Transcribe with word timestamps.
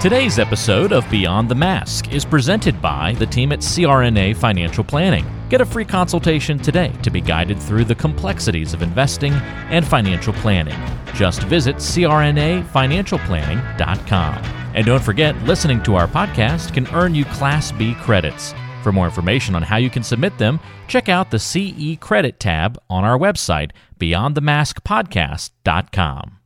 Today's 0.00 0.38
episode 0.38 0.92
of 0.92 1.10
Beyond 1.10 1.48
the 1.48 1.56
Mask 1.56 2.12
is 2.12 2.24
presented 2.24 2.80
by 2.80 3.14
the 3.14 3.26
team 3.26 3.50
at 3.50 3.58
CRNA 3.58 4.36
Financial 4.36 4.84
Planning. 4.84 5.26
Get 5.48 5.60
a 5.60 5.66
free 5.66 5.84
consultation 5.84 6.56
today 6.56 6.92
to 7.02 7.10
be 7.10 7.20
guided 7.20 7.60
through 7.60 7.84
the 7.84 7.96
complexities 7.96 8.72
of 8.72 8.82
investing 8.82 9.32
and 9.32 9.84
financial 9.84 10.32
planning. 10.34 10.78
Just 11.14 11.42
visit 11.42 11.74
crnafinancialplanning.com. 11.76 14.34
And 14.76 14.86
don't 14.86 15.02
forget, 15.02 15.36
listening 15.42 15.82
to 15.82 15.96
our 15.96 16.06
podcast 16.06 16.72
can 16.72 16.86
earn 16.94 17.16
you 17.16 17.24
Class 17.24 17.72
B 17.72 17.96
credits. 17.96 18.54
For 18.84 18.92
more 18.92 19.06
information 19.06 19.56
on 19.56 19.62
how 19.62 19.78
you 19.78 19.90
can 19.90 20.04
submit 20.04 20.38
them, 20.38 20.60
check 20.86 21.08
out 21.08 21.32
the 21.32 21.40
CE 21.40 21.98
Credit 21.98 22.38
tab 22.38 22.78
on 22.88 23.04
our 23.04 23.18
website, 23.18 23.72
beyondthemaskpodcast.com. 23.98 26.37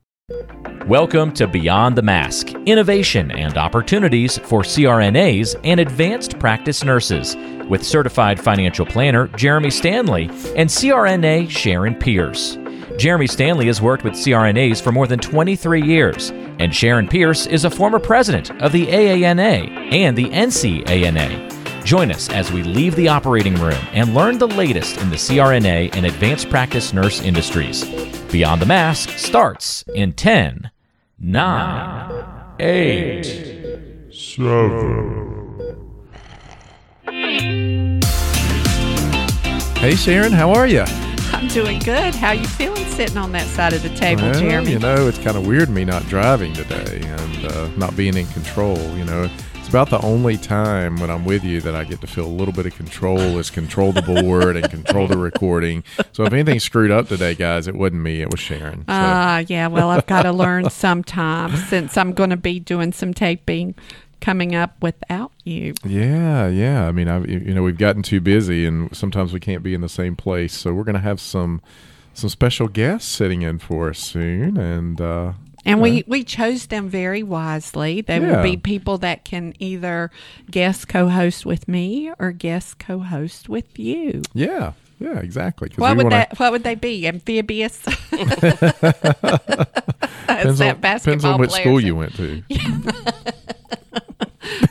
Welcome 0.87 1.33
to 1.35 1.47
Beyond 1.47 1.97
the 1.97 2.03
Mask 2.03 2.49
Innovation 2.67 3.31
and 3.31 3.57
Opportunities 3.57 4.39
for 4.39 4.63
CRNAs 4.63 5.55
and 5.65 5.79
Advanced 5.79 6.39
Practice 6.39 6.83
Nurses 6.83 7.37
with 7.69 7.85
certified 7.85 8.41
financial 8.41 8.85
planner 8.85 9.29
Jeremy 9.29 9.71
Stanley 9.71 10.25
and 10.57 10.69
CRNA 10.69 11.49
Sharon 11.49 11.95
Pierce. 11.95 12.59
Jeremy 12.99 13.27
Stanley 13.27 13.67
has 13.67 13.81
worked 13.81 14.05
with 14.05 14.15
CRNAs 14.15 14.83
for 14.83 14.93
more 14.93 15.07
than 15.07 15.19
23 15.19 15.83
years, 15.83 16.31
and 16.59 16.75
Sharon 16.75 17.09
Pierce 17.09 17.47
is 17.47 17.65
a 17.65 17.71
former 17.71 17.99
president 17.99 18.51
of 18.63 18.73
the 18.73 18.87
AANA 18.87 19.93
and 19.93 20.17
the 20.17 20.31
NCANA. 20.31 21.62
Join 21.85 22.13
us 22.13 22.29
as 22.31 22.53
we 22.53 22.63
leave 22.63 22.95
the 22.95 23.09
operating 23.09 23.55
room 23.57 23.79
and 23.93 24.15
learn 24.15 24.39
the 24.39 24.47
latest 24.47 25.01
in 25.01 25.11
the 25.11 25.17
CRNA 25.17 25.95
and 25.95 26.07
advanced 26.07 26.49
practice 26.49 26.93
nurse 26.93 27.21
industries. 27.21 27.85
Beyond 28.31 28.63
the 28.63 28.67
Mask 28.67 29.11
starts 29.11 29.83
in 29.95 30.13
10, 30.13 30.71
9, 31.19 32.25
8, 32.61 34.13
7. 34.13 35.43
Hey 39.77 39.97
Sharon, 39.97 40.31
how 40.31 40.53
are 40.53 40.69
you? 40.69 40.85
I'm 41.33 41.49
doing 41.49 41.81
good. 41.81 42.15
How 42.15 42.31
you 42.31 42.47
feeling 42.47 42.87
sitting 42.87 43.17
on 43.17 43.33
that 43.33 43.49
side 43.49 43.73
of 43.73 43.83
the 43.83 43.93
table, 43.97 44.23
well, 44.23 44.35
Jeremy? 44.35 44.71
You 44.71 44.79
know, 44.79 45.09
it's 45.09 45.19
kind 45.19 45.37
of 45.37 45.45
weird 45.45 45.69
me 45.69 45.85
not 45.85 46.05
driving 46.07 46.53
today 46.53 47.01
and 47.03 47.47
uh, 47.47 47.67
not 47.77 47.97
being 47.97 48.17
in 48.17 48.27
control. 48.29 48.79
You 48.97 49.05
know, 49.05 49.25
it's 49.25 49.52
about 49.73 49.89
the 49.89 50.07
only 50.07 50.37
time 50.37 50.99
when 50.99 51.09
I'm 51.09 51.25
with 51.25 51.43
you 51.45 51.63
that 51.63 51.75
I 51.75 51.85
get 51.85 52.03
to 52.03 52.07
feel 52.07 52.27
a 52.27 52.29
little 52.29 52.53
bit 52.53 52.67
of 52.67 52.77
control 52.77 53.39
is 53.39 53.49
control 53.49 53.91
the 53.91 54.03
board 54.03 54.55
and 54.55 54.69
control 54.71 55.09
the 55.09 55.17
recording. 55.17 55.83
So 56.13 56.25
if 56.25 56.33
anything 56.35 56.61
screwed 56.61 56.91
up 56.91 57.09
today, 57.09 57.35
guys, 57.35 57.67
it 57.67 57.75
wasn't 57.75 58.03
me, 58.03 58.21
it 58.21 58.31
was 58.31 58.39
Sharon. 58.39 58.85
Ah, 58.87 58.93
so. 58.93 59.45
uh, 59.45 59.45
yeah. 59.49 59.69
Well, 59.69 59.89
I've 59.89 60.05
got 60.05 60.25
to 60.25 60.33
learn 60.33 60.69
sometime 60.69 61.57
since 61.57 61.97
I'm 61.97 62.13
going 62.13 62.29
to 62.29 62.37
be 62.37 62.61
doing 62.61 62.93
some 62.93 63.15
taping 63.15 63.75
coming 64.21 64.55
up 64.55 64.77
without 64.83 65.33
you. 65.43 65.73
Yeah, 65.87 66.49
yeah. 66.49 66.87
I 66.87 66.93
mean, 66.93 67.09
I 67.09 67.25
you 67.25 67.55
know 67.55 67.63
we've 67.63 67.79
gotten 67.79 68.03
too 68.03 68.21
busy, 68.21 68.67
and 68.67 68.95
sometimes 68.95 69.33
we 69.33 69.41
can't 69.41 69.63
be 69.63 69.73
in 69.73 69.81
the 69.81 69.89
same 69.89 70.17
place. 70.17 70.53
So 70.53 70.75
we're 70.75 70.85
going 70.85 70.97
to 70.97 71.01
have 71.01 71.19
some 71.19 71.63
some 72.13 72.29
special 72.29 72.69
guests 72.69 73.11
sitting 73.11 73.41
in 73.41 73.59
for 73.59 73.89
us 73.89 73.99
soon, 74.01 74.59
and. 74.59 75.01
uh 75.01 75.33
and 75.65 75.81
we, 75.81 76.05
we 76.07 76.25
chose 76.25 76.67
them 76.67 76.89
very 76.89 77.23
wisely. 77.23 78.01
They 78.01 78.21
yeah. 78.21 78.37
will 78.37 78.43
be 78.43 78.57
people 78.57 78.99
that 78.99 79.25
can 79.25 79.55
either 79.59 80.11
guest 80.51 80.89
co 80.89 81.09
host 81.09 81.47
with 81.47 81.69
me 81.69 82.13
or 82.19 82.33
guest 82.33 82.79
co 82.79 82.99
host 82.99 83.49
with 83.49 83.79
you. 83.79 84.23
Yeah. 84.35 84.73
Yeah, 84.99 85.19
exactly. 85.19 85.71
What 85.77 85.97
would 85.97 86.05
wanna... 86.05 86.17
that? 86.17 86.39
What 86.39 86.53
would 86.53 86.63
they 86.63 86.77
be? 86.77 87.09
Amphibious. 87.09 87.83
depends 88.11 88.63
on, 90.61 90.81
depends 90.81 91.25
on 91.25 91.41
which 91.41 91.51
school 91.51 91.81
you 91.81 91.97
went 91.97 92.15
to. 92.15 92.43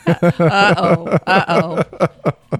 uh 0.08 0.73
oh. 0.78 1.17
Uh 1.28 1.45
oh. 1.50 1.84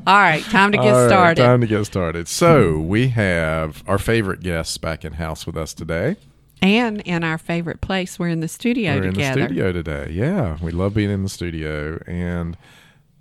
All 0.06 0.20
right, 0.20 0.44
time 0.46 0.74
to 0.74 0.78
get 0.78 0.91
right, 0.91 1.08
started. 1.08 1.41
Time 1.41 1.62
to 1.62 1.68
get 1.68 1.86
started. 1.86 2.28
So 2.28 2.80
we 2.80 3.08
have 3.09 3.84
our 3.88 3.97
favorite 3.97 4.41
guests 4.41 4.78
back 4.78 5.06
in 5.06 5.14
house 5.14 5.46
with 5.46 5.56
us 5.56 5.74
today. 5.74 6.18
And 6.61 7.01
in 7.01 7.23
our 7.23 7.38
favorite 7.38 7.81
place, 7.81 8.19
we're 8.19 8.29
in 8.29 8.39
the 8.39 8.47
studio 8.47 8.95
we're 8.95 9.11
together. 9.11 9.31
in 9.31 9.39
the 9.39 9.45
studio 9.45 9.72
today. 9.72 10.11
Yeah, 10.11 10.57
we 10.61 10.72
love 10.72 10.94
being 10.94 11.09
in 11.09 11.23
the 11.23 11.29
studio. 11.29 12.01
And 12.05 12.55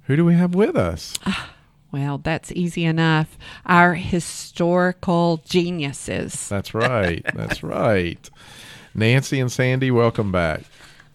who 0.05 0.17
do 0.17 0.25
we 0.25 0.35
have 0.35 0.55
with 0.55 0.77
us? 0.77 1.19
Ah, 1.25 1.51
well, 1.91 2.19
that's 2.19 2.53
easy 2.53 2.85
enough. 2.85 3.39
Our 3.65 3.95
historical 3.95 5.43
geniuses. 5.47 6.49
That's 6.49 6.75
right. 6.75 7.25
That's 7.35 7.63
right. 7.63 8.31
Nancy 8.95 9.41
and 9.41 9.51
Sandy, 9.51 9.91
welcome 9.91 10.33
back. 10.33 10.63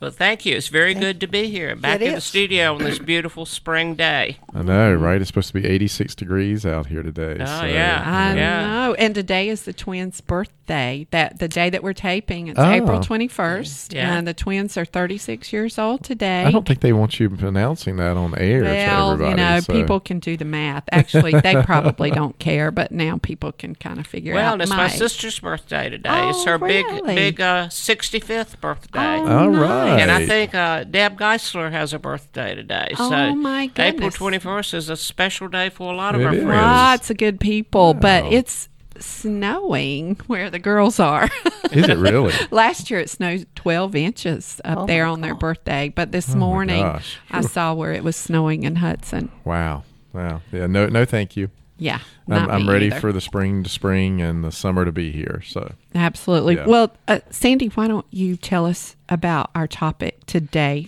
Well, 0.05 0.11
thank 0.11 0.45
you. 0.45 0.55
It's 0.55 0.67
very 0.67 0.93
good 0.93 1.19
to 1.21 1.27
be 1.27 1.49
here, 1.49 1.75
back 1.75 1.99
in 1.99 2.13
the 2.13 2.21
studio 2.21 2.75
on 2.75 2.83
this 2.83 2.99
beautiful 2.99 3.47
spring 3.47 3.95
day. 3.95 4.38
I 4.53 4.61
know, 4.61 4.93
right? 4.93 5.19
It's 5.19 5.29
supposed 5.29 5.47
to 5.47 5.55
be 5.55 5.66
86 5.66 6.13
degrees 6.13 6.63
out 6.63 6.85
here 6.85 7.01
today. 7.01 7.38
Oh 7.39 7.61
so. 7.61 7.66
yeah, 7.66 8.03
I 8.05 8.35
yeah. 8.35 8.67
know. 8.67 8.93
And 8.93 9.16
today 9.16 9.49
is 9.49 9.63
the 9.63 9.73
twins' 9.73 10.21
birthday. 10.21 11.07
That 11.09 11.39
the 11.39 11.47
day 11.47 11.69
that 11.69 11.83
we're 11.83 11.93
taping. 11.93 12.47
It's 12.47 12.59
oh. 12.59 12.69
April 12.69 12.99
21st, 12.99 13.93
yeah. 13.93 14.16
and 14.16 14.27
the 14.27 14.33
twins 14.33 14.77
are 14.77 14.85
36 14.85 15.51
years 15.51 15.77
old 15.77 16.03
today. 16.03 16.43
I 16.43 16.51
don't 16.51 16.67
think 16.67 16.81
they 16.81 16.93
want 16.93 17.19
you 17.19 17.35
announcing 17.39 17.97
that 17.97 18.17
on 18.17 18.37
air. 18.37 18.63
Well, 18.63 19.19
you 19.19 19.35
know, 19.35 19.59
so. 19.59 19.73
people 19.73 19.99
can 19.99 20.19
do 20.19 20.37
the 20.37 20.45
math. 20.45 20.83
Actually, 20.91 21.39
they 21.39 21.61
probably 21.63 22.11
don't 22.11 22.37
care, 22.39 22.72
but 22.72 22.91
now 22.91 23.17
people 23.17 23.51
can 23.51 23.75
kind 23.75 23.99
of 23.99 24.07
figure 24.07 24.33
well, 24.33 24.53
out. 24.53 24.59
Well, 24.59 24.61
it's 24.61 24.69
my, 24.69 24.77
my 24.77 24.87
sister's 24.87 25.39
birthday 25.39 25.89
today. 25.89 26.09
Oh, 26.09 26.29
it's 26.29 26.45
her 26.45 26.57
really? 26.57 27.01
big, 27.01 27.05
big 27.05 27.41
uh, 27.41 27.67
65th 27.67 28.59
birthday. 28.59 28.99
Oh, 28.99 29.27
All 29.27 29.49
right. 29.49 29.94
And 30.01 30.11
I 30.11 30.25
think. 30.25 30.53
Uh, 30.56 30.83
Deb 30.83 31.17
Geisler 31.17 31.72
has 31.72 31.94
a 31.94 32.00
birthday 32.00 32.56
today. 32.56 32.91
Oh, 33.00 33.09
so 33.09 33.35
my 33.35 33.67
goodness. 33.67 34.16
April 34.16 34.31
21st 34.31 34.73
is 34.73 34.89
a 34.89 34.97
special 34.97 35.47
day 35.47 35.69
for 35.69 35.91
a 35.91 35.95
lot 35.95 36.16
of 36.16 36.22
It 36.22 36.25
our 36.25 36.33
is. 36.35 36.44
friends. 36.44 36.61
Lots 36.61 37.09
of 37.09 37.17
good 37.17 37.39
people, 37.39 37.94
but 37.94 38.25
it's 38.31 38.69
snowing 39.00 40.16
where 40.28 40.50
the 40.50 40.59
girls 40.59 41.00
are. 41.00 41.29
Is 41.72 41.89
it 41.89 41.97
really? 41.97 42.34
Last 42.51 42.89
year 42.89 43.00
it 43.00 43.09
snowed 43.09 43.45
12 43.55 43.95
inches 43.95 44.61
up 44.63 44.78
Oh, 44.79 44.85
there 44.85 45.05
my 45.05 45.11
on 45.11 45.22
their 45.22 45.35
birthday, 45.35 45.89
but 45.94 46.11
this 46.11 46.34
Oh, 46.34 46.38
morning. 46.38 46.85
I 47.31 47.41
saw 47.41 47.73
where 47.73 47.91
it 47.91 48.03
was 48.03 48.16
snowing 48.16 48.63
in 48.63 48.78
Hudson. 48.78 49.31
Wow. 49.44 49.84
Wow. 50.13 50.41
Yeah. 50.51 50.67
No. 50.67 50.88
No. 50.88 51.03
Thank 51.05 51.35
you. 51.35 51.50
Yeah, 51.77 51.99
I'm, 52.27 52.33
not 52.35 52.51
I'm 52.51 52.69
ready 52.69 52.87
either. 52.87 52.99
for 52.99 53.11
the 53.11 53.21
spring 53.21 53.63
to 53.63 53.69
spring 53.69 54.21
and 54.21 54.43
the 54.43 54.51
summer 54.51 54.85
to 54.85 54.91
be 54.91 55.11
here. 55.11 55.41
So 55.45 55.73
Absolutely. 55.93 56.55
Yeah. 56.55 56.65
Well, 56.65 56.95
uh, 57.07 57.19
Sandy, 57.29 57.67
why 57.67 57.87
don't 57.87 58.05
you 58.11 58.37
tell 58.37 58.65
us 58.65 58.95
about 59.09 59.51
our 59.53 59.67
topic 59.67 60.25
today 60.25 60.87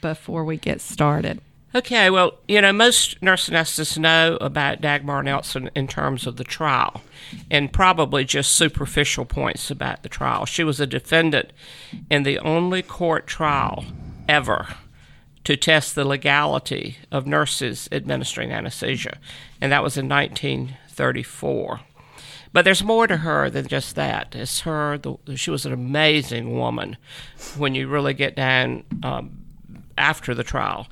before 0.00 0.44
we 0.44 0.56
get 0.56 0.80
started? 0.80 1.40
Okay, 1.74 2.10
well, 2.10 2.34
you 2.46 2.60
know, 2.60 2.72
most 2.72 3.20
nurse 3.22 3.48
anesthetists 3.48 3.96
know 3.96 4.36
about 4.42 4.82
Dagmar 4.82 5.22
Nelson 5.22 5.70
in 5.74 5.88
terms 5.88 6.26
of 6.26 6.36
the 6.36 6.44
trial 6.44 7.00
and 7.50 7.72
probably 7.72 8.24
just 8.24 8.52
superficial 8.52 9.24
points 9.24 9.70
about 9.70 10.02
the 10.02 10.10
trial. 10.10 10.44
She 10.44 10.64
was 10.64 10.80
a 10.80 10.86
defendant 10.86 11.50
in 12.10 12.24
the 12.24 12.38
only 12.40 12.82
court 12.82 13.26
trial 13.26 13.86
ever 14.28 14.68
to 15.44 15.56
test 15.56 15.94
the 15.94 16.04
legality 16.04 16.98
of 17.10 17.26
nurses 17.26 17.88
administering 17.90 18.52
anesthesia, 18.52 19.18
and 19.60 19.72
that 19.72 19.82
was 19.82 19.96
in 19.96 20.08
1934. 20.08 21.80
But 22.52 22.64
there's 22.64 22.84
more 22.84 23.06
to 23.06 23.18
her 23.18 23.48
than 23.48 23.66
just 23.66 23.94
that. 23.96 24.34
It's 24.34 24.60
her. 24.60 24.98
The, 24.98 25.36
she 25.36 25.50
was 25.50 25.64
an 25.64 25.72
amazing 25.72 26.56
woman. 26.56 26.98
When 27.56 27.74
you 27.74 27.88
really 27.88 28.14
get 28.14 28.36
down 28.36 28.84
um, 29.02 29.42
after 29.96 30.34
the 30.34 30.44
trial, 30.44 30.86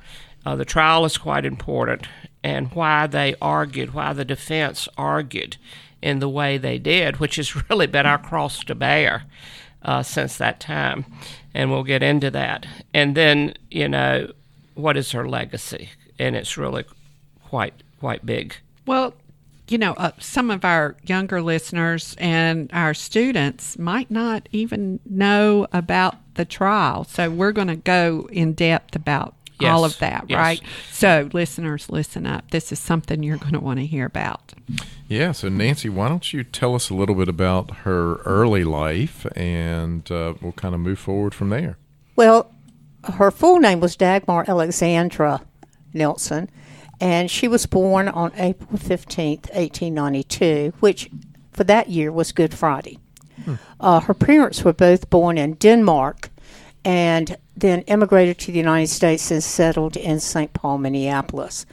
uh, 0.45 0.55
the 0.55 0.65
trial 0.65 1.05
is 1.05 1.17
quite 1.17 1.45
important, 1.45 2.07
and 2.43 2.73
why 2.73 3.05
they 3.05 3.35
argued, 3.41 3.93
why 3.93 4.13
the 4.13 4.25
defense 4.25 4.87
argued 4.97 5.57
in 6.01 6.19
the 6.19 6.29
way 6.29 6.57
they 6.57 6.79
did, 6.79 7.17
which 7.17 7.35
has 7.35 7.55
really 7.69 7.87
been 7.87 8.07
our 8.07 8.17
cross 8.17 8.63
to 8.63 8.75
bear 8.75 9.23
uh, 9.83 10.01
since 10.01 10.37
that 10.37 10.59
time, 10.59 11.05
and 11.53 11.69
we'll 11.69 11.83
get 11.83 12.01
into 12.01 12.31
that. 12.31 12.65
And 12.93 13.15
then, 13.15 13.53
you 13.69 13.87
know, 13.87 14.31
what 14.81 14.97
is 14.97 15.11
her 15.11 15.27
legacy? 15.27 15.89
And 16.19 16.35
it's 16.35 16.57
really 16.57 16.85
quite 17.43 17.73
quite 17.99 18.25
big. 18.25 18.55
Well, 18.85 19.13
you 19.67 19.77
know, 19.77 19.93
uh, 19.93 20.11
some 20.19 20.51
of 20.51 20.65
our 20.65 20.95
younger 21.03 21.41
listeners 21.41 22.15
and 22.17 22.69
our 22.73 22.93
students 22.93 23.79
might 23.79 24.11
not 24.11 24.49
even 24.51 24.99
know 25.05 25.67
about 25.71 26.17
the 26.35 26.45
trial. 26.45 27.05
So 27.05 27.29
we're 27.29 27.53
going 27.53 27.67
to 27.67 27.75
go 27.75 28.27
in 28.31 28.53
depth 28.53 28.95
about 28.95 29.35
all 29.63 29.85
of 29.85 29.97
that, 29.99 30.25
yes. 30.27 30.37
right? 30.37 30.61
So, 30.91 31.29
listeners, 31.33 31.89
listen 31.89 32.25
up. 32.25 32.51
This 32.51 32.71
is 32.71 32.79
something 32.79 33.23
you're 33.23 33.37
going 33.37 33.53
to 33.53 33.59
want 33.59 33.79
to 33.79 33.85
hear 33.85 34.05
about. 34.05 34.53
yeah. 35.07 35.31
So 35.31 35.49
Nancy, 35.49 35.89
why 35.89 36.09
don't 36.09 36.33
you 36.33 36.43
tell 36.43 36.75
us 36.75 36.89
a 36.89 36.93
little 36.93 37.15
bit 37.15 37.27
about 37.27 37.71
her 37.77 38.15
early 38.25 38.63
life, 38.63 39.25
and 39.35 40.09
uh, 40.11 40.33
we'll 40.41 40.53
kind 40.53 40.73
of 40.73 40.81
move 40.81 40.99
forward 40.99 41.33
from 41.33 41.49
there. 41.49 41.77
Well, 42.15 42.51
her 43.03 43.31
full 43.31 43.59
name 43.59 43.79
was 43.79 43.95
Dagmar 43.95 44.45
Alexandra 44.47 45.41
Nelson, 45.93 46.49
and 46.99 47.31
she 47.31 47.47
was 47.47 47.65
born 47.65 48.07
on 48.07 48.31
April 48.37 48.77
15th, 48.77 49.49
1892, 49.53 50.73
which 50.79 51.09
for 51.51 51.63
that 51.63 51.89
year 51.89 52.11
was 52.11 52.31
Good 52.31 52.53
Friday. 52.53 52.99
Uh, 53.79 53.99
her 54.01 54.13
parents 54.13 54.63
were 54.63 54.73
both 54.73 55.09
born 55.09 55.37
in 55.37 55.53
Denmark, 55.55 56.29
and 56.85 57.37
then 57.55 57.81
immigrated 57.81 58.37
to 58.39 58.51
the 58.51 58.57
United 58.57 58.87
States 58.87 59.31
and 59.31 59.43
settled 59.43 59.97
in 59.97 60.19
St. 60.19 60.53
Paul, 60.53 60.77
Minneapolis. 60.77 61.65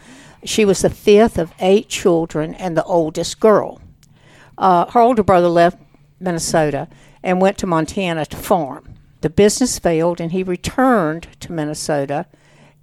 She 0.44 0.64
was 0.64 0.82
the 0.82 0.90
fifth 0.90 1.38
of 1.38 1.52
eight 1.60 1.88
children 1.88 2.54
and 2.54 2.76
the 2.76 2.84
oldest 2.84 3.40
girl. 3.40 3.80
Uh, 4.56 4.86
her 4.90 5.00
older 5.00 5.22
brother 5.22 5.48
left 5.48 5.78
Minnesota 6.20 6.88
and 7.22 7.40
went 7.40 7.58
to 7.58 7.66
Montana 7.66 8.24
to 8.26 8.36
farm. 8.36 8.97
The 9.20 9.30
business 9.30 9.78
failed 9.78 10.20
and 10.20 10.32
he 10.32 10.42
returned 10.42 11.28
to 11.40 11.52
Minnesota. 11.52 12.26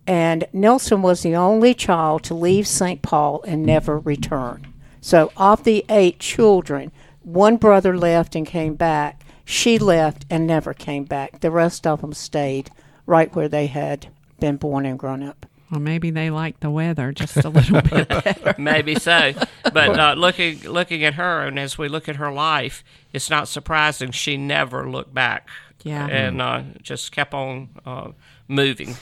And 0.07 0.45
Nelson 0.53 1.01
was 1.01 1.21
the 1.21 1.35
only 1.35 1.73
child 1.73 2.23
to 2.25 2.33
leave 2.33 2.67
St. 2.67 3.01
Paul 3.01 3.41
and 3.47 3.63
never 3.63 3.97
return. 3.97 4.67
So, 5.01 5.31
of 5.37 5.63
the 5.63 5.85
eight 5.89 6.19
children, 6.19 6.91
one 7.23 7.57
brother 7.57 7.97
left 7.97 8.35
and 8.35 8.45
came 8.45 8.75
back. 8.75 9.23
She 9.45 9.77
left 9.79 10.25
and 10.29 10.45
never 10.45 10.73
came 10.73 11.05
back. 11.05 11.39
The 11.41 11.51
rest 11.51 11.87
of 11.87 12.01
them 12.01 12.13
stayed 12.13 12.69
right 13.05 13.33
where 13.35 13.47
they 13.47 13.67
had 13.67 14.07
been 14.39 14.57
born 14.57 14.85
and 14.85 14.97
grown 14.97 15.23
up. 15.23 15.45
Well, 15.71 15.79
maybe 15.79 16.11
they 16.11 16.29
like 16.29 16.59
the 16.59 16.69
weather 16.69 17.11
just 17.11 17.37
a 17.37 17.49
little 17.49 17.81
bit 17.81 18.07
better. 18.09 18.55
Maybe 18.57 18.95
so, 18.95 19.33
but 19.73 19.99
uh, 19.99 20.13
looking 20.13 20.59
looking 20.61 21.03
at 21.03 21.15
her, 21.15 21.41
and 21.41 21.57
as 21.57 21.77
we 21.77 21.87
look 21.87 22.07
at 22.07 22.17
her 22.17 22.31
life, 22.31 22.83
it's 23.13 23.29
not 23.29 23.47
surprising 23.47 24.11
she 24.11 24.37
never 24.37 24.89
looked 24.89 25.13
back. 25.13 25.49
Yeah. 25.85 26.07
and 26.07 26.41
uh, 26.41 26.63
just 26.81 27.11
kept 27.13 27.33
on 27.33 27.69
uh, 27.85 28.11
moving. 28.49 28.95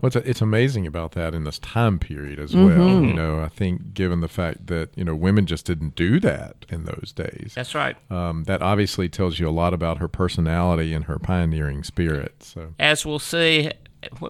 What's 0.00 0.16
it's 0.16 0.40
amazing 0.40 0.86
about 0.86 1.12
that 1.12 1.34
in 1.34 1.44
this 1.44 1.58
time 1.58 1.98
period 1.98 2.38
as 2.38 2.54
well. 2.56 3.02
You 3.04 3.12
know, 3.12 3.40
I 3.40 3.48
think 3.48 3.92
given 3.94 4.20
the 4.20 4.28
fact 4.28 4.68
that 4.68 4.90
you 4.96 5.04
know 5.04 5.14
women 5.14 5.44
just 5.44 5.66
didn't 5.66 5.94
do 5.94 6.18
that 6.20 6.64
in 6.70 6.84
those 6.84 7.12
days, 7.14 7.52
That's 7.54 7.74
right. 7.74 7.96
um, 8.10 8.44
that 8.44 8.62
obviously 8.62 9.08
tells 9.10 9.38
you 9.38 9.46
a 9.48 9.50
lot 9.50 9.74
about 9.74 9.98
her 9.98 10.08
personality 10.08 10.94
and 10.94 11.04
her 11.04 11.18
pioneering 11.18 11.84
spirit. 11.84 12.42
So 12.42 12.74
As 12.78 13.04
we'll 13.04 13.18
see, 13.18 13.70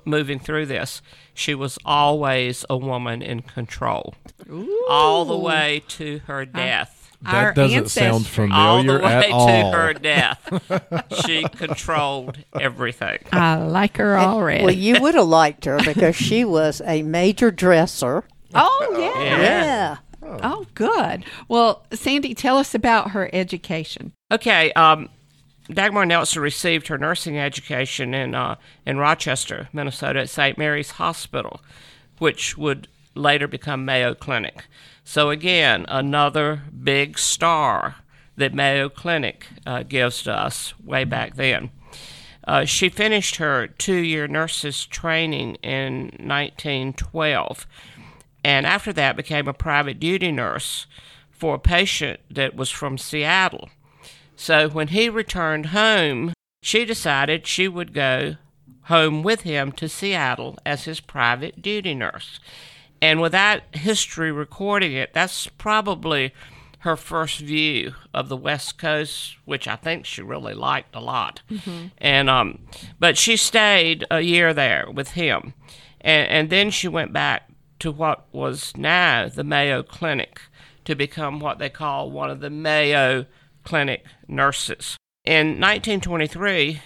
moving 0.05 0.41
through 0.41 0.67
this, 0.67 1.01
she 1.35 1.55
was 1.55 1.79
always 1.85 2.65
a 2.69 2.77
woman 2.77 3.23
in 3.23 3.43
control, 3.43 4.15
all 4.89 5.25
the 5.25 5.37
way 5.37 5.83
to 5.89 6.21
her 6.27 6.45
death. 6.45 6.91
Our 6.91 6.96
that 7.23 7.55
doesn't 7.55 7.89
sound 7.89 8.15
ancestry. 8.17 8.49
all 8.53 8.83
the 8.83 8.99
way 8.99 9.05
at 9.05 9.31
all. 9.31 9.47
to 9.73 9.77
her 9.77 9.93
death. 9.95 11.13
she 11.27 11.45
controlled 11.45 12.39
everything. 12.59 13.19
I 13.33 13.57
like 13.57 13.97
her 13.97 14.19
already. 14.19 14.65
Well, 14.65 14.75
you 14.75 15.01
would 15.01 15.15
have 15.15 15.27
liked 15.27 15.65
her 15.65 15.79
because 15.85 16.17
she 16.17 16.45
was 16.45 16.83
a 16.85 17.03
major 17.03 17.51
dresser. 17.51 18.25
oh, 18.55 18.97
yeah. 18.99 19.41
Yeah. 19.41 19.97
Oh, 20.43 20.67
good. 20.75 21.25
Well, 21.49 21.87
Sandy, 21.93 22.35
tell 22.35 22.59
us 22.59 22.75
about 22.75 23.13
her 23.13 23.31
education. 23.33 24.13
Okay, 24.33 24.73
um, 24.73 25.09
Dagmar 25.71 26.07
Nelson 26.07 26.43
received 26.43 26.89
her 26.89 26.99
nursing 26.99 27.39
education 27.39 28.15
in 28.15 28.35
uh, 28.35 28.57
in 28.85 28.99
Rochester, 28.99 29.69
Minnesota, 29.73 30.21
at 30.21 30.29
St. 30.31 30.59
Mary's 30.59 30.93
Hospital, 30.93 31.61
which 32.19 32.57
would 32.57 32.89
later 33.15 33.49
become 33.49 33.85
Mayo 33.85 34.15
Clinic. 34.15 34.65
So 35.09 35.31
again, 35.31 35.87
another 35.89 36.65
big 36.83 37.17
star 37.17 37.95
that 38.37 38.53
Mayo 38.53 38.89
Clinic 38.89 39.47
uh, 39.65 39.85
gives 39.85 40.21
to 40.25 40.33
us 40.33 40.75
way 40.83 41.05
back 41.05 41.37
then. 41.37 41.71
Uh, 42.43 42.65
she 42.65 42.89
finished 42.89 43.37
her 43.37 43.69
two-year 43.69 44.27
nurses 44.27 44.85
training 44.85 45.55
in 45.63 46.11
1912, 46.19 47.69
and 48.43 48.67
after 48.67 48.93
that 48.95 49.17
became 49.17 49.47
a 49.47 49.53
private 49.53 50.01
duty 50.01 50.33
nurse 50.33 50.89
for 51.31 51.55
a 51.55 51.61
patient 51.61 52.19
that 52.29 52.57
was 52.57 52.71
from 52.71 52.99
Seattle. 52.99 53.71
So 54.35 54.69
when 54.69 54.89
he 54.89 55.09
returned 55.09 55.67
home, 55.67 56.33
she 56.63 56.85
decided 56.85 57.47
she 57.47 57.69
would 57.69 57.95
go 57.95 58.39
home 58.83 59.23
with 59.23 59.43
him 59.43 59.71
to 59.73 59.89
Seattle 59.89 60.59
as 60.67 60.85
his 60.85 60.99
private 60.99 61.63
duty 61.63 61.95
nurse. 61.95 62.41
And 63.03 63.21
without 63.21 63.63
history 63.73 64.33
recording 64.33 64.93
it, 64.93 65.13
that's 65.13 65.47
probably 65.47 66.33
her 66.81 66.97
first 66.97 67.41
view 67.41 67.95
of 68.15 68.29
the 68.29 68.37
West 68.37 68.79
Coast, 68.79 69.37
which 69.45 69.67
I 69.67 69.77
think 69.77 70.07
she 70.07 70.23
really 70.23 70.55
liked 70.55 70.95
a 70.95 71.01
lot. 71.01 71.43
And 71.99 72.31
um, 72.31 72.61
but 73.01 73.19
she 73.19 73.37
stayed 73.37 74.07
a 74.11 74.21
year 74.21 74.55
there 74.55 74.87
with 74.93 75.11
him, 75.13 75.55
and, 76.01 76.29
and 76.29 76.51
then 76.51 76.71
she 76.71 76.89
went 76.89 77.13
back 77.13 77.51
to 77.81 77.91
what 77.91 78.27
was 78.33 78.73
now 78.77 79.29
the 79.29 79.45
Mayo 79.45 79.83
Clinic 79.83 80.41
to 80.85 80.95
become 80.95 81.41
what 81.41 81.59
they 81.59 81.69
call 81.69 82.11
one 82.11 82.31
of 82.31 82.41
the 82.41 82.51
Mayo 82.51 83.27
Clinic 83.65 84.05
nurses. 84.29 84.97
In 85.25 85.61
1923, 85.61 86.81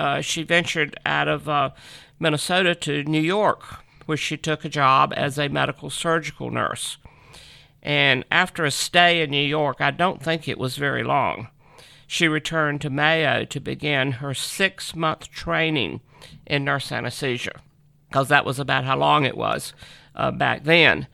uh, 0.00 0.20
she 0.20 0.42
ventured 0.42 0.98
out 1.06 1.28
of 1.28 1.48
uh, 1.48 1.70
Minnesota 2.18 2.74
to 2.74 3.04
New 3.04 3.20
York, 3.20 3.83
where 4.06 4.16
she 4.16 4.36
took 4.36 4.64
a 4.64 4.68
job 4.68 5.12
as 5.16 5.38
a 5.38 5.48
medical 5.48 5.90
surgical 5.90 6.50
nurse. 6.50 6.98
And 7.82 8.24
after 8.30 8.64
a 8.64 8.70
stay 8.70 9.22
in 9.22 9.30
New 9.30 9.46
York, 9.46 9.80
I 9.80 9.90
don't 9.90 10.22
think 10.22 10.48
it 10.48 10.58
was 10.58 10.76
very 10.76 11.04
long, 11.04 11.48
she 12.06 12.28
returned 12.28 12.80
to 12.82 12.90
Mayo 12.90 13.44
to 13.44 13.60
begin 13.60 14.12
her 14.12 14.34
six 14.34 14.94
month 14.94 15.30
training 15.30 16.00
in 16.46 16.64
nurse 16.64 16.92
anesthesia, 16.92 17.60
because 18.08 18.28
that 18.28 18.44
was 18.44 18.58
about 18.58 18.84
how 18.84 18.96
long 18.96 19.24
it 19.24 19.36
was 19.36 19.74
uh, 20.14 20.30
back 20.30 20.64
then, 20.64 21.08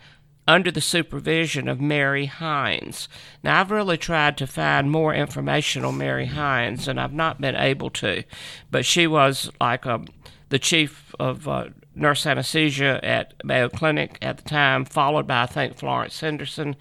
under 0.47 0.71
the 0.71 0.81
supervision 0.81 1.69
of 1.69 1.81
Mary 1.81 2.27
Hines. 2.27 3.09
Now, 3.43 3.61
I've 3.61 3.71
really 3.71 3.97
tried 3.97 4.37
to 4.39 4.47
find 4.47 4.91
more 4.91 5.15
information 5.15 5.85
on 5.85 5.99
Mary 5.99 6.27
Hines, 6.27 6.89
and 6.89 7.01
I've 7.01 7.13
not 7.13 7.41
been 7.41 7.57
able 7.57 7.91
to, 7.91 8.25
but 8.71 8.85
she 8.85 9.07
was 9.07 9.51
like 9.61 9.87
a, 9.87 10.05
the 10.49 10.59
chief 10.59 11.15
of 11.21 11.47
uh, 11.47 11.69
nurse 12.01 12.27
anesthesia 12.27 12.99
at 13.05 13.35
Mayo 13.45 13.69
Clinic 13.69 14.19
at 14.23 14.39
the 14.39 14.49
time, 14.49 14.85
followed 14.85 15.27
by, 15.27 15.43
I 15.43 15.47
think, 15.47 15.77
Florence 15.77 16.19
Henderson. 16.21 16.77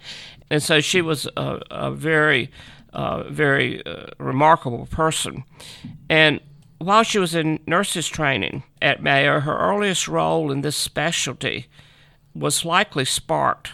And 0.50 0.62
so 0.62 0.80
she 0.80 1.02
was 1.02 1.28
a, 1.36 1.60
a 1.70 1.90
very, 1.90 2.50
uh, 2.92 3.24
very 3.24 3.84
uh, 3.84 4.06
remarkable 4.18 4.86
person. 4.86 5.44
And 6.08 6.40
while 6.78 7.02
she 7.02 7.18
was 7.18 7.34
in 7.34 7.60
nurses 7.66 8.08
training 8.08 8.62
at 8.80 9.02
Mayo, 9.02 9.40
her 9.40 9.58
earliest 9.58 10.08
role 10.08 10.50
in 10.50 10.62
this 10.62 10.76
specialty 10.76 11.66
was 12.34 12.64
likely 12.64 13.04
sparked 13.04 13.72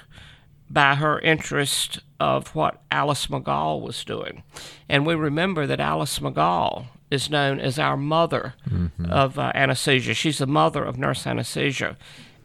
by 0.68 0.96
her 0.96 1.20
interest 1.20 2.00
of 2.18 2.54
what 2.54 2.82
Alice 2.90 3.28
Magaw 3.28 3.80
was 3.80 4.04
doing. 4.04 4.42
And 4.88 5.06
we 5.06 5.14
remember 5.14 5.66
that 5.66 5.80
Alice 5.80 6.18
Magaw 6.18 6.86
is 7.10 7.30
known 7.30 7.60
as 7.60 7.78
our 7.78 7.96
mother 7.96 8.54
of 9.08 9.38
uh, 9.38 9.52
anesthesia. 9.54 10.14
She's 10.14 10.38
the 10.38 10.46
mother 10.46 10.84
of 10.84 10.98
nurse 10.98 11.26
anesthesia. 11.26 11.96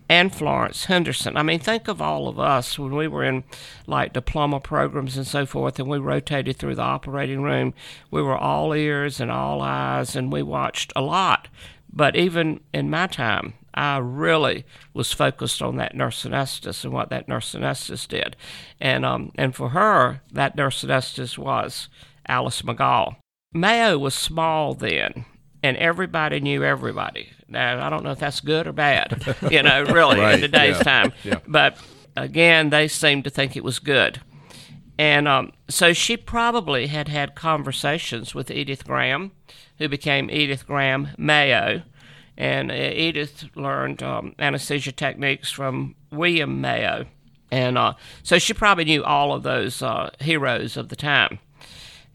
And 0.10 0.36
Florence 0.36 0.86
Henderson. 0.86 1.38
I 1.38 1.44
mean, 1.44 1.60
think 1.60 1.88
of 1.88 2.02
all 2.02 2.28
of 2.28 2.38
us 2.38 2.78
when 2.78 2.94
we 2.94 3.08
were 3.08 3.24
in 3.24 3.46
like 3.88 4.12
diploma 4.12 4.60
programs 4.60 5.16
and 5.16 5.26
so 5.26 5.46
forth, 5.46 5.80
and 5.80 5.88
we 5.88 6.00
rotated 6.00 6.58
through 6.58 6.76
the 6.76 6.82
operating 6.82 7.44
room. 7.44 7.74
We 8.12 8.22
were 8.22 8.38
all 8.38 8.74
ears 8.74 9.22
and 9.22 9.32
all 9.32 9.62
eyes, 9.62 10.16
and 10.18 10.30
we 10.30 10.44
watched 10.44 10.92
a 10.98 11.02
lot. 11.02 11.48
But 11.94 12.18
even 12.18 12.60
in 12.74 12.90
my 12.90 13.08
time, 13.08 13.54
I 13.74 14.00
really 14.00 14.66
was 14.94 15.14
focused 15.14 15.62
on 15.62 15.78
that 15.78 15.96
nurse 15.96 16.26
anesthetist 16.26 16.84
and 16.84 16.92
what 16.92 17.10
that 17.10 17.30
nurse 17.30 17.56
anesthetist 17.56 18.10
did. 18.10 18.36
And, 18.82 19.06
um, 19.06 19.32
and 19.36 19.56
for 19.56 19.70
her, 19.70 20.22
that 20.32 20.58
nurse 20.58 20.84
anesthetist 20.84 21.38
was 21.38 21.88
Alice 22.28 22.64
Magaw. 22.64 23.16
Mayo 23.54 23.98
was 23.98 24.14
small 24.16 24.74
then, 24.74 25.26
and 25.62 25.76
everybody 25.78 26.40
knew 26.40 26.64
everybody. 26.64 27.30
Now, 27.48 27.86
I 27.86 27.90
don't 27.90 28.04
know 28.04 28.12
if 28.12 28.20
that's 28.20 28.40
good 28.40 28.66
or 28.66 28.72
bad, 28.72 29.36
you 29.52 29.62
know, 29.62 29.84
really, 29.90 30.20
Right, 30.20 30.36
in 30.36 30.42
today's 30.42 30.78
yeah, 30.78 30.84
time. 30.84 31.14
yeah. 31.24 31.40
But 31.48 31.78
again, 32.16 32.70
they 32.70 32.88
seemed 32.88 33.26
to 33.26 33.30
think 33.30 33.58
it 33.58 33.64
was 33.64 33.80
good. 33.80 34.22
And 34.98 35.28
um, 35.28 35.52
so 35.68 35.92
she 35.94 36.16
probably 36.16 36.88
had 36.88 37.08
had 37.10 37.36
conversations 37.36 38.34
with 38.34 38.50
Edith 38.52 38.86
Graham, 38.86 39.32
who 39.80 39.90
became 39.90 40.30
Edith 40.30 40.66
Graham 40.66 41.10
Mayo. 41.18 41.82
And 42.38 42.72
uh, 42.72 42.76
Edith 42.76 43.46
learned 43.56 44.02
um, 44.02 44.34
anesthesia 44.40 44.92
techniques 44.94 45.52
from 45.52 45.96
William 46.12 46.62
Mayo. 46.62 47.06
And 47.52 47.78
uh, 47.78 47.94
so 48.24 48.38
she 48.40 48.54
probably 48.54 48.86
knew 48.86 49.04
all 49.04 49.34
of 49.34 49.44
those 49.44 49.82
uh, 49.82 50.12
heroes 50.20 50.78
of 50.78 50.88
the 50.90 50.96
time. 50.96 51.40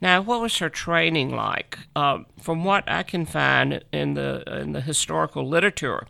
Now, 0.01 0.21
what 0.21 0.41
was 0.41 0.59
her 0.59 0.69
training 0.69 1.35
like? 1.35 1.79
Uh, 1.95 2.21
from 2.41 2.65
what 2.65 2.85
I 2.87 3.03
can 3.03 3.25
find 3.25 3.83
in 3.93 4.15
the 4.15 4.43
in 4.61 4.73
the 4.73 4.81
historical 4.81 5.49
literature, 5.49 6.07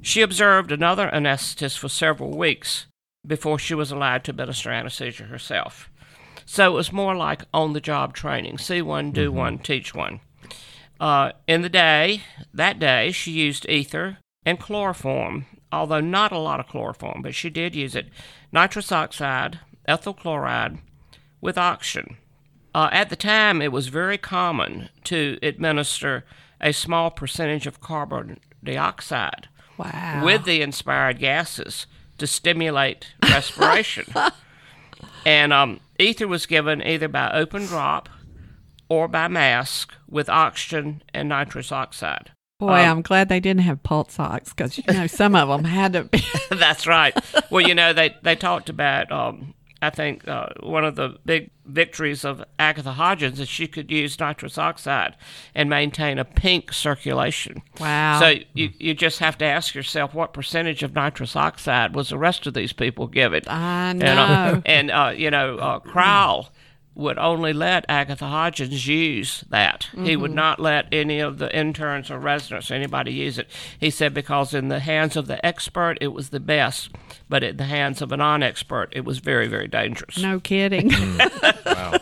she 0.00 0.22
observed 0.22 0.72
another 0.72 1.10
anesthetist 1.12 1.78
for 1.78 1.88
several 1.88 2.36
weeks 2.36 2.86
before 3.26 3.58
she 3.58 3.74
was 3.74 3.90
allowed 3.90 4.24
to 4.24 4.30
administer 4.30 4.70
anesthesia 4.70 5.24
herself. 5.24 5.90
So 6.46 6.72
it 6.72 6.74
was 6.74 6.92
more 6.92 7.14
like 7.14 7.42
on 7.52 7.72
the 7.72 7.80
job 7.80 8.14
training 8.14 8.58
see 8.58 8.82
one, 8.82 9.12
do 9.12 9.32
one, 9.32 9.58
teach 9.58 9.94
one. 9.94 10.20
Uh, 11.00 11.32
in 11.46 11.62
the 11.62 11.68
day, 11.68 12.22
that 12.52 12.78
day, 12.78 13.10
she 13.10 13.32
used 13.32 13.68
ether 13.68 14.18
and 14.46 14.60
chloroform, 14.60 15.46
although 15.72 16.00
not 16.00 16.32
a 16.32 16.38
lot 16.38 16.60
of 16.60 16.68
chloroform, 16.68 17.20
but 17.22 17.34
she 17.34 17.50
did 17.50 17.74
use 17.74 17.94
it. 17.94 18.08
Nitrous 18.52 18.92
oxide, 18.92 19.58
ethyl 19.86 20.14
chloride, 20.14 20.78
with 21.40 21.58
oxygen. 21.58 22.16
Uh, 22.74 22.88
at 22.92 23.08
the 23.08 23.16
time, 23.16 23.62
it 23.62 23.70
was 23.72 23.86
very 23.88 24.18
common 24.18 24.88
to 25.04 25.38
administer 25.42 26.24
a 26.60 26.72
small 26.72 27.10
percentage 27.10 27.66
of 27.66 27.80
carbon 27.80 28.40
dioxide 28.62 29.48
Wow. 29.76 30.22
with 30.24 30.44
the 30.44 30.60
inspired 30.62 31.18
gases 31.18 31.86
to 32.18 32.26
stimulate 32.26 33.12
respiration. 33.22 34.06
and 35.26 35.52
um, 35.52 35.80
ether 35.98 36.28
was 36.28 36.46
given 36.46 36.82
either 36.82 37.08
by 37.08 37.30
open 37.32 37.66
drop 37.66 38.08
or 38.88 39.08
by 39.08 39.28
mask 39.28 39.92
with 40.08 40.28
oxygen 40.28 41.02
and 41.12 41.28
nitrous 41.28 41.72
oxide. 41.72 42.30
Boy, 42.60 42.70
I'm 42.72 43.02
glad 43.02 43.28
they 43.28 43.40
didn't 43.40 43.62
have 43.62 43.82
pulse 43.82 44.18
ox 44.18 44.50
because 44.52 44.78
you 44.78 44.84
know 44.88 45.06
some 45.08 45.34
of 45.34 45.48
them 45.48 45.64
had 45.64 45.92
to 45.94 46.04
be. 46.04 46.22
That's 46.50 46.86
right. 46.86 47.14
Well, 47.50 47.66
you 47.66 47.74
know, 47.74 47.92
they, 47.92 48.14
they 48.22 48.36
talked 48.36 48.68
about, 48.68 49.10
um, 49.10 49.54
I 49.84 49.90
think, 49.90 50.26
uh, 50.26 50.48
one 50.60 50.84
of 50.84 50.96
the 50.96 51.18
big 51.24 51.50
victories 51.66 52.24
of 52.24 52.44
Agatha 52.58 52.92
Hodgins 52.92 53.38
is 53.38 53.48
she 53.48 53.66
could 53.66 53.90
use 53.90 54.18
nitrous 54.18 54.58
oxide 54.58 55.16
and 55.54 55.70
maintain 55.70 56.18
a 56.18 56.24
pink 56.24 56.72
circulation. 56.72 57.62
Wow. 57.80 58.20
So 58.20 58.34
you, 58.52 58.70
you 58.78 58.94
just 58.94 59.18
have 59.20 59.38
to 59.38 59.44
ask 59.44 59.74
yourself 59.74 60.14
what 60.14 60.32
percentage 60.32 60.82
of 60.82 60.94
nitrous 60.94 61.36
oxide 61.36 61.94
was 61.94 62.10
the 62.10 62.18
rest 62.18 62.46
of 62.46 62.54
these 62.54 62.72
people 62.72 63.06
given? 63.06 63.42
I 63.46 63.90
And, 63.90 64.02
uh, 64.02 64.14
know. 64.14 64.62
and 64.66 64.90
uh, 64.90 65.12
you 65.16 65.30
know, 65.30 65.58
uh, 65.58 65.78
Crowell 65.80 66.50
would 66.94 67.18
only 67.18 67.52
let 67.52 67.84
Agatha 67.88 68.24
Hodgins 68.26 68.86
use 68.86 69.44
that. 69.48 69.88
He 69.96 70.16
would 70.16 70.34
not 70.34 70.60
let 70.60 70.86
any 70.92 71.18
of 71.18 71.38
the 71.38 71.54
interns 71.56 72.10
or 72.10 72.18
residents 72.18 72.70
or 72.70 72.74
anybody 72.74 73.12
use 73.12 73.38
it. 73.38 73.48
He 73.80 73.90
said 73.90 74.14
because 74.14 74.54
in 74.54 74.68
the 74.68 74.80
hands 74.80 75.16
of 75.16 75.26
the 75.26 75.44
expert 75.44 75.98
it 76.00 76.08
was 76.08 76.30
the 76.30 76.40
best, 76.40 76.90
but 77.28 77.42
in 77.42 77.56
the 77.56 77.64
hands 77.64 78.00
of 78.00 78.12
a 78.12 78.16
non-expert 78.16 78.90
it 78.92 79.04
was 79.04 79.18
very, 79.18 79.48
very 79.48 79.66
dangerous. 79.66 80.18
No 80.18 80.38
kidding. 80.38 80.92
wow. 81.66 81.98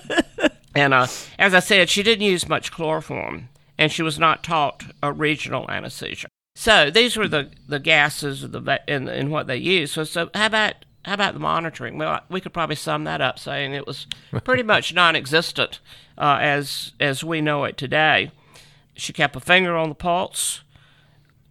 And 0.75 0.95
uh, 0.95 1.07
as 1.39 1.55
I 1.55 1.61
said, 1.61 1.89
she 1.89 2.03
didn't 2.03 2.27
use 2.27 2.49
much 2.49 2.73
chloroform, 2.73 3.49
and 3.79 3.93
she 3.93 4.03
was 4.03 4.19
not 4.19 4.43
taught 4.43 4.85
a 5.03 5.13
regional 5.13 5.71
anesthesia. 5.71 6.29
So 6.55 6.91
these 6.91 7.17
were 7.17 7.29
the, 7.29 7.51
the 7.67 7.81
gases 7.81 8.43
of 8.45 8.53
the 8.53 8.61
va- 8.61 8.81
in, 8.87 9.09
in 9.09 9.31
what 9.31 9.47
they 9.47 9.57
used. 9.57 9.95
So, 9.95 10.05
so 10.05 10.31
how 10.35 10.47
about 10.47 10.85
how 11.05 11.15
about 11.15 11.35
the 11.35 11.41
monitoring? 11.41 11.99
Well, 11.99 12.21
we 12.29 12.41
could 12.41 12.53
probably 12.53 12.77
sum 12.77 13.05
that 13.05 13.21
up 13.21 13.39
saying 13.39 13.75
it 13.75 13.87
was 13.87 14.07
pretty 14.45 14.63
much 14.63 14.95
non-existent 14.95 15.81
uh, 16.17 16.39
as 16.41 16.93
as 17.01 17.25
we 17.25 17.41
know 17.41 17.65
it 17.65 17.77
today. 17.77 18.31
She 18.95 19.13
kept 19.13 19.37
a 19.37 19.41
finger 19.41 19.77
on 19.77 19.89
the 19.89 19.95
pulse. 19.95 20.63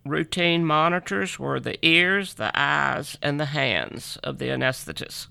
Routine 0.06 0.66
monitors 0.66 1.38
were 1.38 1.60
the 1.60 1.84
ears, 1.86 2.36
the 2.36 2.52
eyes, 2.60 3.18
and 3.22 3.40
the 3.40 3.46
hands 3.46 4.18
of 4.24 4.38
the 4.38 4.46
anesthetist. 4.46 5.28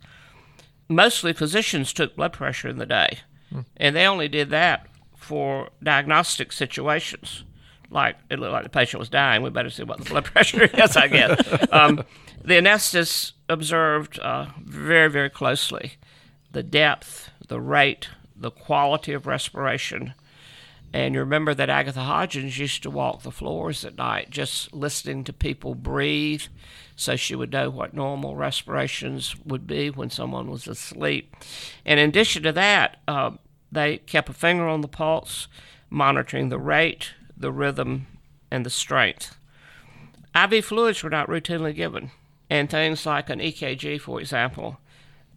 Mostly 0.89 1.33
physicians 1.33 1.93
took 1.93 2.15
blood 2.17 2.33
pressure 2.33 2.69
in 2.69 2.79
the 2.79 2.87
day, 2.87 3.21
and 3.77 3.97
they 3.97 4.07
only 4.07 4.29
did 4.29 4.51
that 4.51 4.87
for 5.17 5.71
diagnostic 5.83 6.53
situations. 6.53 7.45
Like 7.91 8.17
it 8.31 8.39
looked 8.39 8.53
like 8.53 8.63
the 8.63 8.71
patient 8.71 9.01
was 9.01 9.09
dying, 9.09 9.43
we 9.43 9.51
better 9.51 9.71
see 9.71 9.83
what 9.83 9.99
the 9.99 10.09
blood 10.09 10.25
pressure 10.33 10.65
is, 10.65 10.97
I 10.97 11.09
guess. 11.09 11.73
Um, 11.73 12.05
the 12.43 12.55
anesthetist 12.55 13.33
observed 13.49 14.19
uh, 14.21 14.47
very, 14.63 15.11
very 15.11 15.31
closely 15.31 15.95
the 16.53 16.63
depth, 16.63 17.31
the 17.47 17.61
rate, 17.61 18.09
the 18.35 18.51
quality 18.51 19.13
of 19.13 19.27
respiration. 19.27 20.15
And 20.93 21.15
you 21.15 21.21
remember 21.21 21.55
that 21.55 21.71
Agatha 21.71 22.01
Hodgins 22.01 22.59
used 22.59 22.83
to 22.83 22.91
walk 22.91 23.23
the 23.23 23.31
floors 23.31 23.85
at 23.85 23.97
night 23.97 24.31
just 24.31 24.73
listening 24.73 25.23
to 25.25 25.33
people 25.33 25.77
breathe 25.77 26.43
so 26.97 27.15
she 27.15 27.37
would 27.37 27.53
know 27.53 27.71
what 27.71 27.95
normal 27.95 28.35
respirations 28.35 29.37
would 29.45 29.67
be 29.67 29.91
when 29.91 30.11
someone 30.11 30.51
was 30.51 30.67
asleep. 30.67 31.35
And 31.85 32.01
in 32.01 32.09
addition 32.09 32.43
to 32.43 32.53
that, 32.53 32.99
uh, 33.07 33.33
they 33.71 33.99
kept 33.99 34.29
a 34.29 34.33
finger 34.33 34.67
on 34.67 34.81
the 34.81 34.89
pulse, 34.89 35.47
monitoring 35.89 36.49
the 36.49 36.59
rate, 36.59 37.13
the 37.41 37.51
rhythm, 37.51 38.07
and 38.51 38.65
the 38.65 38.71
strength. 38.71 39.37
IV 40.35 40.65
fluids 40.65 41.03
were 41.03 41.11
not 41.11 41.29
routinely 41.29 41.75
given, 41.75 42.11
and 42.49 42.71
things 42.71 43.05
like 43.05 43.29
an 43.31 43.41
EKG, 43.41 44.01
for 44.01 44.21
example, 44.21 44.79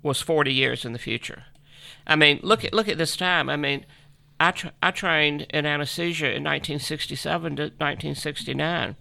was 0.04 0.22
40 0.22 0.54
years 0.54 0.86
in 0.86 0.94
the 0.94 1.00
future. 1.00 1.46
I 2.06 2.16
mean, 2.16 2.40
look 2.44 2.66
at 2.66 2.74
look 2.74 2.90
at 2.90 2.98
this 2.98 3.16
time. 3.16 3.50
I 3.50 3.56
mean, 3.56 3.86
I 4.40 4.52
tra- 4.52 4.74
I 4.84 4.92
trained 4.92 5.44
in 5.50 5.66
anesthesia 5.66 6.28
in 6.28 6.44
1967 6.44 7.56
to 7.56 7.64
1969, 7.64 8.96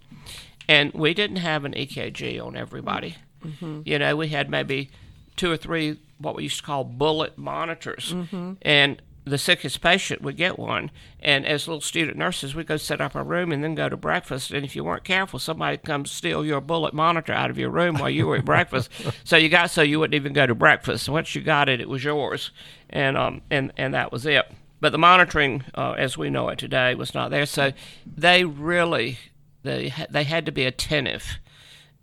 and 0.69 0.93
we 0.95 1.13
didn't 1.13 1.37
have 1.37 1.65
an 1.65 1.73
EKG 1.73 2.45
on 2.45 2.57
everybody. 2.57 3.17
Mm-hmm. 3.45 3.81
You 3.85 3.99
know, 3.99 4.17
we 4.17 4.29
had 4.29 4.49
maybe 4.49 4.91
two 5.37 5.51
or 5.51 5.57
three 5.57 5.99
what 6.19 6.37
we 6.37 6.45
used 6.45 6.59
to 6.59 6.63
call 6.63 6.85
bullet 6.85 7.37
monitors, 7.37 8.13
mm-hmm. 8.13 8.53
and 8.63 9.03
the 9.25 9.39
sickest 9.39 9.81
patient 9.81 10.23
would 10.23 10.37
get 10.37 10.59
one. 10.59 10.91
And 11.21 11.47
as 11.47 11.69
little 11.69 11.81
student 11.81 12.17
nurses, 12.17 12.55
we'd 12.55 12.67
go 12.67 12.77
set 12.77 13.01
up 13.01 13.15
our 13.15 13.23
room 13.23 13.53
and 13.53 13.63
then 13.63 13.75
go 13.75 13.89
to 13.89 13.97
breakfast. 13.97 14.51
And 14.51 14.65
if 14.65 14.75
you 14.75 14.83
weren't 14.83 15.05
careful, 15.05 15.39
somebody 15.39 15.75
would 15.75 15.85
come 15.85 16.07
steal 16.07 16.45
your 16.45 16.61
bullet 16.61 16.93
monitor 16.93 17.33
out 17.33 17.51
of 17.51 17.59
your 17.59 17.71
room 17.71 17.99
while 17.99 18.11
you 18.11 18.27
were 18.27 18.37
at 18.37 18.45
breakfast. 18.45 18.91
So 19.25 19.37
you 19.37 19.49
got 19.49 19.71
so 19.71 19.83
you 19.83 20.01
wouldn't 20.01 20.15
even 20.15 20.33
go 20.33 20.47
to 20.47 20.55
breakfast. 20.55 21.09
Once 21.09 21.35
you 21.35 21.43
got 21.43 21.69
it, 21.69 21.81
it 21.81 21.89
was 21.89 22.03
yours, 22.03 22.51
and 22.91 23.17
um 23.17 23.43
and 23.51 23.73
and 23.77 23.95
that 23.95 24.11
was 24.11 24.27
it. 24.27 24.51
But 24.81 24.91
the 24.91 24.99
monitoring, 24.99 25.65
uh, 25.75 25.93
as 25.93 26.19
we 26.19 26.29
know 26.29 26.49
it 26.49 26.59
today, 26.59 26.95
was 26.95 27.15
not 27.15 27.31
there. 27.31 27.47
So 27.47 27.73
they 28.05 28.45
really 28.45 29.19
they 29.63 29.93
they 30.11 30.25
had 30.25 30.45
to 30.47 30.53
be 30.53 30.65
attentive, 30.65 31.39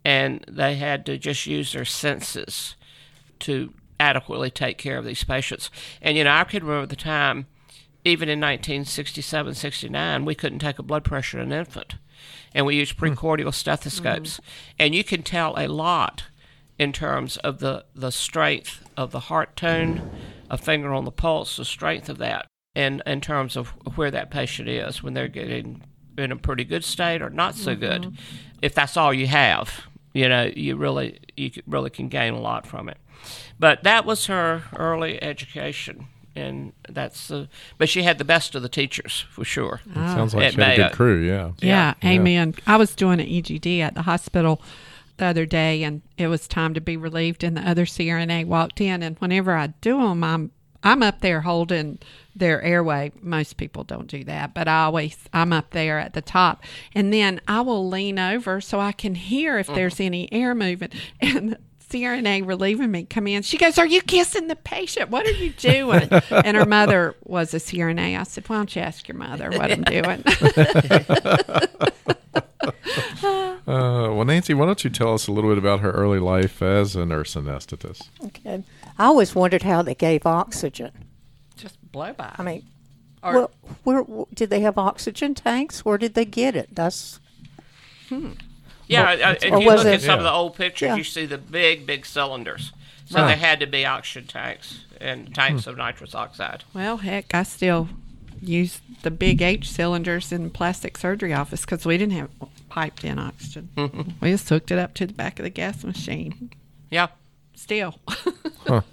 and 0.06 0.46
they 0.48 0.76
had 0.76 1.06
to 1.08 1.18
just 1.18 1.46
use 1.46 1.74
their 1.74 1.86
senses 1.86 2.76
to 3.40 3.74
adequately 4.00 4.50
take 4.50 4.78
care 4.78 4.98
of 4.98 5.06
these 5.06 5.24
patients. 5.24 5.70
And 6.02 6.18
you 6.18 6.24
know, 6.24 6.32
I 6.32 6.44
can 6.44 6.64
remember 6.64 6.88
the 6.88 6.96
time, 6.96 7.48
even 8.06 8.30
in 8.30 8.40
1967, 8.40 9.54
69, 9.56 10.26
we 10.26 10.36
couldn't 10.36 10.60
take 10.60 10.80
a 10.80 10.84
blood 10.84 11.04
pressure 11.04 11.40
in 11.40 11.52
an 11.52 11.60
infant, 11.60 11.96
and 12.54 12.66
we 12.66 12.76
used 12.76 12.98
hmm. 12.98 13.06
precordial 13.06 13.54
stethoscopes, 13.54 14.36
mm-hmm. 14.36 14.76
and 14.80 14.96
you 14.96 15.04
can 15.04 15.24
tell 15.24 15.54
a 15.58 15.68
lot 15.68 16.26
in 16.78 16.94
terms 16.94 17.38
of 17.38 17.60
the 17.60 17.86
the 17.94 18.12
strength 18.12 18.84
of 18.96 19.12
the 19.12 19.20
heart 19.22 19.56
tone, 19.56 20.10
a 20.50 20.58
finger 20.58 20.94
on 20.94 21.06
the 21.06 21.12
pulse, 21.12 21.58
the 21.58 21.66
strength 21.66 22.10
of 22.10 22.18
that, 22.18 22.48
and 22.74 23.04
in 23.06 23.22
terms 23.22 23.58
of 23.58 23.74
where 23.98 24.12
that 24.12 24.32
patient 24.32 24.70
is 24.70 25.04
when 25.04 25.14
they're 25.14 25.28
getting 25.28 25.84
in 26.18 26.32
a 26.32 26.36
pretty 26.36 26.64
good 26.64 26.84
state 26.84 27.22
or 27.22 27.30
not 27.30 27.56
so 27.56 27.76
good. 27.76 28.04
Mm-hmm. 28.04 28.16
If 28.62 28.76
that's 28.76 28.98
all 28.98 29.14
you 29.14 29.28
have, 29.28 29.86
you 30.14 30.28
know, 30.28 30.52
you 30.56 30.76
really 30.76 31.20
you 31.36 31.52
really 31.68 31.90
can 31.90 32.10
gain 32.10 32.34
a 32.34 32.40
lot 32.40 32.66
from 32.66 32.90
it. 32.90 32.98
But 33.60 33.84
that 33.84 34.06
was 34.06 34.28
her 34.28 34.64
early 34.76 35.22
education, 35.22 36.08
and 36.36 36.72
that's 36.88 37.28
the. 37.28 37.50
But 37.78 37.90
she 37.90 38.04
had 38.04 38.18
the 38.18 38.26
best 38.26 38.56
of 38.56 38.62
the 38.62 38.70
teachers 38.70 39.26
for 39.30 39.44
sure. 39.44 39.82
Ah. 39.96 40.12
It 40.12 40.16
sounds 40.16 40.34
like 40.34 40.46
At 40.46 40.54
she 40.54 40.62
had 40.62 40.80
a 40.80 40.84
good 40.84 40.92
crew. 40.94 41.20
Yeah. 41.20 41.52
Yeah, 41.60 41.94
Yeah. 42.02 42.10
amen. 42.10 42.56
I 42.66 42.78
was 42.78 42.96
doing 42.96 43.20
an 43.20 43.28
EGD 43.28 43.82
at 43.82 43.96
the 43.96 44.04
hospital 44.04 44.62
the 45.18 45.26
other 45.26 45.46
day, 45.46 45.84
and 45.84 46.02
it 46.18 46.28
was 46.28 46.48
time 46.48 46.74
to 46.74 46.82
be 46.82 46.98
relieved, 46.98 47.44
and 47.44 47.58
the 47.58 47.70
other 47.70 47.86
CRNA 47.86 48.46
walked 48.46 48.82
in, 48.82 49.04
and 49.04 49.18
whenever 49.20 49.56
I 49.56 49.68
do 49.82 50.00
them, 50.00 50.24
I'm 50.24 50.52
I'm 50.82 51.04
up 51.04 51.20
there 51.20 51.42
holding 51.42 52.00
their 52.34 52.62
airway. 52.62 53.12
Most 53.22 53.58
people 53.58 53.84
don't 53.84 54.08
do 54.08 54.24
that, 54.24 54.54
but 54.54 54.70
I 54.70 54.86
always 54.86 55.18
I'm 55.34 55.52
up 55.52 55.72
there 55.72 56.00
at 56.00 56.14
the 56.14 56.22
top, 56.22 56.64
and 56.96 57.14
then 57.14 57.42
I 57.48 57.62
will 57.62 57.88
lean 57.88 58.18
over 58.18 58.62
so 58.62 58.80
I 58.80 58.94
can 58.94 59.16
hear 59.16 59.60
if 59.60 59.68
mm-hmm. 59.68 59.76
there's 59.76 60.00
any 60.00 60.32
air 60.32 60.56
moving, 60.56 60.90
and. 61.22 61.58
CRNA 61.90 62.46
relieving 62.48 62.92
me 62.92 63.04
come 63.06 63.28
in. 63.28 63.42
She 63.44 63.58
goes, 63.58 63.78
"Are 63.78 63.88
you 63.88 64.02
kissing 64.02 64.48
the 64.48 64.56
patient? 64.56 65.10
What 65.10 65.26
are 65.26 65.32
you 65.32 65.52
doing?" 65.52 66.08
and 66.32 66.56
her 66.56 66.66
mother 66.66 67.16
was 67.24 67.54
a 67.54 67.58
CRNA. 67.58 68.20
I 68.20 68.24
said, 68.24 68.48
"Why 68.48 68.58
don't 68.58 68.76
you 68.76 68.82
ask 68.82 69.08
your 69.08 69.18
mother 69.18 69.50
what 69.52 69.72
I'm 69.72 69.84
doing?" 69.84 70.24
Uh, 73.68 74.10
well, 74.14 74.26
Nancy, 74.26 74.54
why 74.56 74.66
don't 74.66 74.84
you 74.84 74.90
tell 74.90 75.14
us 75.14 75.28
a 75.28 75.32
little 75.32 75.52
bit 75.52 75.60
about 75.60 75.80
her 75.82 75.92
early 75.92 76.18
life 76.18 76.60
as 76.62 76.96
a 76.96 77.06
nurse 77.06 77.36
anesthetist? 77.36 78.10
Okay. 78.26 78.64
I 78.98 79.06
always 79.06 79.36
wondered 79.36 79.62
how 79.62 79.84
they 79.84 79.94
gave 79.94 80.26
oxygen. 80.26 80.92
Just 81.56 81.78
blow 81.92 82.12
by. 82.14 82.34
I 82.38 82.42
mean, 82.42 82.66
Or- 83.22 83.34
well, 83.34 83.52
where, 83.84 84.02
where 84.02 84.26
did 84.34 84.50
they 84.50 84.62
have 84.62 84.80
oxygen 84.80 85.36
tanks? 85.36 85.86
Where 85.86 86.00
did 86.00 86.16
they 86.16 86.26
get 86.26 86.56
it? 86.56 86.70
That's 86.74 87.20
Yeah, 88.90 89.04
uh, 89.12 89.36
if 89.42 89.44
you 89.46 89.60
look 89.70 89.86
it- 89.86 89.94
at 89.94 90.02
some 90.02 90.18
of 90.20 90.24
the 90.26 90.32
old 90.32 90.56
pictures, 90.56 90.88
Yeah. 90.88 90.96
you 90.96 91.04
see 91.06 91.26
the 91.26 91.38
big, 91.38 91.86
big 91.86 92.06
cylinders. 92.06 92.74
So 93.06 93.20
Right. 93.20 93.28
there 93.28 93.38
had 93.38 93.60
to 93.62 93.66
be 93.68 93.86
oxygen 93.86 94.28
tanks 94.28 94.86
and 95.00 95.34
tanks 95.34 95.66
of 95.68 95.78
nitrous 95.78 96.14
oxide. 96.14 96.64
Well, 96.74 96.98
heck, 96.98 97.34
I 97.34 97.44
still 97.44 97.90
use 98.42 98.82
the 99.04 99.12
big 99.12 99.42
H 99.42 99.70
cylinders 99.70 100.32
in 100.32 100.50
plastic 100.50 100.98
surgery 100.98 101.34
office 101.34 101.62
because 101.62 101.86
we 101.86 101.98
didn't 101.98 102.14
have 102.14 102.30
piped 102.70 103.04
in 103.04 103.18
oxygen. 103.20 104.16
we 104.22 104.32
just 104.32 104.50
hooked 104.50 104.72
it 104.72 104.78
up 104.80 104.94
to 104.96 105.06
the 105.08 105.14
back 105.14 105.40
of 105.40 105.44
the 105.44 105.50
gas 105.50 105.84
machine. 105.84 106.52
Yeah. 106.90 107.08
Still. 107.56 107.96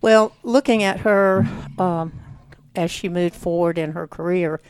Well, 0.00 0.34
looking 0.42 0.82
at 0.82 1.00
her 1.00 1.46
um, 1.78 2.12
as 2.74 2.90
she 2.90 3.08
moved 3.08 3.36
forward 3.36 3.78
in 3.78 3.92
her 3.92 4.08
career, 4.08 4.60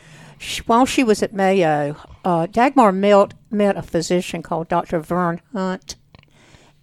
she, 0.43 0.61
while 0.63 0.85
she 0.85 1.05
was 1.05 1.23
at 1.23 1.33
Mayo, 1.33 1.97
uh, 2.25 2.47
Dagmar 2.47 2.93
met, 2.93 3.35
met 3.51 3.77
a 3.77 3.83
physician 3.83 4.43
called 4.43 4.69
Dr. 4.69 4.99
Vern 4.99 5.41
Hunt, 5.53 5.97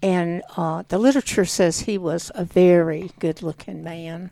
and 0.01 0.41
uh, 0.55 0.83
the 0.87 0.97
literature 0.97 1.45
says 1.45 1.81
he 1.81 1.97
was 1.97 2.31
a 2.33 2.45
very 2.45 3.11
good 3.19 3.41
looking 3.41 3.83
man. 3.83 4.31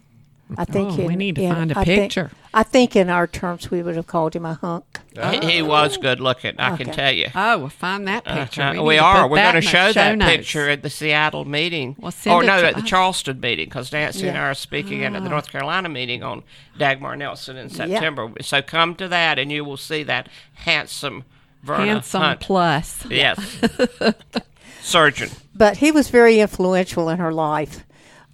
I 0.55 0.63
think 0.65 0.91
Oh, 0.93 1.05
we 1.07 1.13
in- 1.13 1.19
need 1.19 1.35
to 1.35 1.41
in- 1.41 1.53
find 1.53 1.71
a 1.71 1.79
I 1.79 1.83
think- 1.83 2.01
picture. 2.03 2.31
I 2.53 2.63
think 2.63 2.95
in 2.95 3.09
our 3.09 3.27
terms 3.27 3.69
we 3.69 3.83
would 3.83 3.95
have 3.97 4.07
called 4.07 4.35
him 4.35 4.45
a 4.45 4.55
hunk. 4.55 4.85
He, 5.31 5.51
he 5.57 5.61
was 5.61 5.97
good 5.97 6.19
looking, 6.19 6.55
I 6.57 6.75
can 6.77 6.87
tell 6.91 7.11
you. 7.11 7.27
Oh, 7.35 7.57
we'll 7.59 7.69
find 7.69 8.07
that 8.07 8.23
picture. 8.23 8.61
Uh, 8.63 8.73
We, 8.73 8.79
we 8.79 8.97
are. 8.97 9.27
We're 9.27 9.37
going 9.37 9.51
to 9.51 9.57
in 9.57 9.61
show 9.61 9.91
that 9.93 10.17
notes. 10.17 10.31
picture 10.31 10.69
at 10.69 10.81
the 10.81 10.89
Seattle 10.89 11.45
meeting. 11.45 11.95
Well, 11.99 12.13
or 12.27 12.43
no, 12.43 12.61
to 12.61 12.67
at 12.69 12.75
the 12.75 12.81
us. 12.81 12.87
Charleston 12.89 13.39
meeting, 13.41 13.65
because 13.65 13.91
Nancy 13.91 14.27
and 14.27 14.37
I 14.37 14.41
are 14.49 14.53
speaking 14.55 15.03
at 15.03 15.13
the 15.13 15.19
North 15.29 15.51
Carolina 15.51 15.89
meeting 15.89 16.23
on 16.23 16.43
Dagmar 16.79 17.15
Nelson 17.17 17.57
in 17.57 17.69
September. 17.69 18.31
So 18.41 18.61
come 18.63 18.95
to 18.95 19.07
that, 19.09 19.37
and 19.37 19.51
you 19.51 19.63
will 19.63 19.77
see 19.77 20.01
that 20.03 20.27
handsome 20.53 21.25
Verna 21.63 21.85
Handsome 21.85 22.21
Hunt. 22.21 22.39
plus. 22.39 23.05
Yes, 23.09 23.59
surgeon. 24.81 25.29
But 25.53 25.77
he 25.77 25.91
was 25.91 26.09
very 26.09 26.39
influential 26.39 27.09
in 27.09 27.17
her 27.19 27.33
life 27.33 27.83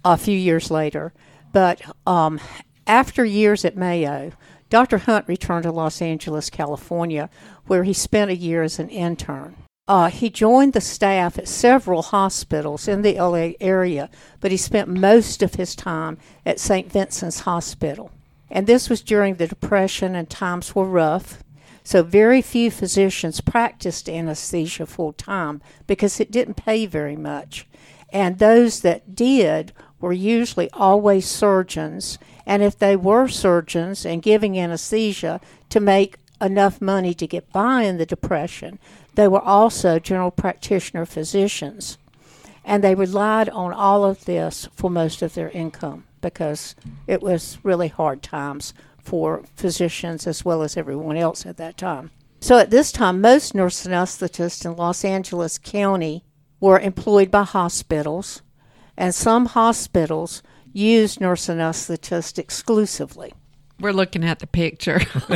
a 0.04 0.16
few 0.16 0.38
years 0.38 0.70
later. 0.70 1.12
But 1.54 1.82
um, 2.04 2.40
after 2.84 3.24
years 3.24 3.64
at 3.64 3.76
Mayo, 3.76 4.32
Dr. 4.70 4.98
Hunt 4.98 5.28
returned 5.28 5.62
to 5.62 5.70
Los 5.70 6.02
Angeles, 6.02 6.50
California, 6.50 7.30
where 7.68 7.84
he 7.84 7.92
spent 7.92 8.32
a 8.32 8.36
year 8.36 8.64
as 8.64 8.80
an 8.80 8.88
intern. 8.88 9.54
Uh, 9.86 10.10
he 10.10 10.30
joined 10.30 10.72
the 10.72 10.80
staff 10.80 11.38
at 11.38 11.46
several 11.46 12.02
hospitals 12.02 12.88
in 12.88 13.02
the 13.02 13.14
LA 13.14 13.52
area, 13.60 14.10
but 14.40 14.50
he 14.50 14.56
spent 14.56 14.88
most 14.88 15.44
of 15.44 15.54
his 15.54 15.76
time 15.76 16.18
at 16.44 16.58
St. 16.58 16.90
Vincent's 16.90 17.40
Hospital. 17.40 18.10
And 18.50 18.66
this 18.66 18.90
was 18.90 19.00
during 19.00 19.36
the 19.36 19.46
Depression 19.46 20.16
and 20.16 20.28
times 20.28 20.74
were 20.74 20.84
rough. 20.84 21.44
So 21.84 22.02
very 22.02 22.42
few 22.42 22.72
physicians 22.72 23.40
practiced 23.40 24.08
anesthesia 24.08 24.86
full 24.86 25.12
time 25.12 25.62
because 25.86 26.18
it 26.18 26.32
didn't 26.32 26.54
pay 26.54 26.86
very 26.86 27.16
much. 27.16 27.68
And 28.10 28.38
those 28.38 28.80
that 28.80 29.14
did 29.14 29.72
were 30.04 30.12
usually 30.12 30.70
always 30.74 31.26
surgeons. 31.26 32.18
And 32.44 32.62
if 32.62 32.78
they 32.78 32.94
were 32.94 33.26
surgeons 33.26 34.04
and 34.04 34.22
giving 34.22 34.58
anesthesia 34.58 35.40
to 35.70 35.80
make 35.80 36.18
enough 36.42 36.80
money 36.80 37.14
to 37.14 37.26
get 37.26 37.50
by 37.52 37.84
in 37.84 37.96
the 37.96 38.04
Depression, 38.04 38.78
they 39.14 39.26
were 39.26 39.40
also 39.40 39.98
general 39.98 40.30
practitioner 40.30 41.06
physicians. 41.06 41.96
And 42.66 42.84
they 42.84 42.94
relied 42.94 43.48
on 43.48 43.72
all 43.72 44.04
of 44.04 44.26
this 44.26 44.68
for 44.74 44.90
most 44.90 45.22
of 45.22 45.32
their 45.32 45.48
income 45.50 46.04
because 46.20 46.74
it 47.06 47.22
was 47.22 47.58
really 47.62 47.88
hard 47.88 48.22
times 48.22 48.74
for 48.98 49.42
physicians 49.56 50.26
as 50.26 50.44
well 50.44 50.62
as 50.62 50.76
everyone 50.76 51.16
else 51.16 51.46
at 51.46 51.56
that 51.56 51.78
time. 51.78 52.10
So 52.40 52.58
at 52.58 52.70
this 52.70 52.92
time, 52.92 53.22
most 53.22 53.54
nurse 53.54 53.86
anesthetists 53.86 54.66
in 54.66 54.76
Los 54.76 55.02
Angeles 55.02 55.56
County 55.56 56.24
were 56.60 56.78
employed 56.78 57.30
by 57.30 57.44
hospitals, 57.44 58.42
and 58.96 59.14
some 59.14 59.46
hospitals 59.46 60.42
use 60.72 61.20
nurse 61.20 61.46
anesthetists 61.46 62.38
exclusively. 62.38 63.32
We're 63.80 63.92
looking 63.92 64.24
at 64.24 64.38
the 64.38 64.46
picture. 64.46 65.00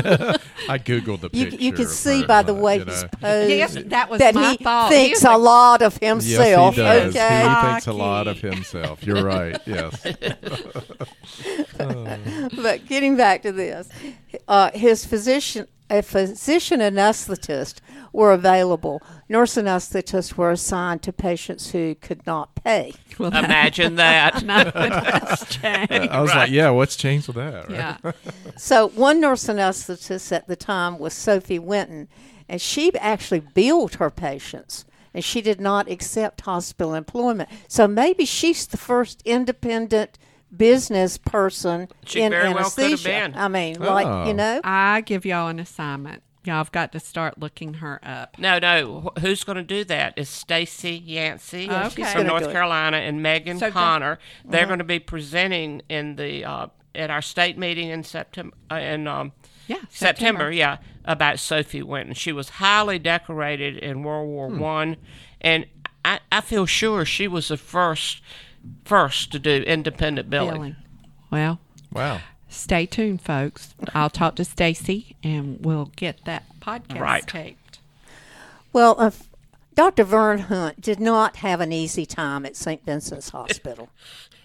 I 0.68 0.78
googled 0.78 1.20
the 1.22 1.28
picture. 1.30 1.56
you 1.56 1.72
can 1.72 1.86
see 1.88 2.24
by 2.24 2.42
the 2.42 2.54
uh, 2.54 2.60
way 2.60 2.76
you 2.78 2.84
he's 2.84 3.02
know. 3.02 3.08
posed 3.20 3.50
yes, 3.50 3.74
that 3.86 4.08
was 4.08 4.20
that 4.20 4.34
my 4.34 4.52
he 4.52 4.56
thought. 4.62 4.90
thinks 4.90 5.18
He's 5.18 5.24
a 5.24 5.32
a- 5.32 5.38
lot 5.38 5.82
of 5.82 5.96
himself. 5.96 6.46
Yes, 6.46 6.46
himself. 6.46 6.74
he 6.76 6.80
does. 6.80 7.16
Okay. 7.16 7.48
He 7.48 7.66
thinks 7.66 7.86
a 7.88 7.92
lot 7.92 8.28
of 8.28 8.38
himself. 8.40 9.02
You're 9.04 9.24
right. 9.24 9.60
Yes. 9.66 10.06
but 12.62 12.86
getting 12.86 13.16
back 13.16 13.42
to 13.42 13.52
this, 13.52 13.88
uh, 14.46 14.70
his 14.72 15.04
physician, 15.04 15.66
a 15.90 16.02
physician 16.02 16.80
anesthetist 16.80 17.80
were 18.12 18.32
available. 18.32 19.02
Nurse 19.28 19.54
anesthetists 19.56 20.34
were 20.34 20.50
assigned 20.50 21.02
to 21.02 21.12
patients 21.12 21.70
who 21.72 21.94
could 21.96 22.26
not 22.26 22.54
pay. 22.56 22.94
Well, 23.18 23.28
Imagine 23.34 23.94
that. 23.96 24.42
no, 24.44 24.64
that's 24.64 25.56
changed. 25.56 25.92
I 25.92 26.20
was 26.20 26.30
like, 26.34 26.50
yeah, 26.50 26.70
what's 26.70 26.96
changed 26.96 27.26
with 27.28 27.36
that? 27.36 27.68
Right? 27.68 27.70
Yeah. 28.04 28.12
So 28.56 28.88
one 28.88 29.20
nurse 29.20 29.44
anesthetist 29.46 30.32
at 30.32 30.46
the 30.48 30.56
time 30.56 30.98
was 30.98 31.14
Sophie 31.14 31.58
Winton, 31.58 32.08
and 32.48 32.60
she 32.60 32.94
actually 32.98 33.40
billed 33.40 33.96
her 33.96 34.10
patients. 34.10 34.84
And 35.14 35.24
she 35.24 35.40
did 35.40 35.60
not 35.60 35.90
accept 35.90 36.42
hospital 36.42 36.94
employment. 36.94 37.48
So 37.66 37.88
maybe 37.88 38.24
she's 38.24 38.66
the 38.66 38.76
first 38.76 39.22
independent 39.24 40.18
business 40.54 41.18
person 41.18 41.88
She 42.04 42.20
in 42.22 42.30
very 42.30 42.52
well 42.52 42.70
could 42.70 42.82
have 42.82 42.90
anesthesia. 42.90 43.08
been. 43.08 43.34
I 43.34 43.48
mean, 43.48 43.80
like 43.80 44.06
Oh. 44.06 44.26
you 44.26 44.34
know, 44.34 44.60
I 44.62 45.00
give 45.00 45.24
y'all 45.24 45.48
an 45.48 45.58
assignment. 45.58 46.22
Y'all 46.48 46.56
have 46.56 46.72
got 46.72 46.90
to 46.92 46.98
start 47.00 47.38
looking 47.38 47.74
her 47.74 48.00
up. 48.02 48.38
No, 48.38 48.58
no. 48.58 49.12
Wh- 49.16 49.20
Who's 49.20 49.44
going 49.44 49.56
to 49.56 49.62
do 49.62 49.84
that? 49.84 50.14
Is 50.16 50.28
Stacy 50.28 50.92
Yancey 51.04 51.66
Yeah, 51.66 51.88
she's 51.90 52.10
from 52.10 52.22
gonna 52.22 52.28
North 52.28 52.42
it. 52.48 52.52
Carolina 52.52 52.96
and 52.96 53.22
Megan 53.22 53.58
So 53.58 53.66
the- 53.66 53.72
Connor. 53.72 54.18
They're 54.44 54.66
going 54.66 54.78
to 54.78 54.84
be 54.84 54.98
presenting 54.98 55.82
in 55.88 56.16
the 56.16 56.44
uh, 56.44 56.66
at 56.94 57.10
our 57.10 57.20
state 57.22 57.58
meeting 57.58 57.90
in 57.90 58.02
September. 58.02 58.56
Uh, 58.70 58.76
in 58.76 59.06
um, 59.06 59.32
Yeah, 59.66 59.76
September, 59.90 59.90
September. 59.90 60.50
yeah, 60.52 60.78
about 61.04 61.38
Sophie 61.38 61.82
Winton. 61.82 62.14
She 62.14 62.32
was 62.32 62.48
highly 62.48 62.98
decorated 62.98 63.76
in 63.76 64.02
World 64.02 64.28
War 64.28 64.48
Hmm. 64.48 64.58
One, 64.58 64.96
and 65.42 65.66
I, 66.04 66.20
I 66.32 66.40
feel 66.40 66.64
sure 66.64 67.04
she 67.04 67.28
was 67.28 67.48
the 67.48 67.56
first 67.58 68.22
first 68.84 69.30
to 69.32 69.38
do 69.38 69.62
independent 69.66 70.30
billing. 70.30 70.54
Billing. 70.54 70.76
Well, 71.30 71.60
Wow. 71.92 72.20
Stay 72.48 72.86
tuned, 72.86 73.22
folks. 73.22 73.74
I'll 73.94 74.10
talk 74.10 74.36
to 74.36 74.44
Stacy 74.44 75.16
and 75.22 75.64
we'll 75.64 75.90
get 75.96 76.24
that 76.24 76.44
podcast 76.60 77.00
Right. 77.00 77.26
taped. 77.26 77.78
Well, 78.72 78.96
uh, 78.98 79.10
Dr. 79.74 80.04
Vern 80.04 80.38
Hunt 80.40 80.80
did 80.80 80.98
not 81.00 81.36
have 81.36 81.60
an 81.60 81.72
easy 81.72 82.04
time 82.06 82.44
at 82.44 82.56
St. 82.56 82.84
Vincent's 82.84 83.28
Hospital 83.38 83.88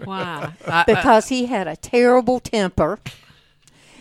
Why? 0.03 0.53
Because 0.87 1.29
he 1.29 1.45
had 1.47 1.67
a 1.67 1.75
terrible 1.75 2.39
temper. 2.39 2.99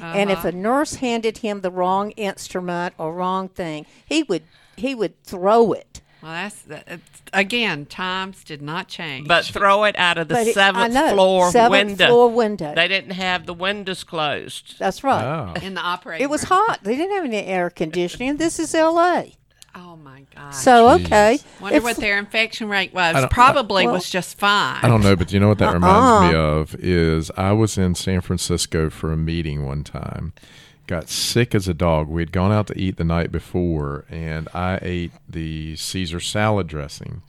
And 0.01 0.31
Uh-huh. 0.31 0.39
if 0.41 0.45
a 0.45 0.57
nurse 0.57 0.97
handed 0.97 1.39
him 1.39 1.61
the 1.61 1.71
wrong 1.71 2.11
instrument 2.13 2.95
or 2.99 3.15
wrong 3.15 3.49
thing, 3.49 3.87
he 4.05 4.23
would 4.25 4.43
he 4.75 4.95
would 4.95 5.23
throw 5.23 5.73
it. 5.73 6.01
Well, 6.23 6.33
that's 6.33 6.65
it's- 6.69 7.01
again. 7.33 7.87
Times 7.87 8.45
did 8.45 8.63
not 8.63 8.89
change. 8.89 9.27
But 9.29 9.45
throw 9.45 9.85
it 9.85 9.97
out 9.99 10.19
of 10.19 10.29
the 10.29 10.35
But 10.35 10.47
it- 10.47 10.51
I 10.51 10.53
seventh 10.53 10.95
know, 10.95 11.13
floor 11.15 11.51
seventh 11.51 11.71
window. 11.89 12.07
floor 12.09 12.31
window. 12.31 12.75
They 12.75 12.89
didn't 12.89 13.13
have 13.13 13.47
the 13.47 13.55
windows 13.55 14.05
closed. 14.05 14.79
That's 14.79 15.03
right. 15.05 15.23
Oh. 15.25 15.55
in 15.61 15.75
the 15.75 15.81
operating, 15.81 16.25
It 16.25 16.31
was 16.31 16.43
room. 16.51 16.61
hot. 16.69 16.81
They 16.83 16.97
didn't 16.97 17.15
have 17.17 17.25
any 17.25 17.45
air 17.45 17.71
conditioning. 17.71 18.37
This 18.37 18.59
is 18.59 18.75
L.A. 18.75 19.35
Oh 19.75 19.97
my 19.97 20.25
god! 20.37 20.51
So 20.55 20.91
okay. 20.91 21.39
wonder 21.59 21.79
If- 21.79 21.83
what 21.83 21.97
their 21.97 22.19
infection 22.19 22.69
rate 22.69 22.93
was. 22.93 23.15
don't- 23.15 23.31
Probably 23.31 23.87
well- 23.87 23.95
was 23.95 24.11
just 24.11 24.39
fine. 24.39 24.79
I 24.83 24.87
don't 24.89 25.01
know, 25.03 25.17
but 25.17 25.33
you 25.33 25.41
know 25.41 25.49
what 25.49 25.57
that 25.59 25.73
reminds 25.73 26.05
Uh-uh. 26.07 26.29
me 26.31 26.35
of 26.37 26.75
is 26.79 27.31
I 27.39 27.53
was 27.53 27.79
in 27.79 27.95
San 27.95 28.21
Francisco 28.21 28.91
for 28.91 29.13
a 29.13 29.17
meeting 29.17 29.65
one 29.65 29.83
time. 29.83 30.35
Got 30.93 31.09
sick 31.09 31.55
as 31.55 31.69
a 31.69 31.73
dog. 31.73 32.09
We 32.09 32.21
had 32.21 32.33
gone 32.33 32.53
out 32.53 32.67
to 32.67 32.79
eat 32.79 32.99
the 32.99 33.05
night 33.05 33.33
before, 33.33 34.05
and 34.11 34.47
I 34.53 34.79
ate 34.83 35.13
the 35.27 35.75
Caesar 35.75 36.21
salad 36.21 36.67
dressing, 36.67 37.23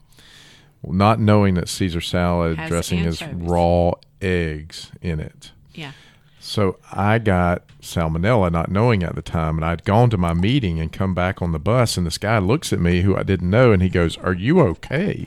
not 0.84 1.21
knowing 1.21 1.54
that 1.54 1.69
Caesar 1.69 2.02
salad 2.02 2.58
Has 2.58 2.67
dressing 2.67 2.99
is 2.99 3.23
raw 3.26 3.93
eggs 4.21 4.91
in 5.02 5.21
it. 5.21 5.54
Yeah. 5.73 5.93
So 6.41 6.78
I 6.91 7.19
got 7.19 7.65
salmonella, 7.82 8.52
not 8.52 8.69
knowing 8.69 9.02
at 9.02 9.15
the 9.15 9.21
time, 9.21 9.56
and 9.56 9.63
I'd 9.63 9.86
gone 9.86 10.10
to 10.10 10.17
my 10.17 10.34
meeting 10.34 10.82
and 10.82 10.91
come 10.91 11.13
back 11.13 11.41
on 11.41 11.54
the 11.54 11.58
bus, 11.58 11.95
and 11.95 12.06
this 12.06 12.17
guy 12.17 12.39
looks 12.39 12.73
at 12.73 12.82
me 12.82 13.04
who 13.04 13.15
I 13.15 13.23
didn't 13.23 13.49
know, 13.49 13.71
and 13.71 13.82
he 13.82 13.88
goes, 13.88 14.17
"Are 14.17 14.34
you 14.34 14.60
okay?" 14.60 15.26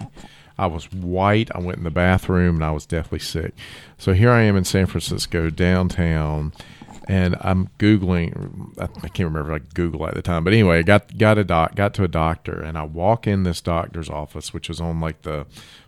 I 0.58 0.66
was 0.66 0.92
white. 0.92 1.50
I 1.54 1.60
went 1.60 1.78
in 1.78 1.84
the 1.84 1.90
bathroom, 1.90 2.56
and 2.56 2.64
I 2.64 2.70
was 2.70 2.84
deathly 2.84 3.18
sick. 3.18 3.54
So 3.96 4.12
here 4.12 4.30
I 4.30 4.42
am 4.42 4.56
in 4.56 4.64
San 4.64 4.84
Francisco 4.84 5.48
downtown, 5.48 6.52
and 7.06 7.36
I'm 7.40 7.68
googling. 7.78 8.72
I 8.78 9.08
can't 9.08 9.28
remember 9.28 9.52
like 9.52 9.74
Google 9.74 10.06
at 10.06 10.14
the 10.14 10.22
time, 10.22 10.44
but 10.44 10.52
anyway, 10.52 10.78
I 10.78 10.82
got 10.82 11.16
got 11.16 11.38
a 11.38 11.44
doc, 11.44 11.74
got 11.74 11.94
to 11.94 12.04
a 12.04 12.08
doctor, 12.08 12.60
and 12.60 12.76
I 12.76 12.84
walk 12.84 13.26
in 13.26 13.44
this 13.44 13.60
doctor's 13.60 14.10
office, 14.10 14.52
which 14.52 14.68
was 14.68 14.80
on 14.80 15.00
like 15.00 15.22
the 15.22 15.46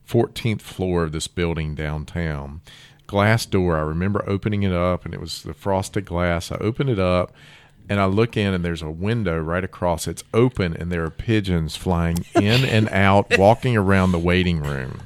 14th 0.09 0.63
floor 0.63 1.05
of 1.05 1.13
this 1.13 1.29
building 1.29 1.75
downtown 1.75 2.61
glass 3.07 3.47
door. 3.47 3.77
I 3.77 3.83
remember 3.83 4.25
opening 4.29 4.63
it 4.63 4.73
up 4.73 5.05
and 5.05 5.13
it 5.13 5.21
was 5.21 5.43
the 5.43 5.55
frosted 5.55 6.05
glass. 6.05 6.53
I 6.53 6.57
open 6.57 6.89
it 6.89 6.99
up 6.99 7.33
and 7.89 7.99
I 7.99 8.05
look 8.05 8.37
in 8.37 8.55
and 8.55 8.65
there's 8.65 8.83
a 8.83 8.91
window 8.91 9.39
right 9.39 9.65
across. 9.65 10.07
It's 10.07 10.25
open 10.33 10.77
and 10.77 10.93
there 10.93 11.05
are 11.05 11.11
pigeons 11.11 11.75
flying 11.75 12.25
in 12.35 12.65
and 12.65 12.89
out, 12.93 13.37
walking 13.39 13.77
around 13.77 14.13
the 14.13 14.19
waiting 14.19 14.61
room. 14.63 15.01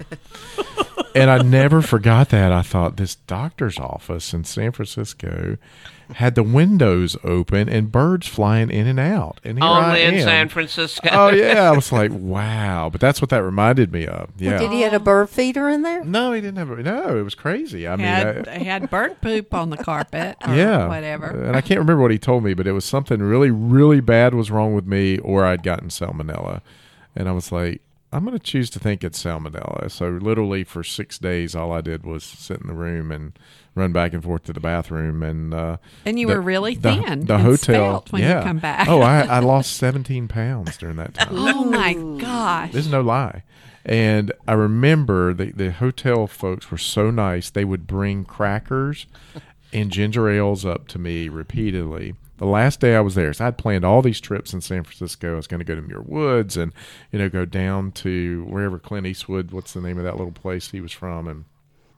And 1.15 1.31
I 1.31 1.43
never 1.43 1.83
forgot 1.83 2.31
that. 2.31 2.53
I 2.53 2.63
thought 2.63 2.97
this 2.97 3.17
doctor's 3.17 3.79
office 3.79 4.33
in 4.33 4.45
San 4.45 4.73
Francisco 4.73 5.59
had 6.15 6.35
the 6.35 6.43
windows 6.43 7.17
open 7.25 7.69
and 7.69 7.91
birds 7.91 8.27
flying 8.27 8.71
in 8.71 8.87
and 8.87 9.01
out. 9.01 9.41
And 9.45 9.59
here 9.59 9.67
I 9.67 9.87
Only 9.89 10.03
in 10.03 10.15
am. 10.15 10.21
San 10.21 10.49
Francisco. 10.49 11.09
Oh 11.11 11.31
yeah, 11.31 11.63
I 11.71 11.73
was 11.73 11.91
like, 11.93 12.11
wow. 12.13 12.89
But 12.91 13.01
that's 13.01 13.21
what 13.21 13.31
that 13.31 13.43
reminded 13.43 13.93
me 13.93 14.07
of. 14.07 14.31
Yeah. 14.37 14.59
Did 14.59 14.71
he 14.73 14.83
have 14.83 14.93
a 14.93 14.99
bird 15.01 15.31
feeder 15.31 15.69
in 15.69 15.83
there? 15.83 16.05
no, 16.05 16.33
he 16.33 16.41
didn't 16.41 16.59
have. 16.59 16.71
A, 16.71 16.83
no, 16.83 17.17
it 17.19 17.23
was 17.23 17.35
crazy. 17.35 17.89
I 17.89 17.97
mean, 17.97 18.07
had 18.07 18.49
I- 18.49 18.59
he 18.59 18.65
had 18.65 18.91
bird 18.91 19.21
poop 19.21 19.55
on 19.55 19.71
the 19.71 19.77
carpet. 19.79 20.37
Or 20.47 20.55
yeah, 20.55 20.89
Whatever. 20.89 21.27
And 21.47 21.57
I 21.57 21.61
can't 21.61 21.79
remember 21.81 22.03
what 22.03 22.11
he 22.11 22.19
told 22.19 22.45
me, 22.45 22.53
but 22.55 22.67
it 22.67 22.73
was 22.73 22.85
something 22.85 23.21
really, 23.21 23.51
really 23.51 24.01
bad 24.01 24.35
was 24.35 24.51
wrong 24.51 24.75
with 24.75 24.87
me, 24.87 25.19
or 25.19 25.45
I'd 25.45 25.63
gotten 25.63 25.89
salmonella, 25.89 26.61
and 27.17 27.29
I 27.29 27.33
was 27.33 27.51
like, 27.53 27.81
I'm 28.13 28.25
going 28.25 28.39
to 28.39 28.45
choose 28.45 28.69
to 28.71 28.79
think 28.79 29.03
it's 29.03 29.23
salmonella. 29.23 29.91
So 29.91 30.09
literally 30.09 30.65
for 30.65 30.85
six 30.85 31.19
days, 31.19 31.55
all 31.55 31.73
I 31.73 31.81
did 31.81 32.05
was 32.05 32.23
sit 32.25 32.61
in 32.61 32.67
the 32.67 32.75
room 32.75 33.11
and 33.11 33.33
run 33.75 33.93
back 33.93 34.13
and 34.13 34.23
forth 34.23 34.45
to 34.45 34.53
the 34.53 34.61
bathroom. 34.61 35.23
And 35.23 35.55
uh, 35.55 35.77
And 36.05 36.19
you 36.19 36.27
the- 36.27 36.35
were 36.35 36.41
really 36.43 36.75
thin 36.75 37.25
The 37.27 37.35
and 37.37 37.43
hotel 37.45 38.05
when 38.11 38.23
yeah. 38.23 38.41
you 38.41 38.45
come 38.45 38.59
back. 38.59 38.87
oh, 38.89 39.01
I, 39.01 39.21
I 39.23 39.39
lost 39.41 39.73
17 39.77 40.29
pounds 40.29 40.77
during 40.77 40.97
that 40.97 41.15
time. 41.15 41.29
Oh 41.31 41.65
my 41.65 41.95
gosh. 42.21 42.73
There's 42.73 42.89
no 42.91 43.01
lie. 43.01 43.45
And 43.85 44.31
I 44.47 44.53
remember 44.53 45.33
the, 45.35 45.51
the 45.53 45.73
hotel 45.73 46.27
folks 46.27 46.71
were 46.71 46.79
so 46.79 47.11
nice. 47.11 47.51
They 47.51 47.65
would 47.65 47.87
bring 47.87 48.25
crackers 48.25 49.07
and 49.73 49.91
ginger 49.91 50.29
ales 50.29 50.65
up 50.67 50.87
to 50.89 50.99
me 50.99 51.29
repeatedly. 51.29 52.15
The 52.43 52.49
last 52.49 52.81
day 52.81 52.97
I 52.97 53.01
was 53.01 53.15
there, 53.15 53.33
so 53.33 53.47
I'd 53.47 53.57
planned 53.57 53.85
all 53.85 54.03
these 54.03 54.21
trips 54.21 54.53
in 54.53 54.61
San 54.61 54.83
Francisco. 54.83 55.35
I 55.35 55.37
was 55.37 55.47
going 55.47 55.61
to 55.61 55.65
go 55.65 55.77
to 55.77 55.81
Muir 55.81 56.01
Woods 56.03 56.57
and, 56.57 56.73
you 57.13 57.21
know, 57.21 57.29
go 57.29 57.45
down 57.45 57.93
to 57.93 58.45
wherever 58.49 58.81
Clint 58.81 59.07
Eastwood, 59.07 59.53
what's 59.53 59.75
the 59.75 59.81
name 59.81 59.97
of 59.97 60.03
that 60.03 60.17
little 60.17 60.33
place 60.33 60.69
he 60.73 60.81
was 60.81 60.91
from? 60.91 61.29
And, 61.29 61.45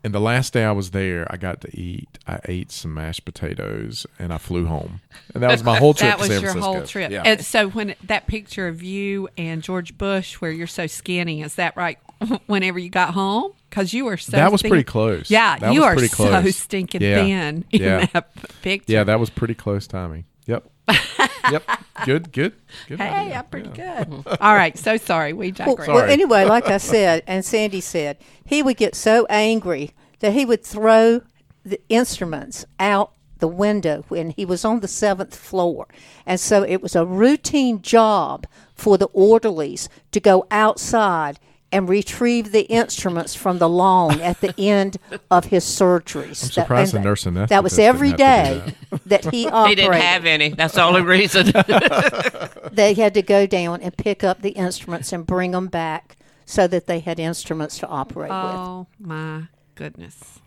and 0.05 0.13
the 0.13 0.21
last 0.21 0.53
day 0.53 0.67
I 0.67 0.73
was 0.73 0.91
there, 0.91 1.27
I 1.33 1.39
got 1.39 1.63
to 1.63 1.75
eat. 1.75 2.19
I 2.27 2.41
ate 2.45 2.71
some 2.71 2.93
mashed 2.93 3.25
potatoes 3.25 4.07
and 4.19 4.35
I 4.35 4.37
flew 4.37 4.67
home. 4.67 5.01
And 5.33 5.43
that 5.43 5.51
was 5.51 5.65
my 5.65 5.79
whole 5.79 5.95
trip 5.95 6.11
that 6.11 6.17
to 6.17 6.21
was 6.21 6.29
San 6.29 6.43
your 6.43 6.51
Francisco. 6.53 6.73
whole 6.75 6.87
trip. 6.87 7.11
Yeah. 7.11 7.23
And 7.25 7.43
so 7.43 7.71
when 7.71 7.95
that 8.05 8.27
picture 8.27 8.69
of 8.69 8.83
you 8.83 9.31
and 9.39 9.63
George 9.63 9.97
Bush, 9.97 10.35
where 10.43 10.51
you're 10.51 10.67
so 10.67 10.87
skinny, 10.87 11.41
is 11.41 11.55
that 11.55 11.75
right? 11.75 11.99
Whenever 12.45 12.79
you 12.79 12.91
got 12.91 13.15
home, 13.15 13.53
because 13.71 13.95
you 13.95 14.05
were 14.05 14.19
so 14.19 14.33
That 14.37 14.53
was 14.53 14.61
thin. 14.61 14.69
pretty 14.71 14.85
close. 14.85 15.31
Yeah, 15.31 15.59
That 15.59 15.73
you 15.73 15.85
are 15.85 15.95
pretty 15.95 16.09
so 16.09 16.29
close. 16.29 16.55
stinking 16.57 17.01
Yeah. 17.01 17.15
thin 17.23 17.65
in 17.71 17.81
Yeah. 17.83 18.07
that 18.13 18.29
picture. 18.63 18.93
Yeah, 18.93 19.05
that 19.05 19.19
was 19.19 19.31
pretty 19.31 19.55
close 19.55 19.87
timing. 19.87 20.25
Yep. 20.47 20.71
yep. 21.51 21.63
Good, 22.05 22.33
good. 22.33 22.53
Good. 22.89 22.99
Hey, 23.01 23.09
idea. 23.09 23.35
I'm 23.39 23.45
pretty 23.47 23.71
Yeah. 23.77 24.05
good. 24.05 24.27
All 24.41 24.55
right, 24.55 24.77
so 24.79 24.97
sorry. 24.97 25.33
We 25.33 25.47
Well, 25.53 25.53
digress. 25.77 25.89
well, 25.89 25.99
Sorry. 25.99 26.13
anyway, 26.13 26.45
like 26.45 26.69
I 26.69 26.77
said, 26.79 27.23
and 27.27 27.45
Sandy 27.45 27.81
said, 27.81 28.19
he 28.45 28.63
would 28.63 28.77
get 28.77 28.95
so 28.95 29.27
angry 29.31 29.93
that 30.21 30.33
he 30.33 30.45
would 30.45 30.63
throw 30.65 31.23
the 31.65 31.81
instruments 31.89 32.67
out 32.79 33.13
the 33.39 33.49
window 33.49 34.05
when 34.09 34.31
he 34.31 34.45
was 34.45 34.65
on 34.65 34.81
the 34.81 34.89
seventh 34.89 35.35
floor. 35.35 35.87
And 36.27 36.39
so 36.39 36.63
it 36.63 36.83
was 36.83 36.95
a 36.95 37.05
routine 37.07 37.83
job 37.83 38.47
for 38.75 38.97
the 38.99 39.07
orderlies 39.13 39.89
to 40.13 40.21
go 40.21 40.47
outside 40.51 41.39
and 41.73 41.89
retrieve 41.89 42.53
the 42.53 42.63
instruments 42.71 43.35
from 43.35 43.59
the 43.59 43.69
lawn 43.69 44.21
at 44.21 44.41
the 44.41 44.55
end 44.59 44.97
of 45.31 45.47
his 45.47 45.65
surgeries. 45.65 46.45
I'm 46.45 46.51
surprised 46.53 46.95
and 46.95 47.03
the 47.05 47.09
nurse 47.09 47.25
anesthetist 47.25 47.49
That 47.49 47.63
was 47.65 47.73
didn't 47.75 47.89
every 47.89 48.09
have 48.11 48.17
to 48.19 48.25
day 48.71 48.75
that 49.07 49.25
he 49.33 49.43
He 49.43 49.49
operated. 49.49 49.77
didn't 49.85 50.01
have 50.01 50.25
any. 50.25 50.49
That's 50.51 50.75
the 50.75 50.83
only 50.85 51.03
reason. 51.03 51.47
they 52.73 52.95
had 52.95 53.15
to 53.15 53.23
go 53.23 53.47
down 53.47 53.81
and 53.83 53.97
pick 53.97 54.23
up 54.23 54.43
the 54.43 54.51
instruments 54.51 55.13
and 55.13 55.27
bring 55.27 55.51
them 55.51 55.67
back 55.67 56.17
so 56.47 56.67
that 56.69 56.87
they 56.87 57.01
had 57.01 57.19
instruments 57.19 57.79
to 57.79 57.87
operate 57.89 58.31
with. 58.31 58.39
oh 58.41 58.87
my 59.01 59.45
goodness. 59.75 60.41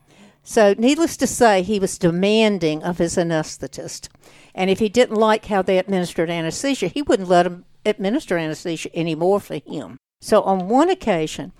So, 0.44 0.74
needless 0.78 1.18
to 1.18 1.28
say, 1.28 1.62
he 1.62 1.78
was 1.78 1.98
demanding 1.98 2.82
of 2.84 3.00
his 3.00 3.18
anesthetist. 3.18 4.08
And 4.56 4.70
if 4.70 4.80
he 4.80 4.88
didn't 4.88 5.18
like 5.18 5.48
how 5.48 5.62
they 5.62 5.78
administered 5.78 6.30
anesthesia, 6.30 6.88
he 6.88 7.02
wouldn't 7.02 7.28
let 7.28 7.46
him 7.46 7.66
administer 7.86 8.38
anesthesia 8.38 8.96
anymore 8.98 9.42
for 9.42 9.56
him. 9.66 9.98
So, 10.20 10.42
on 10.42 10.68
one 10.68 10.90
occasion, 10.90 11.54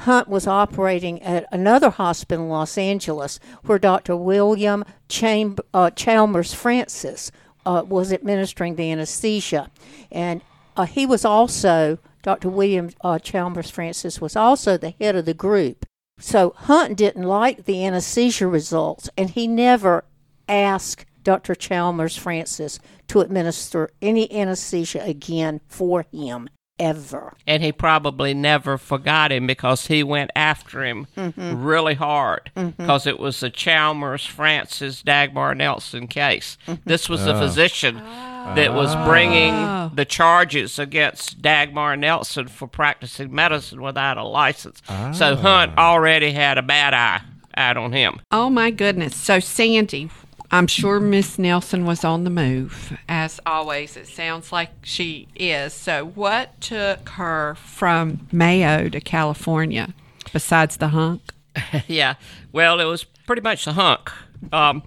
Hunt 0.00 0.28
was 0.28 0.46
operating 0.46 1.22
at 1.22 1.46
another 1.52 1.90
hospital 1.90 2.46
in 2.46 2.50
Los 2.50 2.78
Angeles 2.78 3.38
where 3.64 3.78
Dr. 3.78 4.16
William 4.16 4.84
Cham- 5.08 5.56
uh, 5.74 5.90
Chalmers 5.90 6.54
Francis 6.54 7.30
uh, 7.66 7.84
was 7.86 8.12
administering 8.12 8.76
the 8.76 8.90
anesthesia. 8.90 9.70
And 10.10 10.40
uh, 10.76 10.86
he 10.86 11.04
was 11.04 11.24
also, 11.24 11.98
Dr. 12.22 12.48
William 12.48 12.90
uh, 13.02 13.18
Chalmers 13.18 13.70
Francis 13.70 14.20
was 14.20 14.36
also 14.36 14.76
the 14.76 14.94
head 14.98 15.16
of 15.16 15.26
the 15.26 15.34
group. 15.34 15.84
So 16.18 16.54
Hunt 16.56 16.96
didn't 16.96 17.24
like 17.24 17.64
the 17.64 17.84
anesthesia 17.84 18.46
results, 18.46 19.08
and 19.16 19.30
he 19.30 19.46
never 19.46 20.04
asked 20.48 21.04
Dr. 21.22 21.54
Chalmers 21.54 22.16
Francis 22.16 22.80
to 23.08 23.20
administer 23.20 23.90
any 24.00 24.32
anesthesia 24.32 25.02
again 25.04 25.60
for 25.68 26.06
him 26.10 26.48
ever. 26.80 27.34
and 27.46 27.62
he 27.62 27.70
probably 27.70 28.34
never 28.34 28.78
forgot 28.78 29.30
him 29.30 29.46
because 29.46 29.86
he 29.86 30.02
went 30.02 30.30
after 30.34 30.84
him 30.84 31.06
mm-hmm. 31.16 31.62
really 31.62 31.94
hard 31.94 32.50
mm-hmm. 32.56 32.70
because 32.70 33.06
it 33.06 33.18
was 33.18 33.40
the 33.40 33.50
Chalmers 33.50 34.26
Francis 34.26 35.02
Dagmar 35.02 35.54
Nelson 35.54 36.08
case. 36.08 36.56
Mm-hmm. 36.66 36.88
This 36.88 37.08
was 37.08 37.24
the 37.24 37.34
ah. 37.34 37.40
physician 37.40 37.98
ah. 38.00 38.54
that 38.56 38.74
was 38.74 38.94
bringing 39.06 39.52
ah. 39.52 39.90
the 39.94 40.04
charges 40.04 40.78
against 40.78 41.42
Dagmar 41.42 41.96
Nelson 41.96 42.48
for 42.48 42.66
practicing 42.66 43.32
medicine 43.34 43.82
without 43.82 44.16
a 44.16 44.24
license. 44.24 44.82
So 45.12 45.36
Hunt 45.36 45.76
already 45.78 46.32
had 46.32 46.58
a 46.58 46.62
bad 46.62 46.94
eye 46.94 47.22
out 47.56 47.76
on 47.76 47.92
him. 47.92 48.20
Oh 48.30 48.50
my 48.50 48.70
goodness. 48.70 49.14
So 49.16 49.40
Sandy, 49.40 50.10
I'm 50.52 50.66
sure 50.66 50.98
Miss 50.98 51.38
Nelson 51.38 51.84
was 51.84 52.04
on 52.04 52.24
the 52.24 52.30
move. 52.30 52.98
As 53.08 53.38
always, 53.46 53.96
it 53.96 54.08
sounds 54.08 54.50
like 54.50 54.70
she 54.82 55.28
is. 55.36 55.72
So 55.72 56.06
what 56.06 56.60
took 56.60 57.08
her 57.10 57.54
from 57.54 58.26
Mayo 58.32 58.88
to 58.88 59.00
California 59.00 59.94
besides 60.32 60.76
the 60.78 60.88
hunk? 60.88 61.22
yeah. 61.86 62.14
Well, 62.52 62.80
it 62.80 62.84
was 62.84 63.04
pretty 63.04 63.42
much 63.42 63.64
the 63.64 63.74
hunk. 63.74 64.10
Um, 64.52 64.82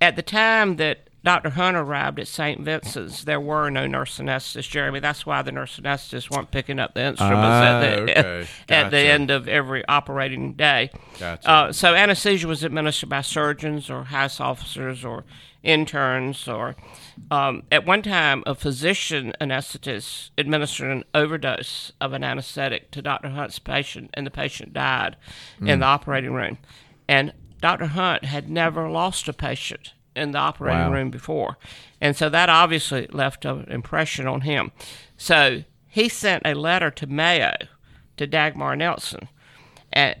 at 0.00 0.16
the 0.16 0.22
time 0.22 0.76
that 0.76 1.08
Dr. 1.24 1.50
Hunt 1.50 1.76
arrived 1.76 2.18
at 2.18 2.26
St. 2.26 2.60
Vincent's, 2.60 3.22
there 3.24 3.40
were 3.40 3.70
no 3.70 3.86
nurse 3.86 4.18
anesthetists, 4.18 4.68
Jeremy. 4.68 4.98
That's 4.98 5.24
why 5.24 5.42
the 5.42 5.52
nurse 5.52 5.78
anesthetists 5.78 6.30
weren't 6.30 6.50
picking 6.50 6.80
up 6.80 6.94
the 6.94 7.02
instruments 7.02 7.38
Ah, 7.46 7.62
at, 7.62 7.80
the, 7.80 8.02
okay. 8.02 8.48
at 8.68 8.90
the 8.90 8.98
end 8.98 9.30
of 9.30 9.46
every 9.46 9.86
operating 9.86 10.54
day. 10.54 10.90
Gotcha. 11.20 11.48
Uh, 11.48 11.72
so 11.72 11.94
anesthesia 11.94 12.48
was 12.48 12.64
administered 12.64 13.08
by 13.08 13.20
surgeons 13.20 13.88
or 13.88 14.04
house 14.04 14.40
officers 14.40 15.04
or 15.04 15.24
interns 15.62 16.48
or 16.48 16.74
um, 17.30 17.62
at 17.70 17.86
one 17.86 18.02
time 18.02 18.42
a 18.46 18.54
physician 18.54 19.32
anesthetist 19.40 20.30
administered 20.36 20.90
an 20.90 21.04
overdose 21.14 21.92
of 22.00 22.12
an 22.12 22.24
anesthetic 22.24 22.90
to 22.90 23.00
dr 23.00 23.28
hunt's 23.28 23.60
patient 23.60 24.10
and 24.14 24.26
the 24.26 24.30
patient 24.32 24.72
died 24.72 25.14
in 25.64 25.78
the 25.78 25.86
operating 25.86 26.32
room 26.32 26.58
and 27.06 27.32
dr 27.60 27.86
hunt 27.86 28.24
had 28.24 28.50
never 28.50 28.90
lost 28.90 29.28
a 29.28 29.32
patient 29.32 29.92
in 30.14 30.32
the 30.32 30.38
operating 30.38 30.78
Wow. 30.80 30.92
room 30.92 31.10
before 31.10 31.56
and 32.00 32.16
so 32.16 32.28
that 32.28 32.48
obviously 32.48 33.06
left 33.12 33.44
an 33.44 33.64
impression 33.70 34.26
on 34.26 34.42
him 34.42 34.72
so 35.16 35.64
he 35.88 36.08
sent 36.08 36.42
a 36.46 36.54
letter 36.54 36.90
to 36.90 37.06
mayo 37.06 37.52
to 38.16 38.26
dagmar 38.26 38.76
nelson 38.76 39.28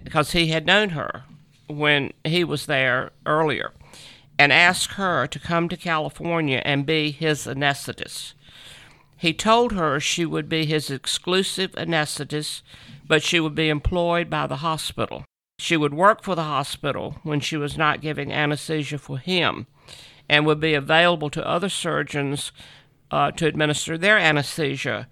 because 0.04 0.32
he 0.32 0.48
had 0.48 0.66
known 0.66 0.90
her 0.90 1.24
when 1.68 2.12
he 2.24 2.44
was 2.44 2.66
there 2.66 3.10
earlier 3.26 3.72
and 4.38 4.52
asked 4.52 4.92
her 4.92 5.26
to 5.26 5.38
come 5.38 5.68
to 5.68 5.76
California 5.76 6.60
and 6.64 6.84
be 6.84 7.10
his 7.10 7.46
anesthetist. 7.46 8.34
He 9.16 9.32
told 9.32 9.72
her 9.72 10.00
she 10.00 10.26
would 10.26 10.48
be 10.48 10.66
his 10.66 10.90
exclusive 10.90 11.72
anesthetist, 11.72 12.62
but 13.06 13.22
she 13.22 13.38
would 13.40 13.54
be 13.54 13.68
employed 13.68 14.28
by 14.28 14.46
the 14.46 14.56
hospital. 14.56 15.24
She 15.58 15.76
would 15.76 15.94
work 15.94 16.22
for 16.24 16.34
the 16.34 16.42
hospital 16.44 17.18
when 17.22 17.40
she 17.40 17.56
was 17.56 17.78
not 17.78 18.00
giving 18.00 18.32
anesthesia 18.32 18.98
for 18.98 19.18
him 19.18 19.66
and 20.32 20.46
would 20.46 20.60
be 20.60 20.72
available 20.72 21.28
to 21.28 21.46
other 21.46 21.68
surgeons 21.68 22.52
uh, 23.10 23.30
to 23.32 23.46
administer 23.46 23.98
their 23.98 24.16
anesthesia 24.16 25.06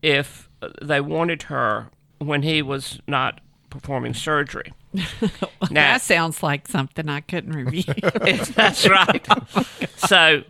if 0.00 0.48
they 0.80 0.98
wanted 0.98 1.42
her 1.44 1.88
when 2.18 2.40
he 2.42 2.62
was 2.62 2.98
not 3.06 3.42
performing 3.68 4.14
surgery. 4.14 4.72
Now- 5.70 5.92
That 5.92 6.00
sounds 6.00 6.42
like 6.42 6.68
something 6.68 7.06
I 7.08 7.20
couldn't 7.20 7.52
review. 7.52 7.92
That's 8.54 8.88
right. 8.88 9.26
so 9.96 10.42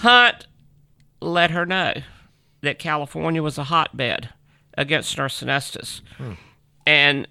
Hunt 0.00 0.46
let 1.20 1.50
her 1.50 1.66
know 1.66 1.94
that 2.60 2.78
California 2.78 3.42
was 3.42 3.58
a 3.58 3.64
hotbed 3.64 4.28
against 4.78 5.18
nurse 5.18 5.42
anesthetists. 5.42 6.02
And 6.86 7.26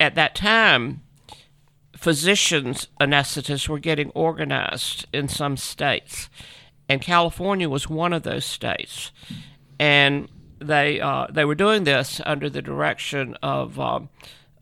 at 0.00 0.16
that 0.16 0.34
time, 0.34 1.02
physicians 1.96 2.88
anesthetists 3.00 3.68
were 3.68 3.78
getting 3.78 4.10
organized 4.10 5.06
in 5.12 5.28
some 5.28 5.56
states. 5.56 6.28
And 6.88 7.00
California 7.00 7.68
was 7.68 7.88
one 7.88 8.12
of 8.12 8.22
those 8.22 8.44
states. 8.44 9.10
And 9.78 10.28
they 10.58 11.00
uh, 11.00 11.26
they 11.30 11.44
were 11.44 11.54
doing 11.54 11.84
this 11.84 12.20
under 12.24 12.48
the 12.48 12.62
direction 12.62 13.36
of 13.42 13.78
um, 13.78 14.08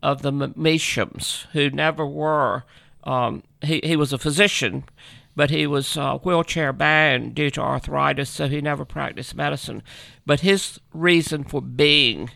of 0.01 0.21
the 0.21 0.31
M- 0.31 0.53
Meashams, 0.55 1.45
who 1.53 1.69
never 1.69 2.05
were. 2.05 2.63
Um, 3.03 3.43
he 3.61 3.79
he 3.83 3.95
was 3.95 4.13
a 4.13 4.17
physician, 4.17 4.83
but 5.35 5.49
he 5.49 5.67
was 5.67 5.97
uh, 5.97 6.17
wheelchair 6.19 6.73
bound 6.73 7.35
due 7.35 7.49
to 7.51 7.61
arthritis, 7.61 8.29
so 8.29 8.47
he 8.47 8.61
never 8.61 8.85
practiced 8.85 9.35
medicine. 9.35 9.83
But 10.25 10.41
his 10.41 10.79
reason 10.93 11.43
for 11.43 11.61
being 11.61 12.29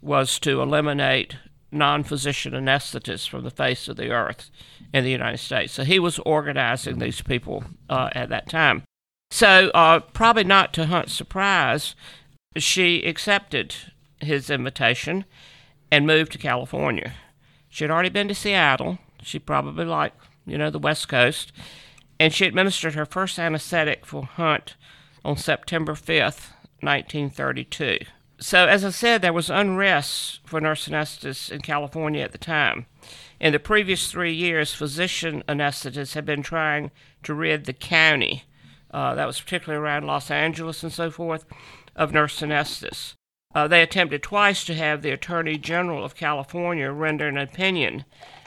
was 0.00 0.38
to 0.40 0.60
eliminate 0.60 1.36
non-physician 1.74 2.52
anesthetists 2.52 3.28
from 3.28 3.44
the 3.44 3.50
face 3.50 3.88
of 3.88 3.96
the 3.96 4.10
earth 4.10 4.50
in 4.92 5.04
the 5.04 5.10
United 5.10 5.38
States. 5.38 5.72
So 5.72 5.84
he 5.84 5.98
was 5.98 6.18
organizing 6.20 6.98
these 6.98 7.20
people 7.20 7.64
uh, 7.90 8.10
at 8.12 8.28
that 8.30 8.48
time. 8.48 8.84
So 9.30 9.70
uh, 9.74 10.00
probably 10.00 10.44
not 10.44 10.72
to 10.74 10.86
Hunt's 10.86 11.12
surprise, 11.12 11.94
she 12.56 13.04
accepted 13.04 13.74
his 14.20 14.48
invitation 14.48 15.24
and 15.90 16.06
moved 16.06 16.32
to 16.32 16.38
California. 16.38 17.14
She 17.68 17.84
had 17.84 17.90
already 17.90 18.08
been 18.08 18.28
to 18.28 18.34
Seattle. 18.34 18.98
She 19.22 19.38
probably 19.38 19.84
liked, 19.84 20.20
you 20.46 20.56
know, 20.56 20.70
the 20.70 20.78
West 20.78 21.08
Coast. 21.08 21.52
And 22.20 22.32
she 22.32 22.46
administered 22.46 22.94
her 22.94 23.06
first 23.06 23.38
anesthetic 23.38 24.06
for 24.06 24.24
Hunt 24.24 24.76
on 25.24 25.36
September 25.36 25.94
5th, 25.94 26.52
1932. 26.80 27.98
So, 28.46 28.66
as 28.66 28.84
I 28.84 28.90
said, 28.90 29.22
there 29.22 29.32
was 29.32 29.48
unrest 29.48 30.40
for 30.44 30.60
nurse 30.60 30.86
anesthetists 30.86 31.50
in 31.50 31.62
California 31.62 32.22
at 32.22 32.32
the 32.32 32.36
time. 32.36 32.84
In 33.40 33.54
the 33.54 33.58
previous 33.58 34.10
three 34.10 34.34
years, 34.34 34.74
physician 34.74 35.42
anesthetists 35.48 36.12
had 36.12 36.26
been 36.26 36.42
trying 36.42 36.90
to 37.22 37.32
rid 37.32 37.64
the 37.64 37.72
county, 37.72 38.44
uh, 38.90 39.14
that 39.14 39.26
was 39.26 39.40
particularly 39.40 39.82
around 39.82 40.06
Los 40.06 40.30
Angeles 40.30 40.82
and 40.82 40.92
so 40.92 41.10
forth, 41.10 41.46
of 41.96 42.12
nurse 42.12 42.38
anesthetists. 42.42 43.14
Uh, 43.54 43.66
they 43.66 43.80
attempted 43.80 44.22
twice 44.22 44.62
to 44.66 44.74
have 44.74 45.00
the 45.00 45.10
Attorney 45.10 45.56
General 45.56 46.04
of 46.04 46.14
California 46.14 46.90
render 46.90 47.26
an 47.26 47.38
opinion 47.38 48.04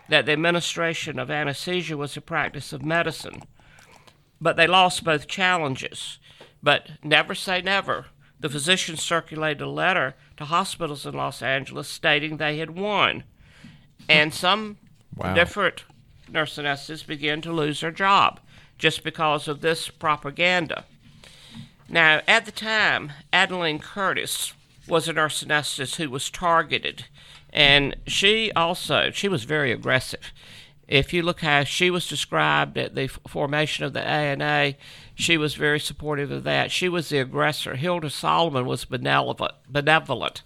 that 0.10 0.28
the 0.28 0.34
administration 0.34 1.18
of 1.18 1.32
anesthesia 1.32 1.98
was 1.98 2.16
a 2.16 2.22
practice 2.22 2.72
of 2.72 2.86
medicine. 2.86 3.42
But 4.40 4.58
they 4.58 4.68
lost 4.68 5.04
both 5.04 5.26
challenges. 5.26 6.20
But 6.62 6.88
never 7.04 7.34
say 7.34 7.64
never. 7.64 8.06
The 8.40 8.50
physicians 8.50 9.02
circulated 9.02 9.62
a 9.62 9.70
letter 9.70 10.16
to 10.38 10.46
hospitals 10.46 11.06
in 11.06 11.16
Los 11.16 11.42
Angeles 11.42 11.88
stating 11.88 12.38
they 12.38 12.58
had 12.58 12.72
won. 12.78 13.24
And 14.08 14.34
some 14.34 14.78
Wow. 15.16 15.34
different 15.34 15.84
nurse 16.30 16.58
anesthetists 16.58 17.08
began 17.08 17.42
to 17.42 17.52
lose 17.52 17.82
their 17.82 17.90
job 17.92 18.40
just 18.78 19.04
because 19.04 19.48
of 19.48 19.62
this 19.62 19.90
propaganda. 19.90 20.86
Now, 21.90 22.22
at 22.28 22.46
the 22.46 22.52
time, 22.52 23.14
Adeline 23.34 23.80
Curtis 23.80 24.54
was 24.88 25.08
a 25.08 25.14
nurse 25.14 25.44
anesthetist 25.44 25.96
who 25.96 26.10
was 26.12 26.30
targeted, 26.30 27.06
and 27.52 27.96
she 28.06 28.52
also 28.52 29.10
she 29.12 29.28
was 29.28 29.44
very 29.46 29.72
aggressive. 29.72 30.32
If 30.88 31.14
you 31.14 31.24
look 31.24 31.42
how 31.42 31.64
she 31.64 31.90
was 31.90 32.08
described 32.08 32.78
at 32.78 32.94
the 32.94 33.08
formation 33.08 33.84
of 33.86 33.94
the 33.94 34.06
ANA, 34.08 34.76
she 35.18 35.36
was 35.36 35.56
very 35.56 35.80
supportive 35.80 36.30
of 36.30 36.44
that. 36.44 36.72
She 36.72 36.88
was 36.88 37.10
the 37.10 37.18
aggressor. 37.18 37.76
Hilda 37.76 38.12
Salomon 38.12 38.68
was 38.68 38.86
benevolent, 38.86 39.52
benevolent, 39.68 40.44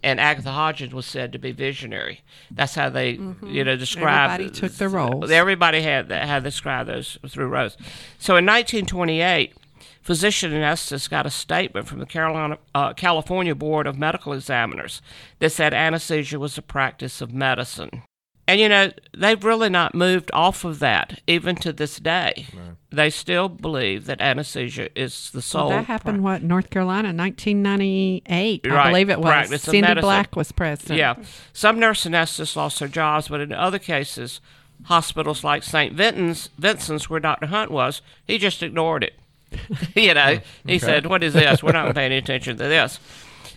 and 0.00 0.20
Agatha 0.20 0.50
Hodgins 0.50 0.92
was 0.92 1.06
said 1.06 1.32
to 1.32 1.40
be 1.40 1.50
visionary. 1.50 2.20
That's 2.48 2.76
how 2.76 2.88
they, 2.88 3.18
you 3.44 3.64
know, 3.64 3.74
described. 3.74 4.34
Everybody 4.34 4.60
took 4.60 4.72
their 4.74 4.88
roles. 4.88 5.28
Everybody 5.28 5.82
had 5.82 6.08
that, 6.10 6.28
had 6.28 6.44
described 6.44 6.88
those 6.88 7.18
through 7.26 7.48
rows. 7.48 7.76
So 8.20 8.36
in 8.36 8.46
1928, 8.46 9.56
physician 10.02 10.52
anesthetists 10.52 11.10
got 11.10 11.26
a 11.26 11.30
statement 11.30 11.88
from 11.88 11.98
the 11.98 12.06
Carolina, 12.06 12.58
uh, 12.76 12.92
California 12.94 13.56
Board 13.56 13.88
of 13.88 13.98
Medical 13.98 14.32
Examiners 14.34 15.02
that 15.40 15.50
said 15.50 15.74
anesthesia 15.74 16.38
was 16.38 16.56
a 16.56 16.62
practice 16.62 17.20
of 17.20 17.32
medicine. 17.32 18.04
And 18.52 18.60
you 18.60 18.68
know, 18.68 18.92
they've 19.16 19.42
really 19.42 19.70
not 19.70 19.94
moved 19.94 20.30
off 20.34 20.62
of 20.66 20.78
that 20.80 21.22
even 21.26 21.56
to 21.56 21.72
this 21.72 21.98
day. 21.98 22.44
They 22.90 23.08
still 23.08 23.48
believe 23.48 24.04
that 24.04 24.20
anesthesia 24.20 24.90
is 24.94 25.30
the 25.30 25.40
sole. 25.40 25.70
Well, 25.70 25.78
that 25.78 25.86
happened, 25.86 26.22
what, 26.22 26.42
North 26.42 26.68
Carolina, 26.68 27.14
1998. 27.14 28.70
I 28.70 28.88
believe 28.90 29.08
it 29.08 29.18
was. 29.20 29.24
practice 29.24 29.62
Cindy 29.62 29.80
medicine. 29.80 30.02
Black 30.02 30.36
was 30.36 30.52
president. 30.52 30.98
Yeah. 30.98 31.14
Some 31.54 31.78
nurse 31.78 32.04
anesthetists 32.04 32.54
lost 32.54 32.80
their 32.80 32.88
jobs, 32.88 33.28
but 33.28 33.40
in 33.40 33.54
other 33.54 33.78
cases, 33.78 34.42
hospitals 34.84 35.42
like 35.42 35.62
St. 35.62 35.94
Vincent's, 35.94 36.50
Vincent's, 36.58 37.08
where 37.08 37.20
Dr. 37.20 37.46
Hunt 37.46 37.70
was, 37.70 38.02
he 38.26 38.36
just 38.36 38.62
ignored 38.62 39.02
it. 39.02 39.14
you 39.94 40.12
know, 40.12 40.40
he 40.66 40.74
oh, 40.74 40.78
said, 40.78 41.06
What 41.06 41.22
is 41.22 41.32
this? 41.32 41.62
We're 41.62 41.72
not 41.72 41.94
paying 41.94 42.12
attention 42.12 42.58
to 42.58 42.64
this. 42.64 43.00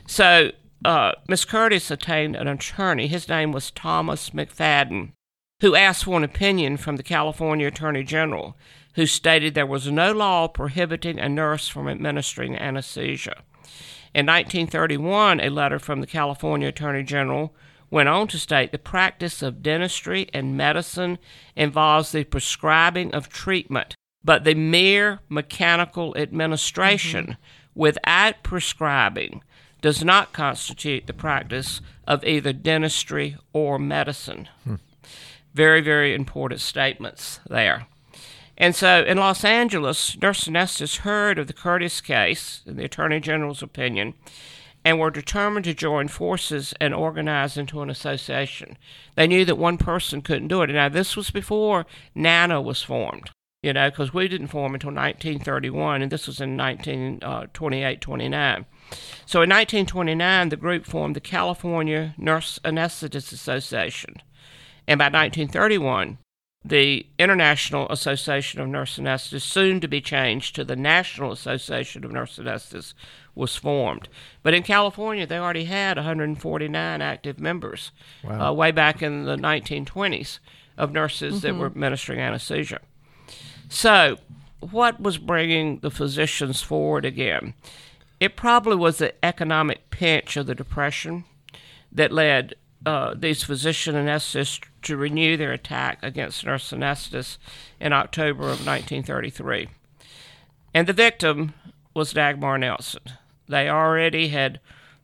So, 0.08 0.52
uh, 0.84 1.14
Miss 1.28 1.46
Curtis 1.46 1.90
obtained 1.90 2.36
an 2.36 2.48
attorney. 2.48 3.08
His 3.08 3.30
name 3.30 3.52
was 3.52 3.72
Thomas 3.72 4.32
McFadden, 4.32 5.12
who 5.62 5.76
asked 5.76 6.04
for 6.04 6.18
an 6.18 6.24
opinion 6.24 6.78
from 6.78 6.98
the 6.98 7.04
California 7.04 7.68
Attorney 7.68 8.04
General, 8.04 8.58
who 8.96 9.06
stated 9.06 9.54
there 9.54 9.66
was 9.66 9.90
no 9.92 10.12
law 10.12 10.48
prohibiting 10.48 11.20
a 11.20 11.30
nurse 11.30 11.68
from 11.68 11.88
administering 11.88 12.56
anesthesia. 12.56 13.44
In 14.14 14.26
1931, 14.26 15.42
a 15.42 15.50
letter 15.50 15.80
from 15.80 16.02
the 16.02 16.08
California 16.08 16.70
Attorney 16.70 17.04
General 17.04 17.54
went 17.92 18.10
on 18.10 18.28
to 18.30 18.40
state 18.40 18.72
the 18.72 18.80
practice 18.80 19.42
of 19.42 19.62
dentistry 19.62 20.28
and 20.34 20.58
medicine 20.58 21.18
involves 21.56 22.12
the 22.12 22.24
prescribing 22.24 23.14
of 23.14 23.30
treatment, 23.30 23.96
but 24.24 24.44
the 24.44 24.56
mere 24.56 25.20
mechanical 25.30 26.16
administration 26.18 27.38
without 27.74 28.42
prescribing 28.42 29.44
does 29.86 30.04
not 30.04 30.34
constitute 30.34 31.06
the 31.06 31.14
practice 31.14 31.80
of 32.08 32.26
either 32.26 32.52
dentistry 32.52 33.38
or 33.54 33.78
medicine. 33.78 34.50
Hmm. 34.64 34.78
Very, 35.54 35.80
very 35.80 36.16
important 36.16 36.60
statements 36.60 37.40
there. 37.48 37.86
And 38.58 38.76
so 38.76 39.04
in 39.04 39.20
Los 39.20 39.44
Angeles, 39.46 40.20
nurse 40.20 40.46
anesthetists 40.46 41.02
heard 41.02 41.38
of 41.38 41.46
the 41.46 41.54
Curtis 41.54 42.02
case, 42.02 42.64
in 42.66 42.78
the 42.78 42.86
Attorney 42.86 43.20
General's 43.20 43.62
opinion, 43.62 44.16
and 44.84 44.98
were 45.00 45.12
determined 45.12 45.66
to 45.66 45.76
join 45.76 46.08
forces 46.08 46.74
and 46.82 46.92
organize 46.92 47.56
into 47.56 47.84
an 47.84 47.92
association. 47.92 48.80
They 49.14 49.28
knew 49.28 49.46
that 49.46 49.56
one 49.56 49.78
person 49.78 50.24
couldn't 50.24 50.48
do 50.48 50.64
it. 50.64 50.72
Now, 50.72 50.90
this 50.90 51.16
was 51.16 51.30
before 51.30 51.86
NANA 52.16 52.60
was 52.60 52.82
formed, 52.82 53.30
you 53.66 53.74
know, 53.74 53.90
because 53.90 54.14
we 54.14 54.28
didn't 54.28 54.50
form 54.50 54.76
until 54.76 54.92
1931, 54.92 56.04
and 56.04 56.12
this 56.12 56.28
was 56.28 56.40
in 56.40 56.56
1928 56.56 58.00
29. 58.00 58.66
So 59.26 59.42
in 59.42 59.50
1929, 59.50 60.50
the 60.50 60.56
group 60.56 60.86
formed 60.86 61.16
the 61.16 61.20
California 61.20 62.14
Nurse 62.16 62.60
Anesthetists 62.64 63.34
Association. 63.34 64.22
And 64.88 65.00
by 65.00 65.06
1931, 65.06 66.20
the 66.64 67.08
International 67.18 67.90
Association 67.90 68.62
of 68.62 68.68
Nurse 68.68 69.00
Anesthetists, 69.00 69.42
soon 69.42 69.80
to 69.80 69.88
be 69.88 70.00
changed 70.00 70.54
to 70.56 70.64
the 70.64 70.76
National 70.76 71.32
Association 71.32 72.06
of 72.06 72.12
Nurse 72.12 72.38
Anesthetists, 72.38 72.94
was 73.34 73.56
formed. 73.56 74.10
But 74.44 74.54
in 74.54 74.62
California, 74.62 75.26
they 75.26 75.40
already 75.40 75.66
had 75.66 75.98
149 75.98 77.02
active 77.02 77.40
members 77.40 77.92
uh, 78.30 78.54
way 78.54 78.70
back 78.70 79.02
in 79.02 79.26
the 79.26 79.38
1920s 79.38 80.38
of 80.78 80.92
nurses 80.92 81.42
that 81.42 81.56
were 81.56 81.66
administering 81.66 82.20
anesthesia. 82.20 82.80
So, 83.70 84.18
what 84.60 85.00
was 85.00 85.18
bringing 85.18 85.80
the 85.80 85.92
physicians 85.92 86.62
forward 86.62 87.06
again? 87.06 87.54
It 88.20 88.36
probably 88.36 88.76
was 88.76 88.98
the 88.98 89.14
economic 89.24 89.90
pinch 89.90 90.38
of 90.38 90.46
the 90.46 90.56
Depression 90.56 91.26
that 91.92 92.12
led 92.12 92.56
uh, 92.86 93.16
these 93.18 93.44
physician 93.44 93.96
anesthetists 93.96 94.64
to 94.84 94.98
renew 94.98 95.38
their 95.38 95.52
attack 95.52 96.00
against 96.04 96.46
nurse 96.46 96.72
anesthetists 96.72 97.38
in 97.80 97.94
October 97.94 98.44
of 98.44 98.66
1933. 98.66 99.70
And 100.74 100.88
the 100.88 100.94
victim 100.94 101.54
was 101.94 102.14
Dagmar 102.14 102.58
Nelson. 102.58 103.02
They 103.48 103.70
already 103.70 104.30
had 104.30 104.60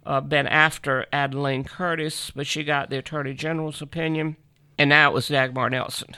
uh, 0.06 0.22
been 0.22 0.48
after 0.48 1.06
Adeline 1.12 1.64
Curtis, 1.64 2.32
but 2.32 2.48
she 2.48 2.64
got 2.64 2.90
the 2.90 2.98
Attorney 2.98 3.34
General's 3.34 3.82
opinion, 3.82 4.36
and 4.78 4.90
now 4.90 5.10
it 5.10 5.14
was 5.14 5.28
Dagmar 5.28 5.70
Nelson. 5.70 6.16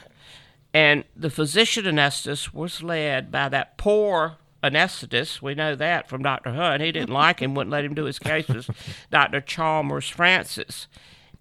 And 0.73 1.03
the 1.15 1.29
physician 1.29 1.85
anesthetist 1.85 2.53
was 2.53 2.81
led 2.81 3.31
by 3.31 3.49
that 3.49 3.77
poor 3.77 4.37
anesthetist. 4.63 5.41
We 5.41 5.53
know 5.53 5.75
that 5.75 6.07
from 6.07 6.23
Dr. 6.23 6.53
Hunt. 6.53 6.81
He 6.81 6.91
didn't 6.91 7.13
like 7.13 7.41
him, 7.41 7.53
wouldn't 7.53 7.71
let 7.71 7.85
him 7.85 7.93
do 7.93 8.05
his 8.05 8.19
cases. 8.19 8.69
Dr. 9.11 9.41
Chalmers 9.41 10.09
Francis. 10.09 10.87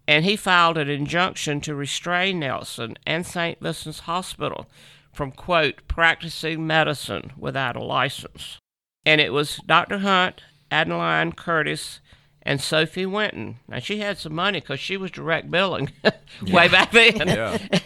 And 0.07 0.25
he 0.25 0.37
filed 0.37 0.77
an 0.77 0.91
injunction 0.91 1.61
to 1.63 1.75
restrain 1.75 2.41
Nelson 2.41 2.97
and 3.07 3.25
St. 3.25 3.61
Vincent's 3.61 4.01
Hospital 4.01 4.67
from, 5.13 5.31
quote, 5.31 5.87
practicing 5.89 6.67
medicine 6.67 7.33
without 7.39 7.77
a 7.77 7.83
license. 7.83 8.59
And 9.07 9.21
it 9.21 9.33
was 9.33 9.61
Dr. 9.67 9.99
Hunt, 9.99 10.43
Adeline 10.71 11.33
Curtis, 11.33 12.01
and 12.45 12.61
Sophie 12.61 13.07
Winton. 13.07 13.59
Now 13.69 13.79
she 13.79 13.99
had 13.99 14.19
some 14.19 14.35
money 14.35 14.61
because 14.61 14.81
she 14.81 14.97
was 14.97 15.11
direct 15.11 15.51
billing 15.51 15.91
way 16.51 16.69
back 16.69 16.93
then, 16.93 17.29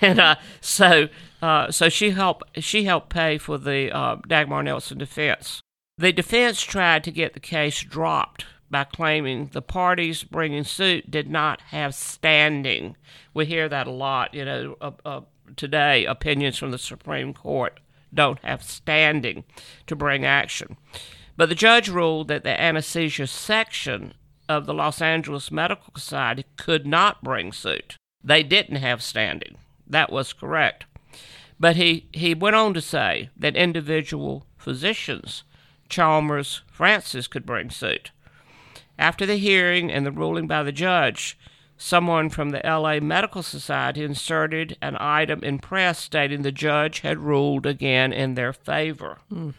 and 0.00 0.20
uh, 0.20 0.36
so 0.60 1.08
uh, 1.42 1.70
so 1.70 1.88
she 1.88 2.10
helped 2.10 2.62
she 2.62 2.84
helped 2.84 3.10
pay 3.10 3.38
for 3.38 3.58
the 3.58 3.90
uh, 3.94 4.16
Dagmar 4.26 4.62
Nelson 4.62 4.98
defense. 4.98 5.60
The 5.98 6.12
defense 6.12 6.62
tried 6.62 7.04
to 7.04 7.10
get 7.10 7.32
the 7.32 7.40
case 7.40 7.82
dropped 7.82 8.44
by 8.70 8.84
claiming 8.84 9.50
the 9.52 9.62
parties 9.62 10.24
bringing 10.24 10.64
suit 10.64 11.10
did 11.10 11.30
not 11.30 11.60
have 11.62 11.94
standing. 11.94 12.96
We 13.32 13.46
hear 13.46 13.68
that 13.68 13.86
a 13.86 13.92
lot, 13.92 14.34
you 14.34 14.44
know, 14.44 14.76
uh, 14.80 14.90
uh, 15.04 15.20
today. 15.56 16.04
Opinions 16.04 16.58
from 16.58 16.70
the 16.70 16.78
Supreme 16.78 17.32
Court 17.32 17.80
don't 18.12 18.40
have 18.40 18.62
standing 18.62 19.44
to 19.86 19.96
bring 19.96 20.24
action. 20.24 20.76
But 21.36 21.48
the 21.48 21.54
judge 21.54 21.88
ruled 21.88 22.28
that 22.28 22.44
the 22.44 22.60
anesthesia 22.60 23.26
section 23.26 24.14
of 24.48 24.66
the 24.66 24.74
Los 24.74 25.00
Angeles 25.00 25.50
Medical 25.50 25.92
Society 25.96 26.44
could 26.56 26.86
not 26.86 27.22
bring 27.22 27.52
suit. 27.52 27.96
They 28.22 28.42
didn't 28.42 28.76
have 28.76 29.02
standing. 29.02 29.56
That 29.86 30.10
was 30.10 30.32
correct. 30.32 30.84
But 31.58 31.76
he, 31.76 32.08
he 32.12 32.34
went 32.34 32.56
on 32.56 32.74
to 32.74 32.80
say 32.80 33.30
that 33.36 33.56
individual 33.56 34.46
physicians, 34.56 35.44
Chalmers, 35.88 36.62
Francis, 36.70 37.28
could 37.28 37.46
bring 37.46 37.70
suit. 37.70 38.10
After 38.98 39.26
the 39.26 39.36
hearing 39.36 39.90
and 39.90 40.04
the 40.04 40.10
ruling 40.12 40.46
by 40.46 40.62
the 40.62 40.72
judge, 40.72 41.38
someone 41.76 42.30
from 42.30 42.50
the 42.50 42.60
LA 42.64 43.00
Medical 43.00 43.42
Society 43.42 44.02
inserted 44.02 44.76
an 44.82 44.96
item 44.98 45.42
in 45.42 45.58
press 45.58 45.98
stating 45.98 46.42
the 46.42 46.52
judge 46.52 47.00
had 47.00 47.18
ruled 47.18 47.66
again 47.66 48.12
in 48.12 48.34
their 48.34 48.52
favor. 48.52 49.18
Hmm. 49.28 49.50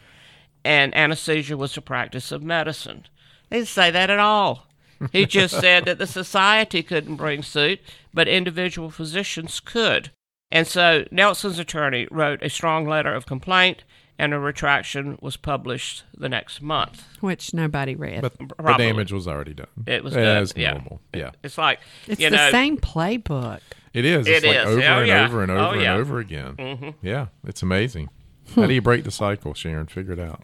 And 0.64 0.94
anesthesia 0.96 1.56
was 1.56 1.76
a 1.76 1.80
practice 1.80 2.32
of 2.32 2.42
medicine. 2.42 3.06
They 3.48 3.58
didn't 3.58 3.68
say 3.68 3.90
that 3.90 4.10
at 4.10 4.18
all. 4.18 4.67
He 5.12 5.26
just 5.26 5.58
said 5.60 5.84
that 5.84 5.98
the 5.98 6.06
society 6.06 6.82
couldn't 6.82 7.16
bring 7.16 7.42
suit, 7.42 7.80
but 8.12 8.26
individual 8.28 8.90
physicians 8.90 9.60
could. 9.60 10.10
And 10.50 10.66
so 10.66 11.04
Nelson's 11.10 11.58
attorney 11.58 12.08
wrote 12.10 12.42
a 12.42 12.48
strong 12.50 12.86
letter 12.88 13.14
of 13.14 13.26
complaint, 13.26 13.84
and 14.18 14.34
a 14.34 14.38
retraction 14.40 15.16
was 15.20 15.36
published 15.36 16.02
the 16.16 16.28
next 16.28 16.60
month. 16.60 17.04
which 17.20 17.54
nobody 17.54 17.94
read. 17.94 18.22
But 18.22 18.36
the 18.38 18.74
damage 18.78 19.12
was 19.12 19.28
already 19.28 19.54
done. 19.54 19.68
It 19.86 20.02
was 20.02 20.14
done, 20.14 20.24
as 20.24 20.52
yeah. 20.56 20.72
normal. 20.72 21.00
Yeah. 21.14 21.30
It's 21.44 21.58
like 21.58 21.78
it's 22.08 22.20
you 22.20 22.30
the 22.30 22.36
know, 22.36 22.50
same 22.50 22.78
playbook. 22.78 23.60
It 23.94 24.04
is. 24.04 24.26
It's 24.26 24.44
It 24.44 24.48
like 24.48 24.56
is. 24.56 24.66
over 24.66 24.82
Oh, 24.82 24.98
and 24.98 25.06
yeah. 25.06 25.24
over 25.24 25.42
and 25.42 25.52
Oh, 25.52 25.68
over 25.70 25.80
yeah. 25.80 25.92
and 25.92 26.00
over 26.00 26.18
again. 26.18 26.54
Mm-hmm. 26.56 27.06
Yeah, 27.06 27.26
it's 27.46 27.62
amazing. 27.62 28.08
How 28.56 28.66
do 28.66 28.72
you 28.74 28.82
break 28.82 29.04
the 29.04 29.10
cycle, 29.10 29.54
Sharon? 29.54 29.86
Figure 29.86 30.14
it 30.14 30.20
out. 30.20 30.42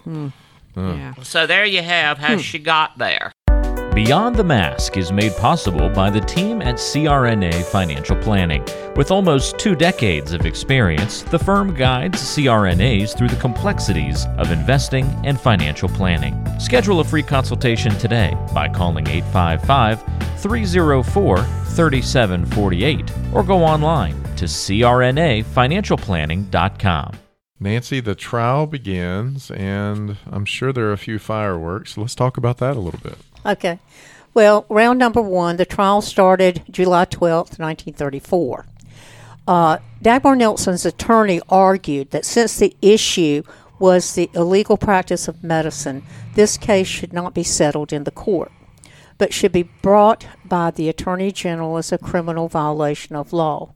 Yeah. 0.77 1.15
So 1.23 1.47
there 1.47 1.65
you 1.65 1.83
have 1.83 2.19
how 2.19 2.37
she 2.37 2.59
got 2.59 2.99
there. 2.99 3.33
Beyond 3.95 4.35
the 4.35 4.43
Mask 4.43 4.97
is 4.97 5.13
made 5.13 5.37
possible 5.37 5.89
by 5.89 6.11
the 6.11 6.21
team 6.21 6.61
at 6.63 6.79
CRNA 6.79 7.63
Financial 7.67 8.17
Planning. 8.17 8.65
With 8.97 9.13
almost 9.13 9.57
two 9.57 9.77
decades 9.77 10.33
of 10.33 10.47
experience, 10.47 11.23
the 11.23 11.39
firm 11.39 11.73
guides 11.73 12.21
CRNAs 12.21 13.17
through 13.17 13.29
the 13.29 13.37
complexities 13.37 14.27
of 14.37 14.51
investing 14.51 15.07
and 15.23 15.41
financial 15.41 15.89
planning. 15.89 16.45
Schedule 16.59 16.99
a 16.99 17.05
free 17.05 17.23
consultation 17.23 17.97
today 17.99 18.37
by 18.53 18.69
calling 18.69 19.07
855 19.07 20.03
304 20.41 21.39
3748 21.39 23.13
or 23.33 23.45
go 23.45 23.63
online 23.63 24.21
to 24.35 24.47
crnafinancialplanning.com. 24.47 27.13
Nancy, 27.61 28.01
the 28.01 28.17
trial 28.17 28.67
begins, 28.67 29.53
and 29.53 30.17
I'm 30.27 30.45
sure 30.45 30.73
there 30.73 30.89
are 30.89 30.93
a 30.93 30.99
few 30.99 31.21
fireworks. 31.21 31.97
Let's 31.97 32.17
talk 32.17 32.37
about 32.37 32.59
that 32.59 32.77
a 32.77 32.81
little 32.81 32.99
bit. 33.01 33.19
Okay. 33.47 33.79
Well, 34.33 34.67
round 34.69 34.99
number 34.99 35.21
one, 35.21 35.57
the 35.57 35.65
trial 35.65 36.03
started 36.03 36.63
July 36.71 37.05
twelfth, 37.05 37.59
1934. 37.59 38.67
Uh, 39.47 39.79
Dagmar 40.03 40.37
Nelson's 40.37 40.87
attorney 40.87 41.41
argued 41.49 42.11
that 42.11 42.25
since 42.25 42.59
the 42.59 42.75
issue 42.81 43.43
was 43.79 44.15
the 44.15 44.31
illegal 44.35 44.77
practice 44.77 45.29
of 45.29 45.45
medicine, 45.45 46.03
this 46.35 46.57
case 46.57 46.87
should 46.87 47.13
not 47.13 47.35
be 47.35 47.43
settled 47.43 47.93
in 47.93 48.05
the 48.05 48.11
court, 48.11 48.51
but 49.19 49.33
should 49.33 49.53
be 49.53 49.65
brought 49.83 50.27
by 50.45 50.71
the 50.71 50.89
Attorney 50.89 51.31
General 51.31 51.77
as 51.77 51.93
a 51.93 51.99
criminal 51.99 52.49
violation 52.49 53.15
of 53.15 53.33
law. 53.33 53.75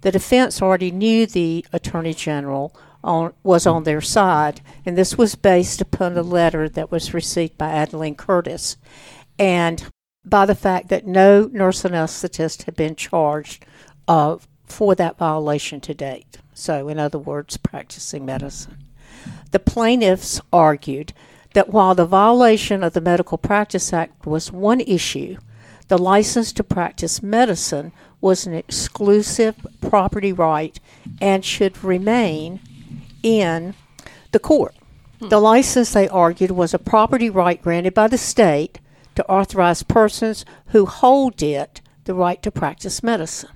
The 0.00 0.12
defense 0.12 0.62
already 0.62 0.90
knew 0.90 1.26
the 1.26 1.66
Attorney 1.72 2.14
General 2.14 2.74
on, 3.06 3.32
was 3.42 3.66
on 3.66 3.84
their 3.84 4.00
side, 4.00 4.60
and 4.84 4.98
this 4.98 5.16
was 5.16 5.34
based 5.34 5.80
upon 5.80 6.16
a 6.16 6.22
letter 6.22 6.68
that 6.68 6.90
was 6.90 7.14
received 7.14 7.56
by 7.56 7.70
Adeline 7.70 8.16
Curtis 8.16 8.76
and 9.38 9.84
by 10.24 10.44
the 10.44 10.54
fact 10.54 10.88
that 10.88 11.06
no 11.06 11.48
nurse 11.52 11.82
anesthetist 11.82 12.64
had 12.64 12.74
been 12.74 12.96
charged 12.96 13.64
uh, 14.08 14.36
for 14.66 14.94
that 14.96 15.16
violation 15.18 15.80
to 15.80 15.94
date. 15.94 16.38
So, 16.52 16.88
in 16.88 16.98
other 16.98 17.18
words, 17.18 17.56
practicing 17.56 18.26
medicine. 18.26 18.78
The 19.52 19.60
plaintiffs 19.60 20.40
argued 20.52 21.12
that 21.54 21.70
while 21.70 21.94
the 21.94 22.06
violation 22.06 22.82
of 22.82 22.92
the 22.92 23.00
Medical 23.00 23.38
Practice 23.38 23.92
Act 23.92 24.26
was 24.26 24.52
one 24.52 24.80
issue, 24.80 25.36
the 25.88 25.98
license 25.98 26.52
to 26.54 26.64
practice 26.64 27.22
medicine 27.22 27.92
was 28.20 28.46
an 28.46 28.54
exclusive 28.54 29.54
property 29.80 30.32
right 30.32 30.80
and 31.20 31.44
should 31.44 31.84
remain 31.84 32.60
in 33.26 33.74
the 34.32 34.38
court. 34.38 34.74
Hmm. 35.20 35.28
The 35.28 35.40
license, 35.40 35.92
they 35.92 36.08
argued, 36.08 36.50
was 36.52 36.72
a 36.72 36.78
property 36.78 37.28
right 37.28 37.60
granted 37.60 37.92
by 37.94 38.06
the 38.08 38.18
state 38.18 38.78
to 39.16 39.26
authorize 39.28 39.82
persons 39.82 40.44
who 40.68 40.86
hold 40.86 41.42
it 41.42 41.80
the 42.04 42.14
right 42.14 42.42
to 42.42 42.50
practice 42.50 43.02
medicine. 43.02 43.50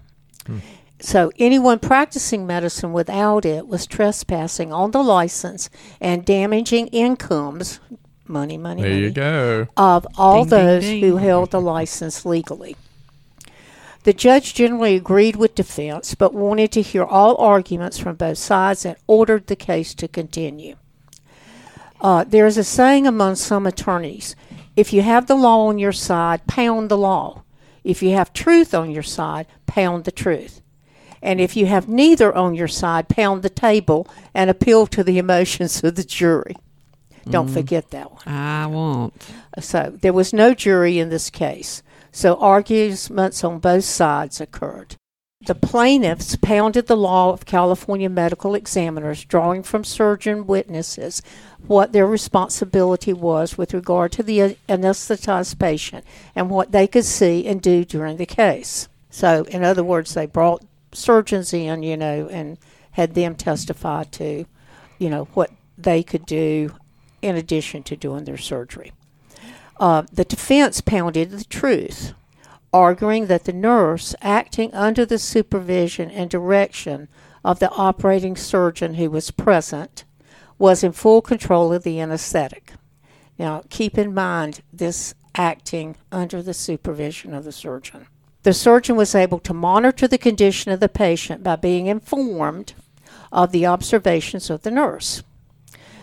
Hmm. 0.46 0.58
So 1.00 1.30
anyone 1.38 1.78
practicing 1.78 2.46
medicine 2.46 2.92
without 2.92 3.44
it 3.46 3.66
was 3.68 3.86
trespassing 3.86 4.70
on 4.72 4.90
the 4.90 5.02
license 5.02 5.70
and 6.00 6.24
damaging 6.26 6.88
incomes, 6.88 7.80
money, 8.26 8.58
money, 8.58 8.82
There 8.82 8.90
money, 8.90 9.02
you 9.04 9.10
go. 9.10 9.66
of 9.78 10.06
all 10.18 10.44
Ding, 10.44 10.50
ding, 10.50 10.58
those 10.66 10.82
ding. 10.84 11.02
who 11.02 11.16
held 11.16 11.52
the 11.52 11.60
license 11.60 12.26
legally. 12.26 12.76
The 14.04 14.12
judge 14.12 14.54
generally 14.54 14.96
agreed 14.96 15.36
with 15.36 15.54
defense, 15.54 16.14
but 16.14 16.32
wanted 16.32 16.72
to 16.72 16.82
hear 16.82 17.04
all 17.04 17.36
arguments 17.36 17.98
from 17.98 18.16
both 18.16 18.38
sides 18.38 18.84
and 18.84 18.96
ordered 19.06 19.46
the 19.46 19.56
case 19.56 19.94
to 19.94 20.08
continue. 20.08 20.76
Uh, 22.00 22.24
there 22.24 22.46
is 22.46 22.56
a 22.56 22.64
saying 22.64 23.06
among 23.06 23.34
some 23.34 23.66
attorneys 23.66 24.34
if 24.74 24.92
you 24.92 25.02
have 25.02 25.26
the 25.26 25.34
law 25.34 25.66
on 25.66 25.78
your 25.78 25.92
side, 25.92 26.46
pound 26.46 26.90
the 26.90 26.96
law. 26.96 27.42
If 27.84 28.02
you 28.02 28.10
have 28.14 28.32
truth 28.32 28.72
on 28.72 28.90
your 28.90 29.02
side, 29.02 29.46
pound 29.66 30.04
the 30.04 30.12
truth. 30.12 30.62
And 31.22 31.40
if 31.40 31.54
you 31.54 31.66
have 31.66 31.88
neither 31.88 32.34
on 32.34 32.54
your 32.54 32.68
side, 32.68 33.08
pound 33.08 33.42
the 33.42 33.50
table 33.50 34.08
and 34.32 34.48
appeal 34.48 34.86
to 34.86 35.04
the 35.04 35.18
emotions 35.18 35.84
of 35.84 35.96
the 35.96 36.04
jury. 36.04 36.56
Don't 37.28 37.48
forget 37.48 37.90
that 37.90 38.10
one. 38.10 38.22
I 38.26 38.66
won't. 38.66 39.12
So 39.60 39.96
there 40.00 40.14
was 40.14 40.32
no 40.32 40.54
jury 40.54 40.98
in 40.98 41.10
this 41.10 41.28
case. 41.28 41.82
So 42.12 42.36
arguments 42.36 43.44
on 43.44 43.58
both 43.58 43.84
sides 43.84 44.40
occurred. 44.40 44.96
The 45.46 45.54
plaintiffs 45.54 46.36
pounded 46.36 46.86
the 46.86 46.96
law 46.96 47.32
of 47.32 47.46
California 47.46 48.10
medical 48.10 48.54
examiners, 48.54 49.24
drawing 49.24 49.62
from 49.62 49.84
surgeon 49.84 50.46
witnesses 50.46 51.22
what 51.66 51.92
their 51.92 52.06
responsibility 52.06 53.14
was 53.14 53.56
with 53.56 53.72
regard 53.72 54.12
to 54.12 54.22
the 54.22 54.56
anesthetized 54.68 55.58
patient 55.58 56.04
and 56.34 56.50
what 56.50 56.72
they 56.72 56.86
could 56.86 57.06
see 57.06 57.46
and 57.46 57.62
do 57.62 57.86
during 57.86 58.18
the 58.18 58.26
case. 58.26 58.88
So, 59.08 59.44
in 59.44 59.64
other 59.64 59.82
words, 59.82 60.12
they 60.12 60.26
brought 60.26 60.62
surgeons 60.92 61.54
in, 61.54 61.82
you 61.82 61.96
know, 61.96 62.28
and 62.28 62.58
had 62.92 63.14
them 63.14 63.34
testify 63.34 64.04
to, 64.04 64.44
you 64.98 65.08
know, 65.08 65.24
what 65.32 65.50
they 65.78 66.02
could 66.02 66.26
do 66.26 66.74
in 67.22 67.36
addition 67.36 67.82
to 67.84 67.96
doing 67.96 68.24
their 68.24 68.36
surgery. 68.36 68.92
Uh, 69.80 70.02
the 70.12 70.26
defense 70.26 70.82
pounded 70.82 71.30
the 71.30 71.44
truth, 71.44 72.12
arguing 72.70 73.26
that 73.26 73.44
the 73.44 73.52
nurse, 73.52 74.14
acting 74.20 74.72
under 74.74 75.06
the 75.06 75.18
supervision 75.18 76.10
and 76.10 76.28
direction 76.28 77.08
of 77.42 77.60
the 77.60 77.70
operating 77.70 78.36
surgeon 78.36 78.94
who 78.94 79.10
was 79.10 79.30
present, 79.30 80.04
was 80.58 80.84
in 80.84 80.92
full 80.92 81.22
control 81.22 81.72
of 81.72 81.82
the 81.82 81.98
anesthetic. 81.98 82.74
Now, 83.38 83.62
keep 83.70 83.96
in 83.96 84.12
mind 84.12 84.60
this 84.70 85.14
acting 85.34 85.96
under 86.12 86.42
the 86.42 86.52
supervision 86.52 87.32
of 87.32 87.44
the 87.44 87.52
surgeon. 87.52 88.06
The 88.42 88.52
surgeon 88.52 88.96
was 88.96 89.14
able 89.14 89.38
to 89.40 89.54
monitor 89.54 90.06
the 90.06 90.18
condition 90.18 90.72
of 90.72 90.80
the 90.80 90.90
patient 90.90 91.42
by 91.42 91.56
being 91.56 91.86
informed 91.86 92.74
of 93.32 93.50
the 93.50 93.64
observations 93.64 94.50
of 94.50 94.60
the 94.60 94.70
nurse. 94.70 95.22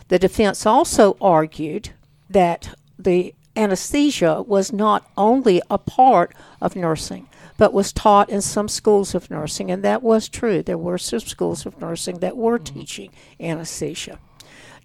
The 0.08 0.18
defense 0.18 0.66
also 0.66 1.16
argued 1.22 1.92
that 2.28 2.74
the 2.98 3.36
anesthesia 3.58 4.42
was 4.44 4.72
not 4.72 5.10
only 5.18 5.62
a 5.70 5.78
part 5.78 6.34
of 6.62 6.76
nursing, 6.76 7.28
but 7.58 7.74
was 7.74 7.92
taught 7.92 8.30
in 8.30 8.42
some 8.42 8.68
schools 8.68 9.16
of 9.16 9.32
nursing, 9.32 9.72
and 9.72 9.84
that 9.84 10.04
was 10.04 10.30
true. 10.30 10.62
There 10.62 10.78
were 10.78 10.98
some 10.98 11.20
schools 11.20 11.66
of 11.66 11.80
nursing 11.82 12.20
that 12.20 12.38
were 12.38 12.60
teaching 12.60 13.12
anesthesia. 13.40 14.20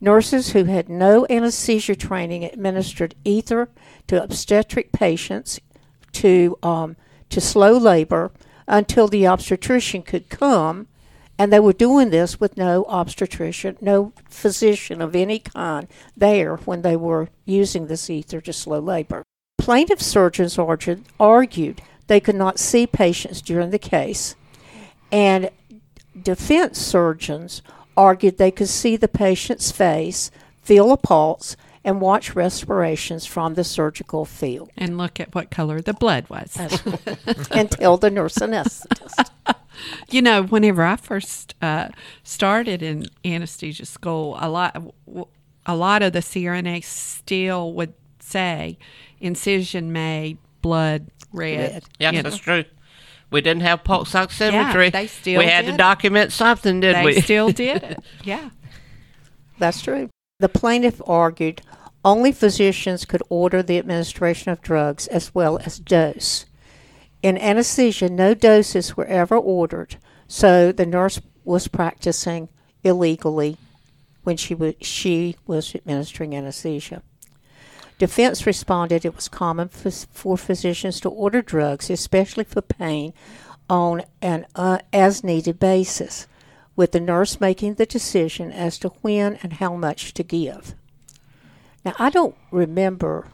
Nurses 0.01 0.51
who 0.51 0.65
had 0.65 0.89
no 0.89 1.27
anesthesia 1.31 1.95
training 1.95 2.45
administered 2.45 3.15
ether 3.25 3.69
to 4.09 4.21
obstetric 4.21 4.91
patients 4.91 5.61
to 6.13 6.59
um, 6.63 6.97
to 7.29 7.41
slow 7.41 7.77
labor 7.79 8.33
until 8.67 9.09
the 9.09 9.27
obstetrician 9.27 10.03
could 10.03 10.29
come, 10.29 10.89
and 11.39 11.53
they 11.53 11.61
were 11.61 11.73
doing 11.73 12.11
this 12.11 12.39
with 12.39 12.57
no 12.57 12.85
obstetrician, 12.87 13.77
no 13.81 14.13
physician 14.29 15.01
of 15.01 15.17
any 15.17 15.39
kind 15.39 15.89
there 16.17 16.57
when 16.57 16.83
they 16.83 16.97
were 16.97 17.29
using 17.45 17.87
this 17.87 18.09
ether 18.11 18.41
to 18.41 18.53
slow 18.53 18.79
labor. 18.79 19.23
Plaintiff 19.59 20.03
surgeons 20.03 20.59
argued, 21.19 21.83
they 22.07 22.21
could 22.21 22.35
not 22.35 22.59
see 22.59 22.87
patients 22.87 23.41
during 23.41 23.71
the 23.71 23.79
case, 23.79 24.35
and 25.11 25.51
defense 26.21 26.79
surgeons 26.79 27.63
argued 27.97 28.39
they 28.39 28.51
could 28.51 28.69
see 28.69 28.97
the 28.97 29.09
patient's 29.09 29.71
face, 29.71 30.31
feel 30.63 30.91
a 30.93 30.97
pulse, 30.97 31.57
and 31.85 32.01
watch 32.01 32.35
respirations 32.35 33.27
from 33.27 33.55
the 33.55 33.65
surgical 33.65 34.25
field 34.25 34.71
And 34.77 34.97
look 34.97 35.19
at 35.19 35.35
what 35.35 35.51
color 35.51 35.81
the 35.81 35.95
blood 35.95 36.29
was. 36.29 36.57
and 37.51 37.71
tell 37.71 37.97
the 37.97 38.11
nurse 38.11 38.37
anesthetist. 38.37 39.31
You 40.11 40.23
know, 40.23 40.43
whenever 40.45 40.83
I 40.83 40.97
first 40.97 41.55
uh, 41.63 41.89
started 42.23 42.83
in 42.83 43.07
anesthesia 43.25 43.87
school, 43.87 44.37
a 44.41 44.49
lot, 44.49 44.77
a 45.67 45.77
lot 45.77 46.03
of 46.03 46.13
the 46.13 46.21
CRNA 46.21 46.85
still 46.85 47.73
would 47.75 47.95
say 48.21 48.79
incision 49.21 49.93
made, 49.93 50.39
blood 50.61 51.07
red. 51.33 51.73
Red. 51.73 51.85
Yes, 51.99 52.13
you 52.13 52.23
know. 52.23 52.31
that's 52.31 52.43
true. 52.43 52.65
We 53.31 53.41
didn't 53.41 53.63
have 53.63 53.83
pulse 53.83 54.13
oximetry. 54.13 54.85
Yeah, 54.85 54.91
they 54.91 55.07
still 55.07 55.39
We 55.39 55.47
had 55.47 55.65
to 55.65 55.73
it. 55.73 55.79
document 55.79 56.33
something, 56.33 56.81
did 56.81 56.97
They 56.97 57.05
we? 57.05 57.15
They 57.15 57.21
still 57.23 57.49
did 57.53 57.83
it. 57.83 57.99
Yeah. 58.23 58.51
That's 59.59 59.81
true. 59.81 60.11
The 60.39 60.49
plaintiff 60.49 61.01
argued 61.07 61.63
only 62.05 62.33
physicians 62.33 63.05
could 63.05 63.23
order 63.29 63.63
the 63.63 63.79
administration 63.79 64.51
of 64.51 64.61
drugs 64.61 65.07
as 65.07 65.35
well 65.35 65.59
as 65.65 65.79
dose. 65.79 66.47
In 67.23 67.39
anesthesia, 67.39 68.09
no 68.09 68.35
doses 68.35 68.97
were 68.97 69.07
ever 69.07 69.37
ordered, 69.37 69.97
so 70.27 70.73
the 70.73 70.87
nurse 70.87 71.21
was 71.45 71.69
practicing 71.69 72.49
illegally 72.83 73.57
when 74.25 74.37
she 74.37 74.55
was, 74.55 74.75
she 74.81 75.37
was 75.47 75.75
administering 75.75 76.35
anesthesia. 76.35 77.03
Defense 77.99 78.47
responded 78.47 79.05
it 79.05 79.15
was 79.15 79.29
common 79.29 79.69
for, 79.69 79.91
for 79.91 80.37
physicians 80.37 81.01
to 81.01 81.09
order 81.09 81.43
drugs, 81.43 81.89
especially 81.91 82.45
for 82.45 82.61
pain, 82.61 83.13
on 83.71 84.03
an 84.21 84.45
uh, 84.57 84.79
as 84.93 85.23
needed 85.23 85.61
basis, 85.61 86.27
with 86.75 86.91
the 86.91 87.01
nurse 87.01 87.41
making 87.41 87.75
the 87.75 87.87
decision 87.87 88.51
as 88.51 88.79
to 88.79 88.89
when 89.03 89.39
and 89.43 89.55
how 89.55 89.77
much 89.77 90.13
to 90.15 90.25
give. 90.25 90.75
Now, 91.85 91.95
I 91.99 92.11
don't 92.11 92.35
remember 92.51 93.29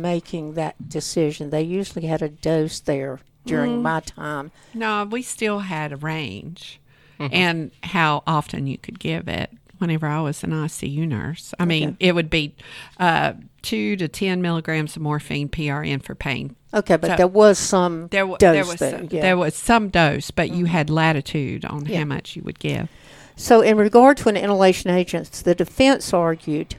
making 0.00 0.54
that 0.54 0.88
decision. 0.88 1.50
They 1.50 1.62
usually 1.62 2.06
had 2.06 2.22
a 2.22 2.28
dose 2.28 2.80
there 2.80 3.20
during 3.46 3.82
my 3.82 4.00
time. 4.00 4.50
No, 4.72 5.04
we 5.04 5.22
still 5.22 5.60
had 5.60 5.92
a 5.92 5.96
range 5.96 6.80
Mm-hmm. 7.20 7.32
and 7.32 7.70
how 7.84 8.24
often 8.26 8.66
you 8.66 8.76
could 8.76 8.98
give 8.98 9.28
it 9.28 9.48
whenever 9.78 10.08
I 10.08 10.20
was 10.20 10.42
an 10.42 10.50
ICU 10.50 11.06
nurse. 11.06 11.54
I 11.60 11.64
mean, 11.64 11.96
it 12.00 12.12
would 12.12 12.28
be 12.28 12.56
uh, 12.98 13.34
two 13.62 13.94
to 13.96 14.08
10 14.08 14.42
milligrams 14.42 14.96
of 14.96 15.02
morphine 15.02 15.48
PRN 15.48 16.02
for 16.02 16.16
pain. 16.16 16.56
Okay, 16.74 16.96
but 16.96 17.10
So- 17.12 17.16
there 17.16 17.28
was 17.28 17.56
some 17.56 18.08
There, 18.08 18.22
w- 18.22 18.36
dose 18.38 18.52
there 18.52 18.64
was 18.64 18.74
there. 18.80 18.98
some, 18.98 19.08
yeah. 19.12 19.22
there 19.22 19.36
was 19.36 19.54
some 19.54 19.90
dose, 19.90 20.32
but 20.32 20.50
you 20.50 20.64
had 20.64 20.90
latitude 20.90 21.64
on 21.64 21.86
Yeah. 21.86 22.00
how 22.00 22.04
much 22.06 22.34
you 22.34 22.42
would 22.42 22.58
give. 22.58 22.88
So, 23.36 23.60
in 23.60 23.76
regard 23.76 24.16
to 24.18 24.28
an 24.28 24.36
inhalation 24.36 24.90
agent, 24.90 25.30
the 25.44 25.54
defense 25.54 26.12
argued 26.12 26.74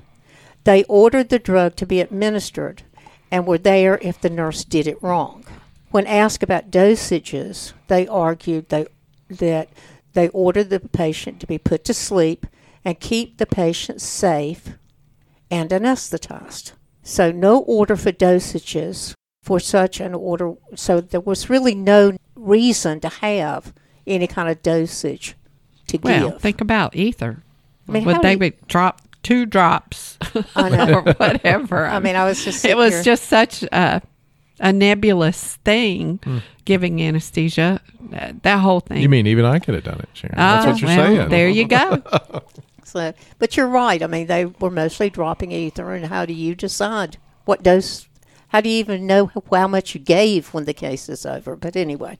they 0.65 0.83
ordered 0.85 1.29
the 1.29 1.39
drug 1.39 1.77
to 1.77 1.85
be 1.85 2.01
administered 2.01 2.83
and 3.31 3.45
were 3.45 3.57
there 3.57 3.97
if 4.01 4.19
the 4.21 4.29
nurse 4.29 4.63
did 4.63 4.87
it 4.87 5.01
wrong. 5.01 5.45
When 5.91 6.07
asked 6.07 6.43
about 6.43 6.71
dosages, 6.71 7.73
they 7.87 8.07
argued 8.07 8.69
they, 8.69 8.85
that 9.29 9.69
they 10.13 10.29
ordered 10.29 10.69
the 10.69 10.79
patient 10.79 11.39
to 11.39 11.47
be 11.47 11.57
put 11.57 11.83
to 11.85 11.93
sleep 11.93 12.45
and 12.83 12.99
keep 12.99 13.37
the 13.37 13.45
patient 13.45 14.01
safe 14.01 14.69
and 15.49 15.69
anesthetized. 15.69 16.73
So, 17.03 17.31
no 17.31 17.59
order 17.59 17.95
for 17.95 18.11
dosages 18.11 19.13
for 19.43 19.59
such 19.59 19.99
an 19.99 20.13
order. 20.15 20.53
So, 20.75 21.01
there 21.01 21.19
was 21.21 21.49
really 21.49 21.75
no 21.75 22.17
reason 22.35 22.99
to 23.01 23.09
have 23.09 23.73
any 24.07 24.27
kind 24.27 24.49
of 24.49 24.61
dosage 24.63 25.35
to 25.87 25.97
Well, 26.01 26.31
give. 26.31 26.41
think 26.41 26.61
about 26.61 26.95
ether. 26.95 27.43
I 27.87 27.91
mean, 27.91 28.05
would 28.05 28.21
they 28.21 28.33
you- 28.33 28.39
would 28.39 28.67
drop 28.67 29.01
two 29.25 29.45
drops 29.45 30.17
I 30.55 30.69
know. 30.75 30.93
or 30.99 31.01
whatever? 31.13 31.85
I 31.85 31.99
mean, 31.99 32.15
I 32.15 32.25
was 32.25 32.43
just 32.45 32.63
it 32.63 32.77
was 32.77 32.93
here- 32.93 33.03
just 33.03 33.25
such 33.25 33.63
a, 33.63 34.01
a 34.59 34.71
nebulous 34.71 35.55
thing 35.65 36.19
Hmm. 36.23 36.37
giving 36.63 37.01
anesthesia. 37.01 37.81
Uh, 38.15 38.33
that 38.43 38.59
whole 38.59 38.79
thing. 38.81 39.01
You 39.01 39.09
mean 39.09 39.25
even 39.27 39.45
I 39.45 39.57
could 39.59 39.73
have 39.75 39.83
done 39.83 39.99
it, 39.99 40.09
Sharon? 40.13 40.35
That's 40.37 40.65
Ah, 40.65 40.69
what 40.71 40.79
you're 40.81 40.87
well, 40.95 41.15
saying. 41.15 41.29
There 41.29 41.49
you 41.49 41.67
go. 41.67 42.01
So, 42.87 43.13
but 43.39 43.57
you're 43.57 43.67
right. 43.67 44.01
I 44.03 44.07
mean, 44.07 44.27
they 44.27 44.45
were 44.45 44.69
mostly 44.71 45.09
dropping 45.09 45.51
ether, 45.51 45.93
and 45.95 46.05
how 46.05 46.23
do 46.25 46.33
you 46.33 46.53
decide 46.55 47.17
what 47.43 47.63
dose? 47.63 48.07
How 48.49 48.61
do 48.61 48.69
you 48.69 48.77
even 48.77 49.07
know 49.07 49.31
how 49.51 49.67
much 49.67 49.95
you 49.95 49.99
gave 49.99 50.53
when 50.53 50.65
the 50.65 50.73
case 50.73 51.09
is 51.09 51.25
over? 51.25 51.55
But 51.57 51.75
anyway, 51.75 52.19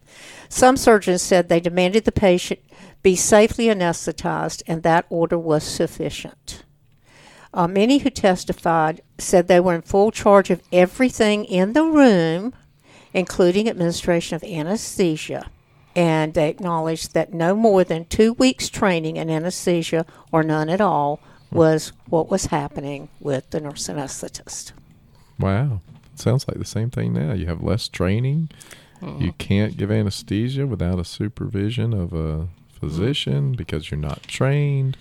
some 0.50 0.76
surgeons 0.76 1.22
said 1.22 1.48
they 1.48 1.60
demanded 1.62 2.04
the 2.04 2.12
patient 2.12 2.60
be 3.04 3.16
safely 3.16 3.68
anesthetized, 3.68 4.64
and 4.68 4.82
that 4.84 5.06
order 5.10 5.38
was 5.38 5.64
sufficient. 5.64 6.64
Uh, 7.56 7.70
many 7.70 8.00
who 8.00 8.10
testified 8.10 9.02
said 9.18 9.48
they 9.48 9.62
were 9.62 9.74
in 9.74 9.82
full 9.82 10.12
charge 10.12 10.50
of 10.50 10.62
everything 10.74 11.46
in 11.46 11.72
the 11.72 11.86
room, 11.86 12.54
including 13.14 13.70
administration 13.70 14.36
of 14.36 14.44
anesthesia. 14.44 15.50
And 15.96 16.34
they 16.34 16.50
acknowledged 16.50 17.14
that 17.14 17.34
no 17.34 17.56
more 17.56 17.86
than 17.86 18.06
two 18.06 18.34
weeks 18.34 18.68
training 18.68 19.16
in 19.16 19.30
anesthesia 19.30 20.06
or 20.34 20.44
none 20.44 20.68
at 20.68 20.82
all 20.82 21.22
was 21.50 21.94
what 22.10 22.30
was 22.30 22.48
happening 22.48 23.08
with 23.22 23.50
the 23.52 23.62
nurse 23.62 23.88
anesthetist. 23.88 24.74
Wow. 25.40 25.80
Sounds 26.16 26.46
like 26.50 26.58
the 26.58 26.66
same 26.66 26.90
thing 26.90 27.14
now. 27.14 27.32
You 27.32 27.46
have 27.46 27.64
less 27.64 27.88
training. 27.88 28.50
You 29.20 29.34
can't 29.34 29.78
give 29.78 29.92
anesthesia 29.92 30.66
without 30.66 31.00
a 31.00 31.06
supervision 31.06 31.94
of 31.94 32.12
a 32.12 32.48
physician 32.80 33.54
because 33.54 33.92
you're 33.92 34.00
not 34.00 34.24
trained. 34.24 34.98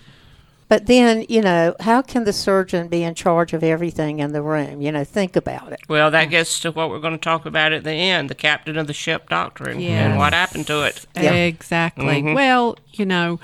But 0.67 0.87
then, 0.87 1.25
you 1.29 1.41
know, 1.41 1.75
how 1.79 2.01
can 2.01 2.23
the 2.23 2.33
surgeon 2.33 2.87
be 2.87 3.03
in 3.03 3.13
charge 3.13 3.53
of 3.53 3.63
everything 3.63 4.19
in 4.19 4.31
the 4.31 4.41
room? 4.41 4.81
You 4.81 4.91
know, 4.91 5.03
think 5.03 5.35
about 5.35 5.71
it. 5.71 5.81
Well, 5.87 6.09
that 6.09 6.25
gets 6.25 6.59
to 6.61 6.71
what 6.71 6.89
we're 6.89 6.99
going 6.99 7.13
to 7.13 7.19
talk 7.19 7.45
about 7.45 7.71
at 7.71 7.83
the 7.83 7.91
end 7.91 8.29
the 8.29 8.35
captain 8.35 8.77
of 8.77 8.87
the 8.87 8.93
ship 8.93 9.29
doctrine 9.29 9.79
and 9.81 10.17
what 10.17 10.33
happened 10.33 10.65
to 10.67 10.81
it. 10.83 11.05
Yeah. 11.15 11.33
Exactly. 11.33 12.33
Well, 12.33 12.77
you 12.93 13.05
know, 13.05 13.39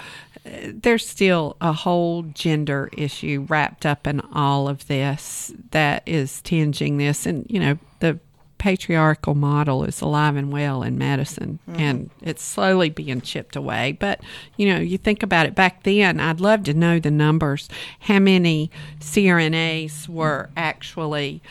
uh, 0.45 0.49
there's 0.73 1.07
still 1.07 1.57
a 1.61 1.71
whole 1.73 2.23
gender 2.23 2.89
issue 2.97 3.45
wrapped 3.47 3.85
up 3.85 4.07
in 4.07 4.21
all 4.33 4.67
of 4.67 4.87
this 4.87 5.53
that 5.69 6.01
is 6.07 6.41
tinging 6.41 6.97
this. 6.97 7.27
And, 7.27 7.45
you 7.47 7.59
know, 7.59 7.77
the 7.99 8.19
patriarchal 8.61 9.33
model 9.33 9.83
is 9.83 10.01
alive 10.01 10.35
and 10.35 10.53
well 10.53 10.83
in 10.83 10.95
medicine 10.95 11.57
mm-hmm. 11.67 11.79
and 11.79 12.11
it's 12.21 12.43
slowly 12.43 12.91
being 12.91 13.19
chipped 13.19 13.55
away. 13.55 13.93
But, 13.93 14.21
you 14.55 14.71
know, 14.71 14.79
you 14.79 14.99
think 14.99 15.23
about 15.23 15.47
it 15.47 15.55
back 15.55 15.81
then, 15.81 16.19
I'd 16.19 16.39
love 16.39 16.61
to 16.65 16.75
know 16.75 16.99
the 16.99 17.09
numbers. 17.09 17.67
How 18.01 18.19
many 18.19 18.69
CRNAs 18.99 20.07
were 20.07 20.51
actually 20.55 21.41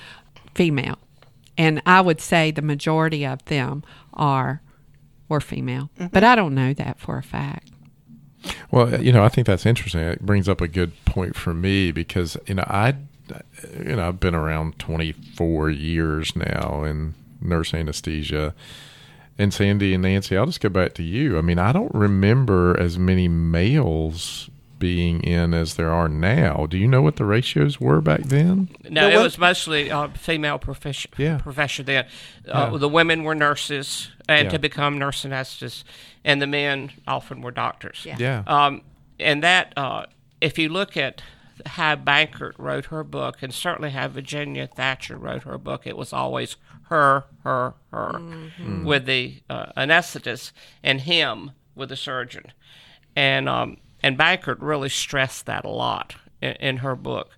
female? 0.54 0.98
And 1.58 1.82
I 1.84 2.00
would 2.00 2.20
say 2.20 2.52
the 2.52 2.62
majority 2.62 3.26
of 3.26 3.44
them 3.46 3.82
are 4.14 4.62
were 5.28 5.40
female. 5.40 5.90
Mm-hmm. 5.98 6.12
But 6.12 6.22
I 6.22 6.36
don't 6.36 6.54
know 6.54 6.72
that 6.74 7.00
for 7.00 7.18
a 7.18 7.24
fact. 7.24 7.72
Well, 8.70 9.02
you 9.02 9.10
know, 9.10 9.24
I 9.24 9.28
think 9.28 9.48
that's 9.48 9.66
interesting. 9.66 10.02
It 10.02 10.24
brings 10.24 10.48
up 10.48 10.60
a 10.60 10.68
good 10.68 10.92
point 11.06 11.34
for 11.34 11.54
me 11.54 11.90
because 11.90 12.36
you 12.46 12.54
know 12.54 12.64
I, 12.68 12.94
you 13.78 13.96
know, 13.96 14.08
I've 14.08 14.20
been 14.20 14.34
around 14.34 14.78
24 14.78 15.70
years 15.70 16.34
now 16.36 16.84
in 16.84 17.14
nurse 17.40 17.72
anesthesia. 17.74 18.54
And 19.38 19.54
Sandy 19.54 19.94
and 19.94 20.02
Nancy, 20.02 20.36
I'll 20.36 20.46
just 20.46 20.60
go 20.60 20.68
back 20.68 20.92
to 20.94 21.02
you. 21.02 21.38
I 21.38 21.40
mean, 21.40 21.58
I 21.58 21.72
don't 21.72 21.94
remember 21.94 22.78
as 22.78 22.98
many 22.98 23.26
males 23.26 24.50
being 24.78 25.22
in 25.22 25.52
as 25.54 25.74
there 25.76 25.90
are 25.90 26.08
now. 26.08 26.66
Do 26.66 26.76
you 26.78 26.86
know 26.88 27.02
what 27.02 27.16
the 27.16 27.24
ratios 27.24 27.80
were 27.80 28.00
back 28.00 28.22
then? 28.22 28.68
No, 28.88 29.08
The 29.10 29.16
it 29.18 29.22
was 29.22 29.36
mostly 29.38 29.90
uh, 29.90 30.08
female 30.08 30.58
profession. 30.58 31.10
Yeah. 31.18 31.38
Profession 31.38 31.84
then. 31.86 32.06
Uh, 32.48 32.70
Yeah. 32.72 32.78
The 32.78 32.88
women 32.88 33.22
were 33.24 33.34
nurses 33.34 34.10
and 34.28 34.46
Yeah. 34.46 34.50
to 34.52 34.58
become 34.58 34.98
nurse 34.98 35.22
anesthetists, 35.24 35.84
and 36.24 36.40
the 36.40 36.46
men 36.46 36.90
often 37.06 37.40
were 37.42 37.50
doctors. 37.50 38.02
Yeah. 38.06 38.16
Yeah. 38.18 38.42
Um, 38.46 38.82
and 39.18 39.42
that, 39.42 39.72
uh, 39.76 40.06
if 40.40 40.58
you 40.58 40.70
look 40.70 40.96
at 40.96 41.20
how 41.66 41.96
Bankert 41.96 42.54
wrote 42.58 42.86
her 42.86 43.04
book, 43.04 43.38
and 43.42 43.52
certainly 43.52 43.90
how 43.90 44.08
Virginia 44.08 44.66
Thatcher 44.66 45.16
wrote 45.16 45.42
her 45.44 45.58
book, 45.58 45.86
it 45.86 45.96
was 45.96 46.12
always 46.12 46.56
her, 46.84 47.24
her, 47.44 47.74
her, 47.92 48.20
with 48.84 49.06
the 49.06 49.42
uh, 49.48 49.66
anesthetist, 49.76 50.52
and 50.82 51.02
him 51.02 51.52
with 51.74 51.88
the 51.90 51.96
surgeon. 51.96 52.52
And 53.16 53.48
um, 53.48 53.76
and 54.02 54.18
Bankert 54.18 54.58
really 54.60 54.88
stressed 54.88 55.46
that 55.46 55.64
a 55.64 55.70
lot 55.70 56.16
in, 56.40 56.52
in 56.52 56.76
her 56.78 56.96
book. 56.96 57.36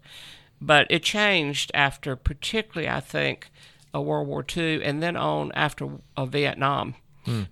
But 0.60 0.86
it 0.90 1.02
changed 1.02 1.70
after, 1.74 2.14
particularly, 2.14 2.88
I 2.88 3.00
think, 3.00 3.50
uh, 3.94 4.00
World 4.00 4.28
War 4.28 4.44
II, 4.56 4.82
and 4.84 5.02
then 5.02 5.16
on 5.16 5.50
after 5.52 5.88
uh, 6.16 6.24
Vietnam, 6.26 6.94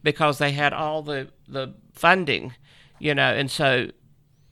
because 0.02 0.38
they 0.38 0.52
had 0.52 0.72
all 0.72 1.02
the 1.02 1.28
the 1.48 1.74
funding, 1.92 2.54
you 2.98 3.14
know, 3.14 3.32
and 3.34 3.50
so 3.50 3.90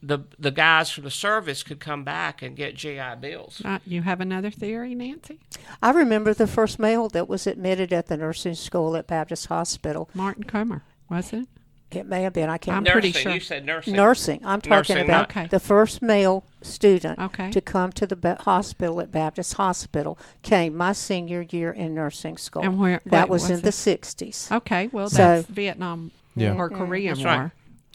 the 0.02 0.20
the 0.38 0.50
guys 0.50 0.90
from 0.90 1.04
the 1.04 1.10
service 1.10 1.62
could 1.62 1.80
come 1.80 2.04
back 2.04 2.40
and 2.42 2.54
get 2.56 2.74
GI 2.76 3.16
bills. 3.20 3.60
Uh, 3.64 3.78
you 3.86 4.02
have 4.02 4.20
another 4.20 4.50
theory, 4.50 4.94
Nancy? 4.94 5.40
I 5.82 5.90
remember 5.90 6.32
the 6.34 6.46
first 6.46 6.78
male 6.78 7.08
that 7.08 7.28
was 7.28 7.46
admitted 7.46 7.92
at 7.92 8.06
the 8.06 8.16
nursing 8.16 8.54
school 8.54 8.96
at 8.96 9.06
Baptist 9.06 9.46
Hospital. 9.46 10.08
Martin 10.14 10.44
Comer, 10.44 10.82
was 11.10 11.32
it? 11.32 11.48
It 11.90 12.04
may 12.04 12.22
have 12.22 12.34
been, 12.34 12.50
I 12.50 12.58
can't 12.58 12.76
I'm 12.76 12.82
remember. 12.84 13.00
pretty 13.00 13.12
sure. 13.18 13.32
you 13.32 13.40
said 13.40 13.64
nursing. 13.64 13.96
Nursing. 13.96 14.40
I'm 14.44 14.60
talking 14.60 14.96
Nursing, 14.96 14.98
about 15.06 15.30
okay. 15.30 15.46
the 15.46 15.58
first 15.58 16.02
male 16.02 16.44
student 16.60 17.18
Okay. 17.18 17.50
to 17.50 17.62
come 17.62 17.92
to 17.92 18.06
the 18.06 18.14
ba- 18.14 18.36
hospital 18.40 19.00
at 19.00 19.10
Baptist 19.10 19.54
Hospital 19.54 20.18
came 20.42 20.76
my 20.76 20.92
senior 20.92 21.46
year 21.48 21.70
in 21.72 21.94
nursing 21.94 22.36
school. 22.36 22.62
And 22.62 22.78
where- 22.78 23.00
that 23.06 23.22
what 23.22 23.30
was, 23.30 23.42
was 23.44 23.50
in 23.52 23.60
the 23.62 23.70
60s. 23.72 24.52
Okay, 24.54 24.88
well, 24.92 25.08
So- 25.08 25.16
that's 25.16 25.46
Vietnam 25.48 26.10
Yeah. 26.36 26.52
or 26.56 26.68
Korean 26.68 27.14
That's 27.14 27.24
right. 27.24 27.50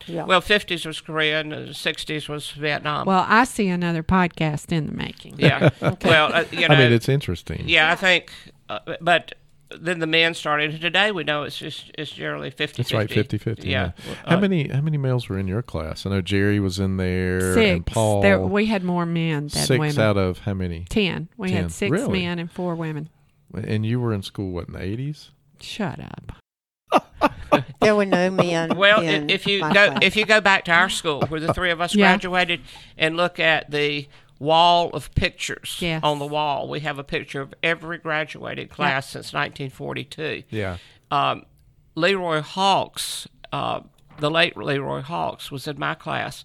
War. 0.08 0.16
Yeah. 0.16 0.24
Well, 0.26 0.42
50s 0.42 0.86
was 0.86 1.02
Korea 1.02 1.40
and 1.42 1.52
the 1.52 1.58
60s 1.74 2.28
was 2.30 2.52
Vietnam. 2.52 3.06
Well, 3.06 3.26
I 3.28 3.44
see 3.46 3.68
another 3.70 4.04
podcast 4.04 4.72
in 4.72 4.88
the 4.88 4.94
making. 4.94 5.36
yeah. 5.38 5.70
Well, 6.04 6.34
uh, 6.34 6.46
you 6.52 6.68
know, 6.68 6.76
I 6.76 6.78
mean, 6.80 6.92
it's 6.94 7.10
interesting. 7.10 7.64
Yeah, 7.68 7.92
I 7.92 7.96
think, 7.96 8.32
uh, 8.70 8.80
but 9.02 9.34
then 9.80 9.98
the 10.00 10.06
men 10.08 10.36
started. 10.36 10.80
Today 10.82 11.12
we 11.12 11.24
know 11.24 11.44
it's 11.44 11.58
just 11.58 11.90
it's 11.98 12.12
generally 12.12 12.52
50 12.52 12.84
That's 12.84 12.94
right, 12.94 13.10
50-50. 13.10 13.64
Yeah. 13.66 13.94
How 14.28 14.38
Uh, 14.38 14.40
many 14.40 14.68
how 14.68 14.82
many 14.82 14.98
males 14.98 15.28
were 15.30 15.40
in 15.40 15.48
your 15.48 15.64
class? 15.64 16.06
I 16.06 16.12
know 16.12 16.22
Jerry 16.22 16.60
was 16.60 16.78
in 16.80 16.98
there 16.98 17.54
Six. 17.56 17.70
and 17.72 17.86
Paul. 17.86 18.22
There, 18.22 18.40
we 18.40 18.68
had 18.68 18.84
more 18.84 19.06
men 19.08 19.48
than 19.48 19.50
six 19.50 19.80
women. 19.80 20.00
out 20.00 20.16
of 20.18 20.40
how 20.40 20.54
many? 20.54 20.86
Ten. 20.90 21.28
We 21.38 21.48
10. 21.50 21.58
had 21.58 21.72
six 21.72 21.90
Really? 21.92 22.22
men 22.24 22.38
and 22.38 22.52
four 22.52 22.76
women. 22.76 23.10
And 23.56 23.84
you 23.86 24.00
were 24.00 24.14
in 24.14 24.22
school 24.22 24.52
what 24.52 24.68
in 24.68 24.74
the 24.74 24.82
eighties? 24.82 25.32
Shut 25.60 26.00
up. 26.00 26.34
There 27.80 27.96
were 27.96 28.06
no 28.06 28.30
men. 28.30 28.76
Well, 28.78 29.02
in 29.02 29.30
if 29.30 29.46
you 29.48 29.60
my 29.62 29.74
go 29.74 29.88
class. 29.90 30.00
if 30.04 30.16
you 30.16 30.26
go 30.26 30.42
back 30.42 30.66
to 30.66 30.72
our 30.72 30.90
school 30.90 31.22
where 31.28 31.40
the 31.40 31.54
three 31.54 31.72
of 31.72 31.82
us 31.82 31.94
Yeah. 31.96 32.08
graduated 32.08 32.62
and 32.98 33.18
look 33.18 33.40
at 33.40 33.72
the 33.72 34.08
wall 34.40 34.90
of 34.92 35.14
pictures 35.16 35.78
Yes. 35.80 36.02
on 36.04 36.20
the 36.20 36.26
wall, 36.26 36.68
we 36.68 36.82
have 36.82 37.00
a 37.00 37.04
picture 37.04 37.42
of 37.42 37.54
every 37.64 37.98
graduated 37.98 38.70
class 38.70 39.10
since 39.10 39.34
1942. 39.34 40.44
Yeah. 40.50 40.78
um, 41.12 41.46
Leroy 41.96 42.42
Hawks, 42.42 43.28
uh, 43.52 43.82
the 44.20 44.32
late 44.32 44.58
Leroy 44.58 45.02
Hawks, 45.02 45.52
was 45.52 45.68
in 45.68 45.78
my 45.80 45.94
class 45.94 46.44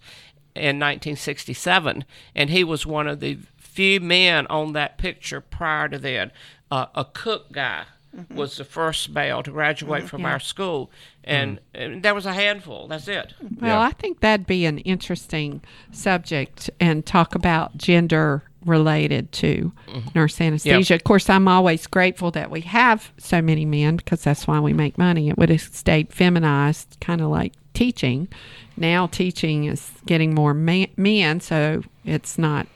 in 0.55 0.77
1967, 0.79 2.05
and 2.35 2.49
he 2.49 2.63
was 2.63 2.85
one 2.85 3.07
of 3.07 3.19
the 3.19 3.39
few 3.57 3.99
men 3.99 4.45
on 4.47 4.73
that 4.73 4.97
picture 4.97 5.41
prior 5.41 5.87
to 5.89 5.97
then. 5.97 6.31
Uh, 6.71 6.85
a 6.93 7.03
cook 7.05 7.51
guy 7.51 7.85
Mm-hmm. 8.19 8.35
was 8.35 8.57
the 8.57 8.63
first 8.63 9.09
male 9.09 9.43
to 9.43 9.51
graduate 9.51 10.01
mm-hmm. 10.01 10.07
from 10.07 10.21
Yeah. 10.21 10.31
our 10.31 10.39
school, 10.39 10.91
and, 11.23 11.57
mm. 11.57 11.61
and 11.73 12.03
there 12.03 12.15
was 12.15 12.25
a 12.25 12.33
handful. 12.33 12.87
That's 12.87 13.07
it. 13.07 13.33
Well, 13.59 13.71
Yeah. 13.71 13.79
I 13.79 13.91
think 13.91 14.19
that'd 14.19 14.47
be 14.47 14.65
an 14.65 14.79
interesting 14.79 15.61
subject 15.91 16.69
and 16.79 17.05
talk 17.05 17.35
about 17.35 17.77
gender 17.77 18.43
related 18.65 19.31
to 19.31 19.71
mm-hmm. 19.87 20.09
nurse 20.15 20.39
anesthesia. 20.41 20.95
Of 20.95 21.03
course, 21.03 21.29
I'm 21.29 21.47
always 21.47 21.87
grateful 21.87 22.31
that 22.31 22.51
we 22.51 22.61
have 22.61 23.11
so 23.17 23.41
many 23.41 23.65
men 23.65 23.95
because 23.95 24.23
that's 24.23 24.47
why 24.47 24.59
we 24.59 24.73
make 24.73 24.97
money. 24.97 25.29
It 25.29 25.37
would 25.37 25.49
have 25.49 25.61
stayed 25.61 26.11
feminized, 26.13 26.97
kind 26.99 27.21
of 27.21 27.29
like 27.29 27.53
teaching. 27.73 28.27
Now, 28.75 29.07
teaching 29.07 29.65
is 29.65 29.91
getting 30.05 30.33
more 30.33 30.53
ma- 30.53 30.85
men, 30.97 31.39
so 31.39 31.83
it's 32.03 32.37
not 32.37 32.67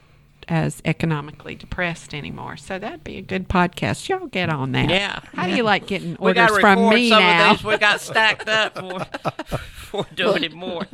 as 0.48 0.82
economically 0.86 1.56
depressed 1.56 2.14
anymore. 2.14 2.58
So 2.58 2.80
that'd 2.80 3.04
be 3.04 3.18
a 3.18 3.22
good 3.22 3.48
podcast. 3.50 4.08
Y'all 4.10 4.28
get 4.28 4.50
on 4.50 4.72
that. 4.74 4.90
Yeah. 4.90 5.20
How 5.34 5.48
do 5.48 5.56
you 5.56 5.64
like 5.64 5.88
getting 5.88 6.18
We 6.20 6.34
got 6.34 6.52
orders 6.52 6.58
to 6.58 6.62
from 6.62 6.90
me 6.90 7.10
some 7.10 7.20
now? 7.24 7.52
of 7.52 7.58
these. 7.58 7.66
We 7.66 7.78
got 7.78 8.02
stacked 8.02 8.48
up 8.48 8.78
for, 8.78 9.06
for 9.58 10.06
doing 10.16 10.44
it 10.44 10.54
more. 10.54 10.86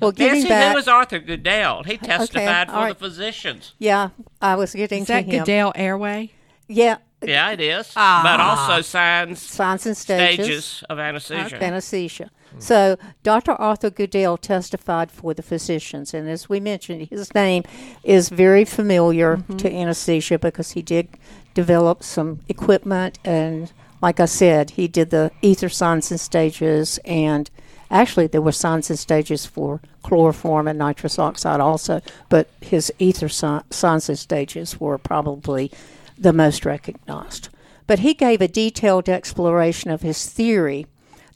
well, 0.00 0.12
getting 0.12 0.34
Nancy, 0.34 0.48
back, 0.48 0.70
who 0.72 0.76
was 0.76 0.88
Arthur 0.88 1.20
Guedel? 1.20 1.84
He 1.86 1.96
testified 1.96 2.68
all 2.68 2.74
for 2.74 2.80
right. 2.80 2.88
the 2.98 3.04
physicians. 3.04 3.74
yeah, 3.78 4.10
I 4.42 4.56
was 4.56 4.72
getting 4.74 5.02
Is 5.02 5.06
to 5.08 5.12
that 5.14 5.24
him. 5.26 5.44
Guedel 5.44 5.72
Airway? 5.74 6.32
Yeah, 6.68 6.98
Yeah, 7.22 7.50
it 7.50 7.60
is. 7.60 7.92
Ah. 7.96 8.20
But 8.22 8.40
also 8.40 8.80
signs 8.82 9.40
signs 9.42 9.86
and 9.86 9.96
stages. 9.96 10.44
stages 10.46 10.84
of 10.88 10.98
anesthesia. 10.98 11.62
anesthesia. 11.62 12.30
Mm-hmm. 12.60 12.66
So, 12.66 12.98
Dr. 13.22 13.52
Arthur 13.52 13.90
Guedel 13.90 14.38
testified 14.38 15.10
for 15.10 15.32
the 15.32 15.42
physicians, 15.42 16.12
and 16.12 16.28
as 16.28 16.48
we 16.48 16.60
mentioned, 16.60 17.08
his 17.08 17.34
name 17.34 17.64
is 18.04 18.28
very 18.28 18.66
familiar 18.66 19.38
mm-hmm. 19.38 19.56
to 19.56 19.72
anesthesia 19.72 20.38
because 20.38 20.72
he 20.72 20.82
did 20.82 21.08
develop 21.54 22.02
some 22.02 22.40
equipment, 22.48 23.18
and 23.24 23.72
like 24.02 24.20
I 24.20 24.26
said, 24.26 24.70
he 24.70 24.88
did 24.88 25.10
the 25.10 25.30
ether 25.40 25.70
signs 25.70 26.10
and 26.10 26.20
stages, 26.20 26.98
and 27.06 27.50
actually, 27.90 28.26
there 28.26 28.42
were 28.42 28.52
signs 28.52 28.90
and 28.90 28.98
stages 28.98 29.46
for 29.46 29.80
chloroform 30.02 30.68
and 30.68 30.78
nitrous 30.78 31.18
oxide 31.18 31.60
also, 31.60 32.02
but 32.28 32.50
his 32.60 32.92
ether 32.98 33.28
si- 33.30 33.60
signs 33.70 34.08
and 34.10 34.18
stages 34.18 34.78
were 34.78 34.98
probably 34.98 35.72
the 36.18 36.34
most 36.34 36.66
recognized. 36.66 37.48
But 37.86 38.00
he 38.00 38.12
gave 38.12 38.42
a 38.42 38.48
detailed 38.48 39.08
exploration 39.08 39.90
of 39.90 40.02
his 40.02 40.26
theory 40.26 40.86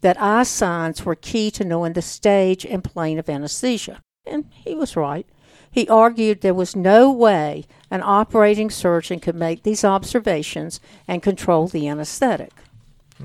that 0.04 0.20
eye 0.20 0.42
signs 0.42 1.06
were 1.06 1.14
key 1.14 1.50
to 1.50 1.64
knowing 1.64 1.94
the 1.94 2.02
stage 2.02 2.66
and 2.66 2.84
plane 2.84 3.18
of 3.18 3.30
anesthesia. 3.30 4.02
And 4.26 4.44
he 4.50 4.74
was 4.74 4.96
right. 4.96 5.26
He 5.70 5.88
argued 5.88 6.42
there 6.42 6.52
was 6.52 6.76
no 6.76 7.10
way 7.10 7.64
an 7.90 8.02
operating 8.04 8.68
surgeon 8.68 9.18
could 9.18 9.34
make 9.34 9.62
these 9.62 9.82
observations 9.82 10.78
and 11.08 11.22
control 11.22 11.68
the 11.68 11.88
anesthetic. 11.88 12.52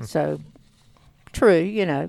So, 0.06 0.40
true, 1.34 1.60
you 1.60 1.84
know. 1.84 2.08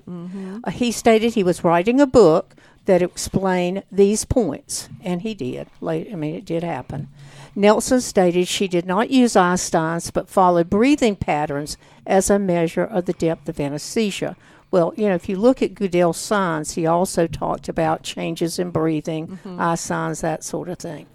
Uh, 0.64 0.70
he 0.70 0.90
stated 0.90 1.34
he 1.34 1.44
was 1.44 1.62
writing 1.62 2.00
a 2.00 2.06
book 2.06 2.54
that 2.86 3.02
explained 3.02 3.82
these 3.92 4.24
points, 4.24 4.88
and 5.04 5.20
he 5.20 5.34
did. 5.34 5.68
Late, 5.82 6.08
I 6.10 6.16
mean, 6.16 6.34
it 6.34 6.46
did 6.46 6.64
happen. 6.64 7.08
Nelson 7.54 8.00
stated 8.00 8.48
she 8.48 8.68
did 8.68 8.86
not 8.86 9.10
use 9.10 9.36
eye 9.36 9.56
signs 9.56 10.10
but 10.10 10.30
followed 10.30 10.70
breathing 10.70 11.14
patterns 11.14 11.76
as 12.06 12.30
a 12.30 12.38
measure 12.38 12.84
of 12.84 13.04
the 13.04 13.12
depth 13.12 13.50
of 13.50 13.60
anesthesia. 13.60 14.34
Well, 14.72 14.94
you 14.96 15.06
know, 15.06 15.14
if 15.14 15.28
you 15.28 15.36
look 15.36 15.62
at 15.62 15.74
Guedel's 15.74 16.16
signs, 16.16 16.72
he 16.72 16.86
also 16.86 17.26
talked 17.26 17.68
about 17.68 18.02
changes 18.02 18.58
in 18.58 18.70
breathing, 18.70 19.38
eye 19.58 19.74
signs, 19.74 20.22
that 20.22 20.42
sort 20.42 20.70
of 20.70 20.78
thing. 20.78 21.06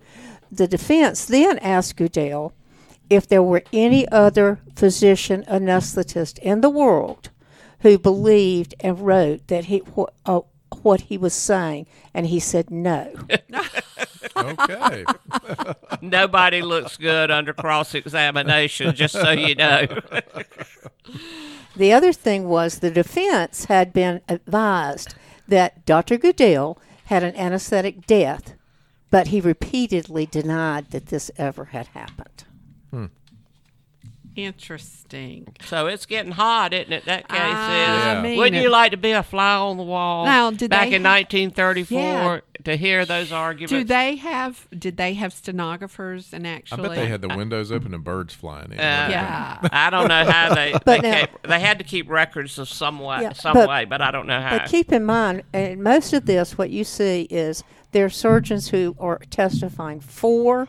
The 0.52 0.68
defense 0.68 1.26
then 1.26 1.58
asked 1.58 1.98
Goodell 1.98 2.54
if 3.10 3.28
there 3.28 3.44
were 3.44 3.64
any 3.74 4.08
other 4.10 4.60
physician 4.76 5.44
anesthetist 5.50 6.38
in 6.40 6.62
the 6.62 6.70
world 6.70 7.32
who 7.80 7.98
believed 7.98 8.76
and 8.80 9.00
wrote 9.00 9.48
that 9.48 9.66
he 9.66 9.82
uh, 10.26 10.42
what 10.88 11.02
he 11.02 11.18
was 11.18 11.34
saying, 11.34 11.86
and 12.14 12.28
he 12.28 12.40
said 12.40 12.72
no. 12.72 13.14
Okay. 14.38 15.04
Nobody 16.02 16.62
looks 16.62 16.96
good 16.96 17.30
under 17.30 17.54
cross 17.54 17.94
examination, 17.94 18.96
just 18.96 19.14
so 19.14 19.32
you 19.32 19.54
know. 19.56 19.86
The 21.76 21.94
other 21.94 22.12
thing 22.12 22.50
was 22.50 22.80
the 22.80 22.90
defense 22.90 23.66
had 23.66 23.94
been 23.94 24.22
advised 24.28 25.14
that 25.48 25.86
Dr. 25.86 26.18
Guedel 26.18 26.80
had 27.06 27.24
an 27.24 27.36
anesthetic 27.36 28.08
death, 28.08 28.56
but 29.12 29.28
he 29.28 29.40
repeatedly 29.40 30.26
denied 30.26 30.90
that 30.90 31.08
this 31.08 31.30
ever 31.38 31.66
had 31.66 31.88
happened. 31.90 32.46
Hmm. 32.90 33.06
Interesting. 34.38 35.48
so 35.66 35.88
it's 35.88 36.06
getting 36.06 36.32
hot, 36.32 36.72
isn't 36.74 36.94
it? 36.94 37.06
That 37.06 37.28
case 37.28 37.40
I 37.42 38.18
is. 38.18 38.24
mean 38.24 38.38
Wouldn't 38.38 38.62
you 38.62 38.70
like 38.70 38.92
to 38.92 38.98
be 38.98 39.12
a 39.12 39.24
fly 39.24 39.56
on 39.56 39.78
the 39.78 39.84
wall 39.84 40.26
Now, 40.26 40.52
did 40.52 40.70
back 40.70 40.92
in 40.92 41.04
ha- 41.04 41.12
1934 41.20 42.00
Yeah. 42.00 42.40
to 42.66 42.76
hear 42.78 43.04
those 43.06 43.32
arguments? 43.32 43.72
Do 43.72 43.84
they 43.84 44.16
have? 44.18 44.68
Did 44.78 44.98
they 44.98 45.14
have 45.16 45.34
stenographers 45.34 46.34
and 46.34 46.46
actually? 46.46 46.86
I 46.86 46.88
bet 46.88 46.96
they 46.98 47.08
had 47.08 47.22
the 47.22 47.30
windows 47.36 47.72
open 47.72 47.94
and 47.94 48.04
birds 48.04 48.34
flying 48.34 48.72
in. 48.74 48.80
Uh, 48.80 49.08
Yeah. 49.10 49.58
I 49.72 49.90
don't 49.90 50.08
know 50.08 50.24
how 50.30 50.54
they 50.54 50.72
they, 50.74 50.80
But 50.86 51.02
now- 51.02 51.12
kept, 51.20 51.48
they 51.48 51.60
had 51.60 51.78
to 51.80 51.84
keep 51.84 52.10
records 52.10 52.60
of 52.60 52.70
some 52.70 53.00
way, 53.00 53.22
Yeah, 53.24 53.34
some 53.34 53.54
but- 53.54 53.68
way, 53.68 53.86
but 53.86 54.02
I 54.02 54.12
don't 54.12 54.28
know 54.28 54.40
how. 54.42 54.60
But 54.60 54.70
keep 54.70 54.92
in 54.92 55.04
mind, 55.06 55.44
and 55.54 55.84
most 55.84 56.14
of 56.14 56.26
this, 56.26 56.58
what 56.58 56.70
you 56.70 56.84
see 56.84 57.24
is 57.32 57.64
there 57.92 58.06
are 58.06 58.10
surgeons 58.10 58.70
who 58.70 58.96
are 59.00 59.20
testifying 59.32 60.00
for 60.00 60.68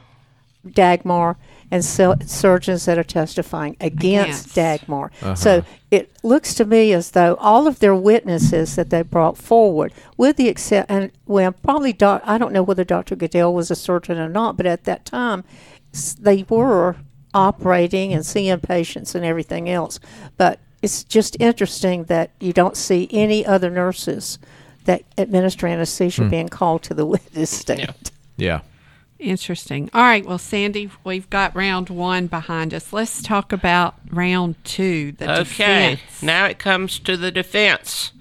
Dagmar 0.66 1.36
and 1.70 1.84
so, 1.84 2.14
surgeons 2.24 2.86
that 2.86 2.98
are 2.98 3.04
testifying 3.04 3.76
against, 3.80 4.52
Against. 4.52 4.54
Dagmar. 4.54 5.10
Uh-huh. 5.20 5.34
So 5.34 5.64
it 5.90 6.10
looks 6.22 6.54
to 6.54 6.64
me 6.64 6.92
as 6.92 7.10
though 7.10 7.36
all 7.36 7.66
of 7.66 7.78
their 7.80 7.94
witnesses 7.94 8.76
that 8.76 8.90
they 8.90 9.02
brought 9.02 9.36
forward, 9.36 9.92
with 10.16 10.36
the 10.36 10.48
except, 10.48 10.90
and 10.90 11.10
well, 11.26 11.52
probably 11.52 11.92
doc, 11.92 12.22
I 12.24 12.38
don't 12.38 12.52
know 12.52 12.62
whether 12.62 12.84
Dr. 12.84 13.16
Guedel 13.16 13.52
was 13.52 13.70
a 13.70 13.76
surgeon 13.76 14.18
or 14.18 14.28
not, 14.28 14.56
but 14.56 14.66
at 14.66 14.84
that 14.84 15.04
time, 15.04 15.44
they 16.18 16.44
were 16.48 16.96
operating 17.34 18.12
and 18.12 18.24
seeing 18.24 18.58
patients 18.60 19.14
and 19.14 19.24
everything 19.24 19.68
else. 19.68 20.00
But 20.36 20.60
it's 20.80 21.04
just 21.04 21.36
interesting 21.38 22.04
that 22.04 22.30
you 22.40 22.52
don't 22.52 22.76
see 22.76 23.08
any 23.10 23.44
other 23.44 23.70
nurses 23.70 24.38
that 24.84 25.02
administer 25.18 25.66
anesthesia 25.66 26.22
hmm. 26.22 26.30
being 26.30 26.48
called 26.48 26.82
to 26.84 26.94
the 26.94 27.04
witness 27.14 27.50
stand. 27.50 28.10
Yeah. 28.36 28.60
Interesting. 29.18 29.90
All 29.92 30.02
right. 30.02 30.24
Well, 30.24 30.38
Sandy, 30.38 30.90
we've 31.02 31.28
got 31.28 31.56
round 31.56 31.90
one 31.90 32.28
behind 32.28 32.72
us. 32.72 32.92
Let's 32.92 33.20
talk 33.20 33.52
about 33.52 33.96
round 34.10 34.54
two. 34.64 35.12
The 35.12 35.40
Okay, 35.40 35.96
defense. 35.96 36.22
now 36.22 36.46
it 36.46 36.58
comes 36.60 36.98
to 37.00 37.16
the 37.16 37.32
defense. 37.32 38.12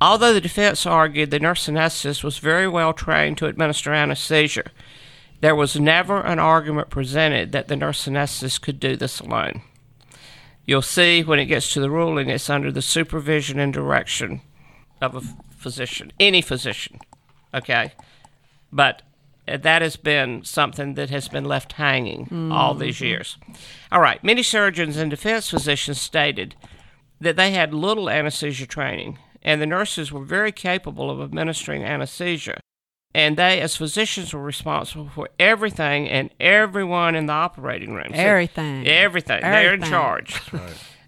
Although 0.00 0.34
the 0.34 0.40
defense 0.40 0.84
argued 0.86 1.30
the 1.30 1.38
nurse 1.38 1.66
anesthetist 1.68 2.24
was 2.24 2.38
very 2.38 2.68
well 2.68 2.92
trained 2.92 3.38
to 3.38 3.46
administer 3.46 3.92
anesthesia, 3.92 4.64
there 5.40 5.54
was 5.54 5.78
never 5.78 6.20
an 6.20 6.38
argument 6.38 6.90
presented 6.90 7.52
that 7.52 7.68
the 7.68 7.76
nurse 7.76 8.06
anesthetist 8.06 8.60
could 8.62 8.80
do 8.80 8.96
this 8.96 9.20
alone. 9.20 9.62
You'll 10.66 10.82
see 10.82 11.22
when 11.22 11.38
it 11.38 11.46
gets 11.46 11.72
to 11.72 11.80
the 11.80 11.90
ruling, 11.90 12.28
it's 12.28 12.50
under 12.50 12.72
the 12.72 12.82
supervision 12.82 13.60
and 13.60 13.72
direction 13.72 14.40
of 15.00 15.14
a 15.14 15.20
physician, 15.56 16.12
any 16.18 16.42
physician. 16.42 16.98
Okay? 17.54 17.92
But 18.72 19.02
that 19.46 19.82
has 19.82 19.96
been 19.96 20.44
something 20.44 20.94
that 20.94 21.10
has 21.10 21.28
been 21.28 21.44
left 21.44 21.72
hanging 21.74 22.50
all 22.52 22.74
these 22.74 23.00
years. 23.00 23.36
All 23.92 24.00
right, 24.00 24.22
many 24.24 24.42
surgeons 24.42 24.96
and 24.96 25.10
defense 25.10 25.50
physicians 25.50 26.00
stated 26.00 26.54
that 27.20 27.36
they 27.36 27.52
had 27.52 27.72
little 27.72 28.10
anesthesia 28.10 28.66
training, 28.66 29.18
and 29.42 29.60
the 29.62 29.66
nurses 29.66 30.10
were 30.12 30.24
very 30.24 30.52
capable 30.52 31.10
of 31.10 31.20
administering 31.20 31.84
anesthesia. 31.84 32.58
And 33.14 33.38
they, 33.38 33.60
as 33.60 33.76
physicians, 33.76 34.34
were 34.34 34.42
responsible 34.42 35.08
for 35.14 35.30
everything 35.38 36.06
and 36.08 36.28
everyone 36.38 37.14
in 37.14 37.24
the 37.26 37.32
operating 37.32 37.94
room. 37.94 38.08
So- 38.10 38.14
Everything. 38.20 38.86
everything. 38.86 39.40
They're 39.40 39.72
in 39.72 39.82
Everything. 39.82 39.90
charge. 39.90 40.40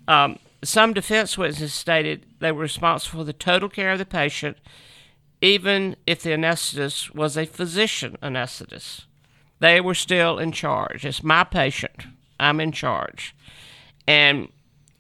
Um, 0.06 0.38
some 0.64 0.94
defense 0.94 1.36
witnesses 1.36 1.74
stated 1.74 2.24
they 2.40 2.50
were 2.52 2.62
responsible 2.62 3.20
for 3.20 3.24
the 3.24 3.32
total 3.34 3.68
care 3.68 3.92
of 3.92 3.98
the 3.98 4.06
patient, 4.06 4.56
even 5.40 5.96
if 6.06 6.22
the 6.22 6.30
anesthetist 6.30 7.14
was 7.14 7.36
a 7.36 7.46
physician 7.46 8.16
anesthetist. 8.22 9.04
They 9.60 9.80
were 9.80 9.94
still 9.94 10.38
in 10.38 10.52
charge. 10.52 11.04
It's 11.04 11.22
my 11.22 11.44
patient. 11.44 12.06
I'm 12.38 12.60
in 12.60 12.72
charge. 12.72 13.34
And 14.06 14.48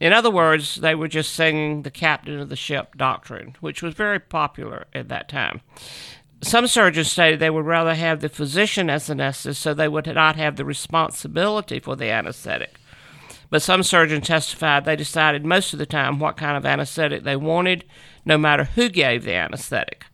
in 0.00 0.12
other 0.12 0.30
words, 0.30 0.76
they 0.76 0.94
were 0.94 1.08
just 1.08 1.32
singing 1.32 1.82
the 1.82 1.90
captain 1.90 2.38
of 2.38 2.48
the 2.48 2.56
ship 2.56 2.96
doctrine, 2.96 3.56
which 3.60 3.82
was 3.82 3.94
very 3.94 4.20
popular 4.20 4.86
at 4.94 5.08
that 5.08 5.28
time. 5.28 5.60
Some 6.40 6.68
surgeons 6.68 7.10
stated 7.10 7.40
they 7.40 7.50
would 7.50 7.66
rather 7.66 7.94
have 7.94 8.20
the 8.20 8.28
physician 8.28 8.88
as 8.88 9.08
anesthetist 9.08 9.56
so 9.56 9.74
they 9.74 9.88
would 9.88 10.06
not 10.06 10.36
have 10.36 10.54
the 10.54 10.64
responsibility 10.64 11.80
for 11.80 11.96
the 11.96 12.10
anesthetic. 12.10 12.78
But 13.50 13.62
some 13.62 13.82
surgeons 13.82 14.26
testified 14.26 14.84
they 14.84 14.94
decided 14.94 15.44
most 15.44 15.72
of 15.72 15.78
the 15.78 15.86
time 15.86 16.20
what 16.20 16.36
kind 16.36 16.56
of 16.56 16.66
anesthetic 16.66 17.24
they 17.24 17.34
wanted, 17.34 17.84
no 18.24 18.38
matter 18.38 18.64
who 18.64 18.88
gave 18.88 19.24
the 19.24 19.34
anesthetic. 19.34 20.04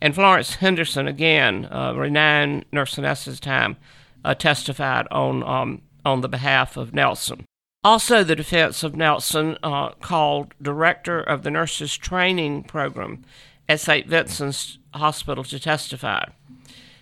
And 0.00 0.14
Florence 0.14 0.56
Henderson, 0.56 1.08
again, 1.08 1.68
a 1.70 1.94
renowned 1.94 2.64
nurse 2.72 2.94
time, 3.40 3.76
uh, 4.24 4.34
testified 4.34 5.06
on 5.10 5.42
um, 5.42 5.82
on 6.04 6.20
the 6.20 6.28
behalf 6.28 6.76
of 6.76 6.94
Nelson. 6.94 7.44
Also, 7.84 8.24
the 8.24 8.36
defense 8.36 8.82
of 8.82 8.96
Nelson 8.96 9.56
uh, 9.62 9.90
called 10.00 10.52
director 10.60 11.20
of 11.20 11.42
the 11.42 11.50
nurses 11.50 11.96
training 11.96 12.64
program 12.64 13.24
at 13.68 13.80
St. 13.80 14.06
Vincent's 14.06 14.78
Hospital 14.94 15.44
to 15.44 15.60
testify. 15.60 16.24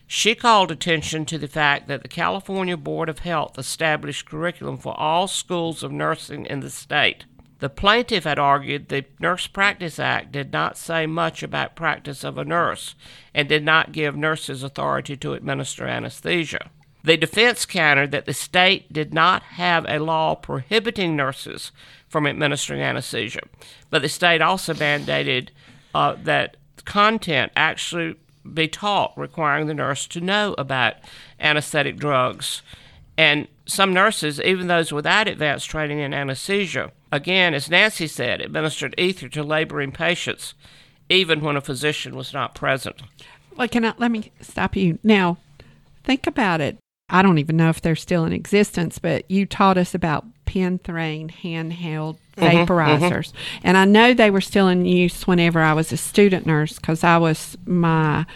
She 0.07 0.35
called 0.35 0.71
attention 0.71 1.25
to 1.27 1.39
the 1.39 1.49
fact 1.49 1.89
that 1.89 2.03
the 2.03 2.09
California 2.09 2.77
Board 2.77 3.09
of 3.09 3.21
Health 3.21 3.59
established 3.59 4.29
curriculum 4.29 4.77
for 4.77 4.99
all 4.99 5.27
schools 5.27 5.83
of 5.83 5.91
nursing 5.91 6.47
in 6.47 6.61
the 6.61 6.71
state. 6.71 7.25
The 7.59 7.71
plaintiff 7.71 8.25
had 8.25 8.39
argued 8.39 8.89
the 8.89 9.07
Nurse 9.19 9.47
Practice 9.47 9.99
Act 9.99 10.31
did 10.31 10.53
not 10.53 10.77
say 10.77 11.07
much 11.07 11.43
about 11.43 11.75
practice 11.75 12.23
of 12.23 12.37
a 12.37 12.45
nurse 12.45 12.95
and 13.35 13.49
did 13.49 13.65
not 13.65 13.93
give 13.93 14.15
nurses 14.15 14.63
authority 14.63 15.17
to 15.17 15.33
administer 15.33 15.87
anesthesia. 15.87 16.71
The 17.03 17.17
defense 17.17 17.65
countered 17.65 18.11
that 18.11 18.27
the 18.27 18.35
state 18.35 18.93
did 18.93 19.15
not 19.15 19.43
have 19.43 19.87
a 19.89 20.01
law 20.01 20.35
prohibiting 20.35 21.17
nurses 21.17 21.71
from 22.09 22.27
administering 22.27 22.83
anesthesia, 22.83 23.43
but 23.91 24.03
the 24.03 24.09
state 24.09 24.43
also 24.43 24.75
mandated 24.75 25.51
uh, 25.95 26.17
that 26.25 26.57
content 26.85 27.53
actually 27.57 28.17
be 28.53 28.69
taught, 28.69 29.17
requiring 29.17 29.67
the 29.67 29.75
nurse 29.75 30.07
to 30.09 30.21
know 30.21 30.55
about 30.59 30.95
anesthetic 31.41 31.97
drugs. 31.97 32.63
And 33.17 33.49
some 33.67 33.95
nurses, 33.95 34.41
even 34.41 34.67
those 34.67 34.93
without 34.93 35.29
advanced 35.29 35.71
training 35.71 36.01
in 36.01 36.13
anesthesia, 36.13 36.93
again, 37.17 37.55
as 37.55 37.71
Nancy 37.71 38.07
said, 38.07 38.41
administered 38.41 38.95
ether 38.99 39.29
to 39.31 39.43
laboring 39.43 39.91
patients, 39.91 40.55
even 41.09 41.41
when 41.41 41.57
a 41.57 41.61
physician 41.61 42.15
was 42.15 42.33
not 42.33 42.55
present. 42.55 43.03
Well, 43.57 43.69
can 43.69 43.85
I, 43.85 43.95
let 43.99 44.11
me 44.11 44.33
stop 44.41 44.77
you 44.77 44.99
now. 45.03 45.39
Think 46.05 46.27
about 46.27 46.61
it. 46.61 46.79
I 47.09 47.23
don't 47.23 47.39
even 47.39 47.57
know 47.57 47.69
if 47.71 47.81
they're 47.81 47.97
still 47.97 48.25
in 48.25 48.33
existence, 48.33 48.99
but 48.99 49.29
you 49.31 49.47
taught 49.47 49.79
us 49.79 49.95
about 49.95 50.27
Penthrane 50.45 51.31
handheld 51.31 52.19
mm-hmm, 52.37 52.43
mm-hmm. 52.43 52.73
vaporizers. 52.73 53.33
And 53.63 53.77
I 53.77 53.85
know 53.85 54.13
they 54.13 54.31
were 54.31 54.41
still 54.41 54.69
in 54.69 54.85
use 54.85 55.27
whenever 55.27 55.61
I 55.61 55.73
was 55.73 55.93
a 55.93 55.97
student 55.97 56.47
nurse 56.47 56.75
because 56.75 57.03
I 57.03 57.19
was 57.19 57.57
my 57.65 58.27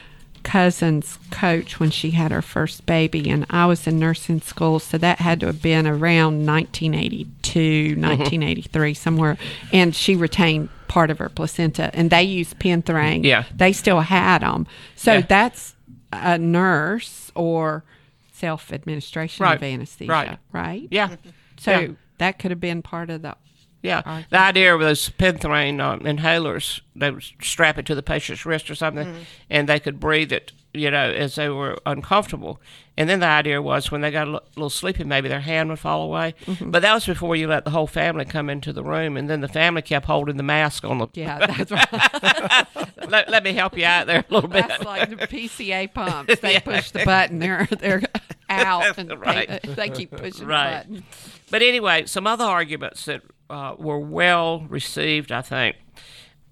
cousin's 0.43 1.19
coach 1.31 1.79
when 1.79 1.91
she 1.91 2.13
had 2.13 2.31
her 2.31 2.43
first 2.43 2.87
baby 2.87 3.29
and 3.31 3.47
I 3.51 3.67
was 3.67 3.87
in 3.87 3.99
nursing 3.99 4.41
school 4.41 4.79
so 4.79 4.99
that 4.99 5.19
had 5.19 5.41
to 5.41 5.47
have 5.47 5.63
been 5.63 5.87
around 5.87 6.47
1982 6.47 7.97
1983 8.01 8.93
mm-hmm. 8.93 8.97
somewhere 8.97 9.37
and 9.73 9.95
she 9.95 10.17
retained 10.17 10.69
part 10.89 11.11
of 11.11 11.19
her 11.19 11.29
placenta 11.29 11.91
and 11.95 12.11
they 12.11 12.23
used 12.23 12.59
penthrane 12.59 13.25
Yeah. 13.25 13.45
they 13.55 13.73
still 13.73 14.01
had 14.01 14.43
them 14.43 14.67
so 14.97 15.15
Yeah. 15.15 15.21
that's 15.23 15.75
a 16.13 16.39
nurse 16.39 17.31
or 17.35 17.85
self 18.33 18.73
administration 18.73 19.45
Right. 19.45 19.57
of 19.57 19.63
anesthesia 19.63 20.11
Right. 20.11 20.39
right 20.53 20.89
Yeah. 20.91 21.17
so 21.59 21.79
Yeah. 21.81 21.89
that 22.19 22.39
could 22.39 22.51
have 22.51 22.61
been 22.61 22.83
part 22.83 23.11
of 23.11 23.23
the 23.23 23.37
Yeah, 23.83 24.03
Right. 24.05 24.27
the 24.29 24.39
idea 24.39 24.75
of 24.75 24.81
those 24.81 25.09
penthrane 25.11 25.81
um, 25.81 26.01
inhalers, 26.01 26.81
they 26.95 27.11
would 27.11 27.25
strap 27.41 27.79
it 27.79 27.87
to 27.87 27.95
the 27.95 28.03
patient's 28.03 28.45
wrist 28.45 28.71
or 28.71 28.75
something, 28.75 29.07
Mm-hmm. 29.07 29.23
and 29.49 29.69
they 29.69 29.81
could 29.81 29.99
breathe 29.99 30.33
it, 30.33 30.53
you 30.75 30.91
know, 30.91 31.11
as 31.11 31.37
they 31.37 31.49
were 31.49 31.79
uncomfortable. 31.87 32.61
And 32.99 33.09
then 33.09 33.21
the 33.21 33.27
idea 33.27 33.63
was 33.63 33.91
when 33.91 34.03
they 34.03 34.11
got 34.11 34.29
a 34.29 34.43
little 34.57 34.69
sleepy, 34.69 35.05
maybe 35.05 35.31
their 35.31 35.41
hand 35.41 35.71
would 35.71 35.79
fall 35.79 36.03
away. 36.03 36.35
Mm-hmm. 36.45 36.71
But 36.71 36.83
that 36.83 36.93
was 36.93 37.07
before 37.07 37.35
you 37.37 37.49
let 37.49 37.65
the 37.65 37.71
whole 37.71 37.87
family 37.87 38.27
come 38.27 38.51
into 38.51 38.71
the 38.75 38.83
room, 38.85 39.17
and 39.17 39.31
then 39.31 39.41
the 39.41 39.49
family 39.49 39.81
kept 39.81 40.05
holding 40.05 40.37
the 40.37 40.43
mask 40.43 40.85
on 40.85 40.99
the. 40.99 41.07
yeah 41.15 41.47
that's 41.47 41.71
right 41.73 42.67
let, 43.09 43.31
let 43.31 43.43
me 43.45 43.55
help 43.55 43.79
you 43.79 43.87
out 43.87 44.07
there 44.07 44.25
a 44.29 44.33
little 44.35 44.51
bit. 44.51 44.69
That's 44.69 44.85
like 44.85 45.09
the 45.09 45.17
PCA 45.27 45.93
pumps. 45.95 46.39
They 46.41 46.61
push 46.65 46.91
the 46.91 47.05
button, 47.07 47.39
they're 47.39 47.67
they're 47.81 48.03
out, 48.51 48.99
and 48.99 49.19
Right. 49.19 49.63
they, 49.63 49.73
they 49.75 49.89
keep 49.89 50.11
pushing 50.11 50.47
Right. 50.47 50.83
the 50.87 50.93
button. 50.95 51.05
But 51.51 51.63
anyway, 51.63 52.05
some 52.07 52.27
other 52.27 52.45
arguments 52.45 53.07
that 53.07 53.23
uh, 53.51 53.75
were 53.79 53.99
well 53.99 54.61
received, 54.69 55.33
I 55.33 55.43
think. 55.43 55.77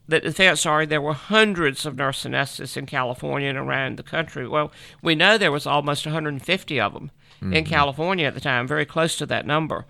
The 0.06 0.20
defense 0.20 0.64
argued 0.64 0.88
there 0.88 1.02
were 1.02 1.12
hundreds 1.12 1.84
of 1.84 1.96
nurse 1.96 2.24
anesthetists 2.24 2.76
in 2.76 2.86
California 2.86 3.48
and 3.48 3.58
around 3.58 3.98
the 3.98 4.02
country. 4.02 4.48
Well, 4.48 4.72
we 5.02 5.14
know 5.14 5.36
there 5.36 5.52
was 5.52 5.66
almost 5.66 6.06
150 6.06 6.80
of 6.80 6.94
them 6.94 7.10
in 7.52 7.64
California 7.64 8.26
at 8.26 8.34
the 8.34 8.40
time, 8.40 8.66
very 8.66 8.86
close 8.86 9.16
to 9.16 9.26
that 9.26 9.46
number. 9.46 9.86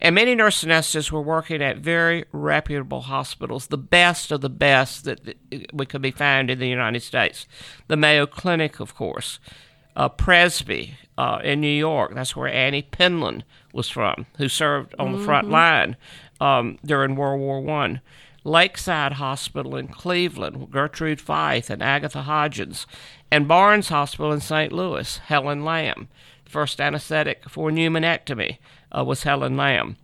And 0.00 0.16
many 0.16 0.34
nurse 0.34 0.64
anesthetists 0.64 1.12
were 1.12 1.22
working 1.22 1.62
at 1.62 1.78
very 1.78 2.24
reputable 2.32 3.02
hospitals, 3.02 3.68
the 3.68 3.78
best 3.78 4.32
of 4.32 4.40
the 4.40 4.50
best 4.50 5.04
that 5.04 5.24
that 5.24 5.38
we 5.72 5.86
could 5.86 6.02
be 6.02 6.10
found 6.10 6.50
in 6.50 6.58
the 6.58 6.68
United 6.68 7.00
States. 7.02 7.46
The 7.86 7.96
Mayo 7.96 8.26
Clinic, 8.26 8.80
of 8.80 8.96
course, 8.96 9.38
uh, 9.94 10.08
Presby 10.08 10.96
uh, 11.16 11.40
in 11.44 11.60
New 11.60 11.68
York. 11.68 12.14
That's 12.14 12.34
where 12.34 12.48
Annie 12.48 12.82
Penland 12.82 13.42
was 13.72 13.88
from, 13.88 14.26
who 14.38 14.48
served 14.48 14.92
on 14.98 15.12
the 15.12 15.24
front 15.24 15.48
line 15.48 15.96
um, 16.42 16.78
during 16.84 17.14
World 17.14 17.40
War 17.40 17.60
One. 17.60 18.00
Lakeside 18.44 19.14
Hospital 19.14 19.76
in 19.76 19.86
Cleveland, 19.86 20.72
Gertrude 20.72 21.20
Fife 21.20 21.70
and 21.70 21.80
Agatha 21.80 22.22
Hodgins, 22.22 22.86
and 23.30 23.46
Barnes 23.46 23.88
Hospital 23.88 24.32
in 24.32 24.40
St. 24.40 24.72
Louis, 24.72 25.18
Helen 25.18 25.64
Lamb. 25.64 26.08
First 26.44 26.80
anesthetic 26.80 27.48
for 27.48 27.70
pneumonectomy 27.70 28.58
uh, 28.90 29.04
was 29.04 29.22
Helen 29.22 29.56
Lamb. 29.56 29.96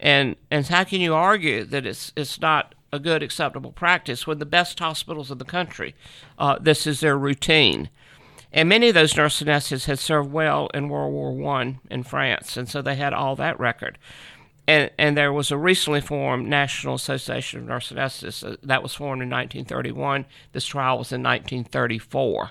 And 0.00 0.34
and 0.50 0.66
how 0.66 0.82
can 0.82 1.00
you 1.00 1.14
argue 1.14 1.64
that 1.64 1.86
it's 1.86 2.12
it's 2.16 2.40
not 2.40 2.74
a 2.92 2.98
good 2.98 3.22
acceptable 3.22 3.72
practice 3.72 4.26
when 4.26 4.38
the 4.38 4.46
best 4.46 4.78
hospitals 4.78 5.30
in 5.30 5.38
the 5.38 5.44
country, 5.44 5.94
uh, 6.38 6.58
this 6.60 6.86
is 6.86 7.00
their 7.00 7.16
routine. 7.16 7.88
And 8.52 8.68
many 8.68 8.88
of 8.88 8.94
those 8.94 9.16
nurse 9.16 9.42
anesthetists 9.42 9.86
had 9.86 9.98
served 9.98 10.30
well 10.30 10.68
in 10.74 10.88
World 10.88 11.12
War 11.12 11.32
One 11.32 11.80
in 11.90 12.02
France, 12.04 12.56
and 12.56 12.68
so 12.68 12.82
they 12.82 12.94
had 12.96 13.12
all 13.12 13.34
that 13.36 13.58
record. 13.58 13.98
And, 14.66 14.90
and 14.98 15.16
there 15.16 15.32
was 15.32 15.50
a 15.50 15.58
recently 15.58 16.00
formed 16.00 16.48
National 16.48 16.94
Association 16.94 17.60
of 17.60 17.66
Nurse 17.66 17.92
Anesthetists 17.92 18.52
uh, 18.52 18.56
that 18.62 18.82
was 18.82 18.94
formed 18.94 19.22
in 19.22 19.28
1931. 19.28 20.24
This 20.52 20.64
trial 20.64 20.98
was 20.98 21.12
in 21.12 21.22
1934, 21.22 22.50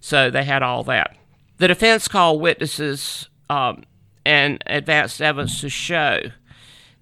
so 0.00 0.30
they 0.30 0.44
had 0.44 0.62
all 0.62 0.84
that. 0.84 1.16
The 1.56 1.68
defense 1.68 2.06
called 2.06 2.40
witnesses 2.40 3.28
um, 3.50 3.82
and 4.24 4.62
advanced 4.66 5.20
evidence 5.20 5.60
to 5.62 5.68
show 5.68 6.20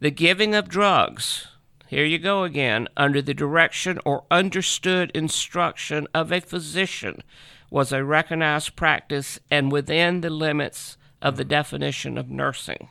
the 0.00 0.10
giving 0.10 0.54
of 0.54 0.68
drugs. 0.68 1.48
Here 1.88 2.04
you 2.04 2.18
go 2.18 2.44
again, 2.44 2.88
under 2.96 3.20
the 3.20 3.34
direction 3.34 3.98
or 4.04 4.24
understood 4.30 5.10
instruction 5.14 6.08
of 6.14 6.32
a 6.32 6.40
physician 6.40 7.22
was 7.70 7.92
a 7.92 8.04
recognized 8.04 8.76
practice 8.76 9.38
and 9.50 9.70
within 9.70 10.20
the 10.20 10.30
limits 10.30 10.96
of 11.20 11.36
the 11.36 11.44
definition 11.44 12.16
of 12.16 12.30
nursing. 12.30 12.88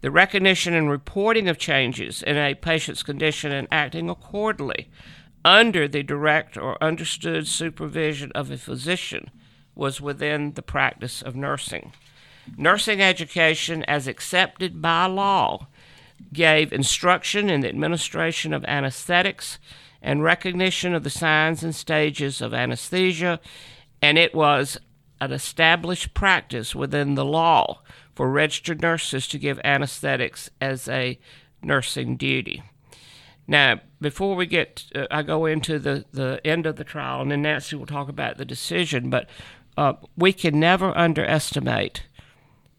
The 0.00 0.10
recognition 0.10 0.74
and 0.74 0.90
reporting 0.90 1.48
of 1.48 1.58
changes 1.58 2.22
in 2.22 2.36
a 2.36 2.54
patient's 2.54 3.02
condition 3.02 3.52
and 3.52 3.66
acting 3.70 4.10
accordingly 4.10 4.88
under 5.44 5.88
the 5.88 6.02
direct 6.02 6.56
or 6.56 6.82
understood 6.82 7.46
supervision 7.46 8.32
of 8.34 8.50
a 8.50 8.58
physician 8.58 9.30
was 9.74 10.00
within 10.00 10.52
the 10.52 10.62
practice 10.62 11.22
of 11.22 11.36
nursing. 11.36 11.92
Nursing 12.56 13.00
education, 13.00 13.84
as 13.84 14.06
accepted 14.06 14.80
by 14.82 15.06
law, 15.06 15.68
gave 16.32 16.72
instruction 16.72 17.50
in 17.50 17.60
the 17.60 17.68
administration 17.68 18.52
of 18.52 18.64
anesthetics 18.64 19.58
and 20.02 20.22
recognition 20.22 20.94
of 20.94 21.04
the 21.04 21.10
signs 21.10 21.62
and 21.62 21.74
stages 21.74 22.40
of 22.40 22.54
anesthesia, 22.54 23.40
and 24.00 24.18
it 24.18 24.34
was 24.34 24.78
an 25.20 25.32
established 25.32 26.14
practice 26.14 26.74
within 26.74 27.14
the 27.14 27.24
law 27.24 27.80
for 28.16 28.30
registered 28.30 28.80
nurses 28.80 29.28
to 29.28 29.38
give 29.38 29.60
anesthetics 29.62 30.50
as 30.60 30.88
a 30.88 31.18
nursing 31.62 32.16
duty. 32.16 32.62
Now, 33.46 33.80
before 34.00 34.34
we 34.34 34.46
get, 34.46 34.84
uh, 34.94 35.06
I 35.10 35.22
go 35.22 35.44
into 35.44 35.78
the, 35.78 36.06
the 36.12 36.40
end 36.44 36.66
of 36.66 36.76
the 36.76 36.82
trial, 36.82 37.20
and 37.20 37.30
then 37.30 37.42
Nancy 37.42 37.76
will 37.76 37.86
talk 37.86 38.08
about 38.08 38.38
the 38.38 38.44
decision, 38.44 39.10
but 39.10 39.28
uh, 39.76 39.92
we 40.16 40.32
can 40.32 40.58
never 40.58 40.96
underestimate 40.96 42.04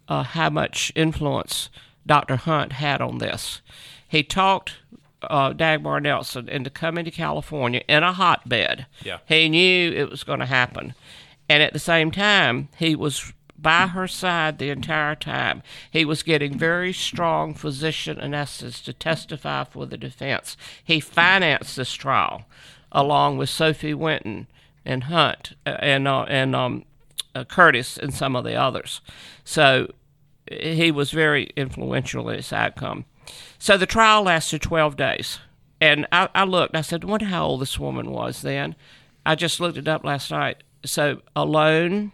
uh, 0.10 0.24
how 0.24 0.50
much 0.50 0.92
influence 0.96 1.70
Dr. 2.06 2.36
Hunt 2.36 2.74
had 2.74 3.00
on 3.00 3.20
this. 3.20 3.62
He 4.08 4.24
talked 4.24 4.78
uh, 5.22 5.54
Dagmar 5.54 6.00
Nelson 6.00 6.50
into 6.50 6.72
coming 6.72 7.06
to 7.06 7.12
California 7.12 7.84
in 7.88 8.02
a 8.02 8.14
hotbed. 8.14 8.88
Yeah. 9.04 9.20
He 9.28 9.50
knew 9.50 9.92
it 9.92 10.10
was 10.10 10.24
going 10.24 10.40
to 10.40 10.46
happen. 10.46 10.96
And 11.48 11.62
at 11.62 11.74
the 11.74 11.80
same 11.80 12.12
time, 12.12 12.70
he 12.78 12.96
was 12.96 13.32
by 13.58 13.88
her 13.88 14.08
side 14.08 14.58
the 14.58 14.70
entire 14.70 15.16
time. 15.16 15.64
He 15.90 16.06
was 16.06 16.24
getting 16.24 16.58
very 16.58 16.94
strong 16.94 17.54
physician 17.54 18.18
anesthetists 18.18 18.84
to 18.86 18.94
testify 18.94 19.64
for 19.64 19.86
the 19.86 19.98
defense. 19.98 20.56
He 20.84 21.00
financed 21.00 21.76
this 21.76 21.94
trial 21.94 22.46
along 22.92 23.38
with 23.38 23.50
Sophie 23.50 23.94
Winton 23.94 24.48
and 24.86 25.06
Hunt 25.06 25.54
uh, 25.66 25.78
and 25.80 26.08
uh, 26.08 26.26
and 26.30 26.56
um, 26.56 26.86
uh, 27.36 27.44
Curtis 27.44 27.98
and 27.98 28.14
some 28.14 28.36
of 28.36 28.44
the 28.44 28.56
others. 28.56 29.02
So 29.44 29.92
he 30.50 30.92
was 30.92 31.12
very 31.12 31.50
influential 31.56 32.30
in 32.30 32.40
its 32.40 32.54
outcome. 32.54 33.06
So 33.60 33.78
the 33.78 33.86
trial 33.86 34.24
lasted 34.24 34.62
12 34.62 34.96
days. 34.96 35.40
And 35.80 36.08
I, 36.12 36.30
I 36.34 36.44
looked, 36.44 36.76
I 36.76 36.82
said, 36.82 37.04
wonder 37.04 37.26
how 37.26 37.46
old 37.46 37.62
this 37.62 37.78
woman 37.78 38.10
was 38.12 38.42
then. 38.42 38.76
I 39.26 39.36
just 39.36 39.60
looked 39.60 39.78
it 39.78 39.88
up 39.88 40.04
last 40.04 40.32
night. 40.32 40.64
So 40.86 41.22
alone, 41.36 42.14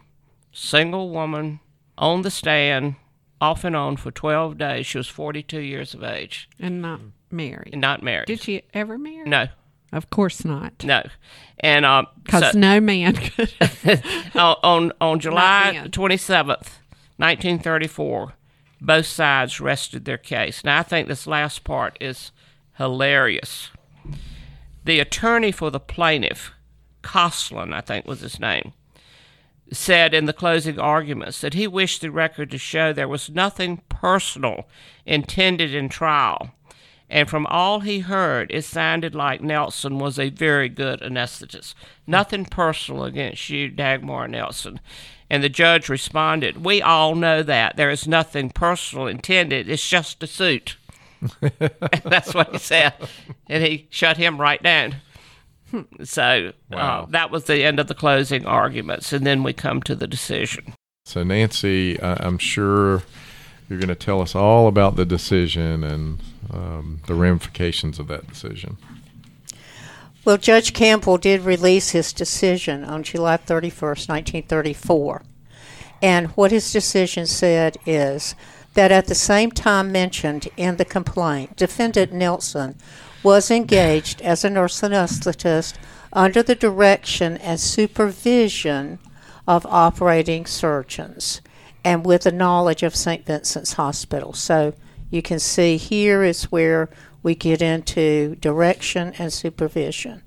single 0.54 1.10
woman, 1.10 1.60
on 1.98 2.22
the 2.22 2.30
stand, 2.30 2.94
off 3.40 3.64
and 3.64 3.76
on 3.76 3.96
for 3.96 4.10
12 4.10 4.56
days. 4.56 4.86
She 4.86 4.96
was 4.98 5.08
42 5.08 5.60
years 5.60 5.92
of 5.94 6.02
age 6.02 6.48
and 6.58 6.80
not 6.80 7.00
married. 7.30 7.70
and 7.72 7.80
not 7.82 8.02
married. 8.02 8.26
Did 8.26 8.40
she 8.40 8.62
ever 8.72 8.96
marry? 8.96 9.28
No, 9.28 9.48
Of 9.92 10.08
course 10.10 10.44
not. 10.44 10.82
no. 10.84 11.02
And 11.60 11.84
um, 11.84 12.06
Because 12.22 12.52
so- 12.52 12.58
no 12.58 12.80
man 12.80 13.14
could. 13.14 13.52
on, 14.34 14.56
on 14.62 14.92
on 15.00 15.20
July 15.20 15.88
twenty 15.92 16.16
seventh, 16.16 16.78
nineteen 17.18 17.58
thirty 17.58 17.86
four, 17.86 18.32
both 18.80 19.06
sides 19.06 19.60
rested 19.60 20.04
their 20.04 20.18
case. 20.18 20.64
Now 20.64 20.80
I 20.80 20.82
think 20.82 21.06
this 21.08 21.26
last 21.26 21.64
part 21.64 21.96
is 22.00 22.32
hilarious. 22.76 23.70
The 24.84 25.00
attorney 25.00 25.52
for 25.52 25.70
the 25.70 25.80
plaintiff, 25.80 26.52
Coslin, 27.02 27.72
I 27.72 27.80
think 27.80 28.04
was 28.06 28.20
his 28.20 28.38
name, 28.40 28.72
said 29.76 30.14
in 30.14 30.26
the 30.26 30.32
closing 30.32 30.78
arguments 30.78 31.40
that 31.40 31.54
he 31.54 31.66
wished 31.66 32.00
the 32.00 32.10
record 32.10 32.50
to 32.50 32.58
show 32.58 32.92
there 32.92 33.08
was 33.08 33.30
nothing 33.30 33.82
personal 33.88 34.66
intended 35.06 35.74
in 35.74 35.88
trial. 35.88 36.50
And 37.10 37.28
from 37.28 37.46
all 37.46 37.80
he 37.80 38.00
heard, 38.00 38.50
it 38.50 38.64
sounded 38.64 39.14
like 39.14 39.42
Nelson 39.42 39.98
was 39.98 40.18
a 40.18 40.30
very 40.30 40.68
good 40.68 41.00
anesthetist. 41.00 41.74
Nothing 42.06 42.44
personal 42.44 43.04
against 43.04 43.50
you, 43.50 43.68
Dagmar 43.68 44.26
Nelson. 44.28 44.80
And 45.30 45.42
the 45.42 45.48
judge 45.48 45.88
responded, 45.88 46.64
We 46.64 46.82
all 46.82 47.14
know 47.14 47.42
that. 47.42 47.76
There 47.76 47.90
is 47.90 48.08
nothing 48.08 48.50
personal 48.50 49.06
intended. 49.06 49.68
It's 49.68 49.88
just 49.88 50.22
a 50.22 50.26
suit. 50.26 50.76
That's 52.04 52.34
what 52.34 52.52
he 52.52 52.58
said. 52.58 52.94
And 53.48 53.62
he 53.62 53.86
shut 53.90 54.16
him 54.16 54.40
right 54.40 54.62
down. 54.62 54.96
So 56.02 56.52
Wow. 56.70 57.02
uh, 57.02 57.06
that 57.10 57.30
was 57.30 57.44
the 57.44 57.64
end 57.64 57.80
of 57.80 57.88
the 57.88 57.94
closing 57.94 58.46
arguments. 58.46 59.12
And 59.12 59.26
then 59.26 59.42
we 59.42 59.52
come 59.52 59.82
to 59.82 59.94
the 59.94 60.06
decision. 60.06 60.74
So, 61.04 61.22
Nancy, 61.22 62.00
I 62.00 62.16
I'm 62.24 62.38
sure 62.38 63.02
you're 63.68 63.78
going 63.78 63.88
to 63.88 63.94
tell 63.94 64.20
us 64.20 64.34
all 64.34 64.68
about 64.68 64.96
the 64.96 65.04
decision 65.04 65.82
and 65.82 66.20
um, 66.52 67.00
the 67.06 67.14
ramifications 67.14 67.98
of 67.98 68.08
that 68.08 68.26
decision. 68.28 68.76
Well, 70.24 70.38
Judge 70.38 70.72
Campbell 70.72 71.18
did 71.18 71.42
release 71.42 71.90
his 71.90 72.12
decision 72.12 72.84
on 72.84 73.02
July 73.02 73.36
31st, 73.36 74.08
1934. 74.08 75.22
And 76.00 76.28
what 76.28 76.50
his 76.50 76.72
decision 76.72 77.26
said 77.26 77.76
is 77.86 78.34
that 78.74 78.90
at 78.90 79.06
the 79.06 79.14
same 79.14 79.50
time 79.50 79.92
mentioned 79.92 80.48
in 80.56 80.76
the 80.76 80.84
complaint, 80.84 81.56
defendant 81.56 82.12
Nelson 82.12 82.76
was 83.24 83.50
engaged 83.50 84.20
as 84.20 84.44
a 84.44 84.50
nurse 84.50 84.80
anesthetist 84.82 85.74
under 86.12 86.42
the 86.42 86.54
direction 86.54 87.36
and 87.38 87.58
supervision 87.58 88.98
of 89.48 89.66
operating 89.66 90.46
surgeons 90.46 91.40
and 91.84 92.06
with 92.06 92.22
the 92.22 92.32
knowledge 92.32 92.82
of 92.82 92.94
St. 92.94 93.26
Vincent's 93.26 93.74
Hospital. 93.74 94.32
So 94.32 94.74
you 95.10 95.22
can 95.22 95.38
see 95.38 95.76
here 95.76 96.22
is 96.22 96.44
where 96.52 96.88
we 97.22 97.34
get 97.34 97.60
into 97.60 98.36
direction 98.36 99.14
and 99.18 99.32
supervision. 99.32 100.22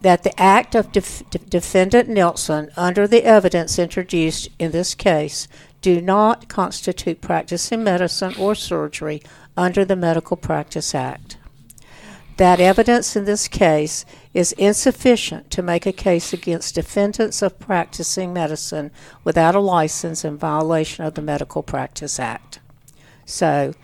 That 0.00 0.22
the 0.22 0.38
act 0.40 0.74
of 0.74 0.92
def- 0.92 1.28
de- 1.30 1.38
defendant 1.38 2.08
Nelson, 2.08 2.70
under 2.76 3.06
the 3.06 3.24
evidence 3.24 3.78
introduced 3.78 4.48
in 4.58 4.72
this 4.72 4.94
case, 4.94 5.48
do 5.80 6.00
not 6.00 6.48
constitute 6.48 7.20
practice 7.20 7.72
in 7.72 7.84
medicine 7.84 8.34
or 8.38 8.54
surgery 8.54 9.22
under 9.56 9.84
the 9.84 9.96
Medical 9.96 10.36
Practice 10.36 10.94
Act. 10.94 11.36
That 12.42 12.58
evidence 12.58 13.14
in 13.14 13.24
this 13.24 13.46
case 13.46 14.04
is 14.34 14.50
insufficient 14.54 15.48
to 15.52 15.62
make 15.62 15.86
a 15.86 15.92
case 15.92 16.32
against 16.32 16.74
defendants 16.74 17.40
of 17.40 17.56
practicing 17.60 18.32
medicine 18.32 18.90
without 19.22 19.54
a 19.54 19.60
license 19.60 20.24
in 20.24 20.36
violation 20.38 21.04
of 21.04 21.14
the 21.14 21.22
Medical 21.22 21.62
Practice 21.62 22.18
Act. 22.18 22.58
So, 23.26 23.74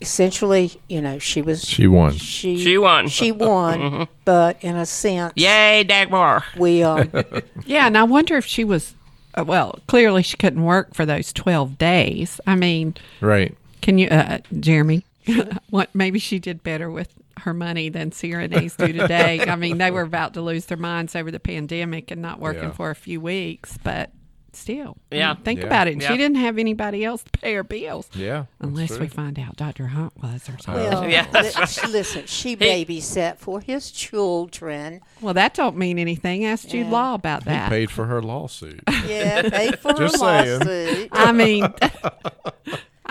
essentially, 0.00 0.72
you 0.88 1.00
know, 1.00 1.20
she 1.20 1.42
was 1.42 1.64
She 1.64 1.86
won. 1.86 2.14
she 2.14 2.58
She 2.58 2.76
won. 2.76 3.06
She 3.06 3.30
won, 3.30 4.08
but 4.24 4.56
in 4.62 4.74
a 4.74 4.84
sense, 4.84 5.32
Yay, 5.36 5.84
Dagmar. 5.84 6.42
we 6.58 6.82
um, 6.82 7.08
yeah, 7.66 7.86
and 7.86 7.96
I 7.96 8.02
wonder 8.02 8.36
if 8.36 8.44
she 8.44 8.64
was. 8.64 8.96
Uh, 9.38 9.44
well, 9.46 9.78
clearly 9.86 10.24
she 10.24 10.36
couldn't 10.36 10.64
work 10.64 10.92
for 10.92 11.06
those 11.06 11.32
twelve 11.32 11.78
days. 11.78 12.40
I 12.48 12.56
mean, 12.56 12.96
Right. 13.20 13.56
can 13.80 13.98
you, 13.98 14.08
uh, 14.08 14.38
Jeremy? 14.58 15.04
what? 15.70 15.94
Maybe 15.94 16.18
she 16.18 16.38
did 16.38 16.62
better 16.62 16.90
with 16.90 17.12
her 17.40 17.54
money 17.54 17.88
than 17.88 18.10
CRNAs 18.10 18.76
do 18.76 18.92
today. 18.92 19.40
I 19.40 19.56
mean, 19.56 19.78
they 19.78 19.90
were 19.90 20.02
about 20.02 20.34
to 20.34 20.42
lose 20.42 20.66
their 20.66 20.76
minds 20.76 21.16
over 21.16 21.30
the 21.30 21.40
pandemic 21.40 22.10
and 22.10 22.20
not 22.20 22.40
working 22.40 22.64
Yeah. 22.64 22.72
for 22.72 22.90
a 22.90 22.94
few 22.94 23.20
weeks, 23.20 23.78
but 23.82 24.10
still, 24.54 24.98
I 25.10 25.14
mean, 25.14 25.20
Yeah. 25.20 25.34
think 25.36 25.60
Yeah. 25.60 25.66
about 25.66 25.88
it. 25.88 25.98
Yeah. 26.02 26.10
She 26.10 26.18
didn't 26.18 26.36
have 26.36 26.58
anybody 26.58 27.06
else 27.06 27.22
to 27.22 27.30
pay 27.30 27.54
her 27.54 27.64
bills. 27.64 28.10
Yeah. 28.14 28.44
Unless 28.60 28.88
true. 28.90 28.98
we 29.00 29.06
find 29.08 29.38
out 29.38 29.56
Dr. 29.56 29.86
Hunt 29.86 30.12
was 30.22 30.46
or 30.46 30.58
something. 30.58 30.74
well, 30.74 31.04
oh. 31.04 31.06
Yeah, 31.06 31.26
that's 31.32 31.88
listen, 31.88 32.26
she 32.26 32.54
babysat 32.54 33.38
for 33.38 33.60
his 33.62 33.90
children. 33.90 35.00
Well, 35.22 35.32
that 35.32 35.54
don't 35.54 35.78
mean 35.78 35.98
anything. 35.98 36.44
Ask 36.44 36.68
Jude 36.68 36.84
Yeah. 36.86 36.92
Law 36.92 37.14
about 37.14 37.44
He 37.44 37.48
that. 37.48 37.70
paid 37.70 37.90
for 37.90 38.04
her 38.04 38.20
lawsuit. 38.20 38.82
Yeah, 39.08 39.48
paid 39.48 39.78
for 39.78 39.88
her 39.92 39.94
Just 40.06 40.18
saying. 40.18 40.58
lawsuit. 40.58 41.08
I 41.12 41.32
mean, 41.32 41.66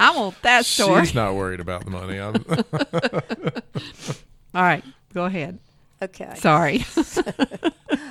I 0.01 0.11
want 0.17 0.41
that 0.41 0.65
story. 0.65 1.05
She's 1.05 1.15
not 1.15 1.35
worried 1.35 1.59
about 1.59 1.85
the 1.85 1.91
money. 1.91 2.17
I'm, 2.19 2.35
All 4.53 4.61
right, 4.63 4.83
go 5.13 5.25
ahead. 5.25 5.59
Okay. 6.01 6.33
Sorry. 6.35 6.85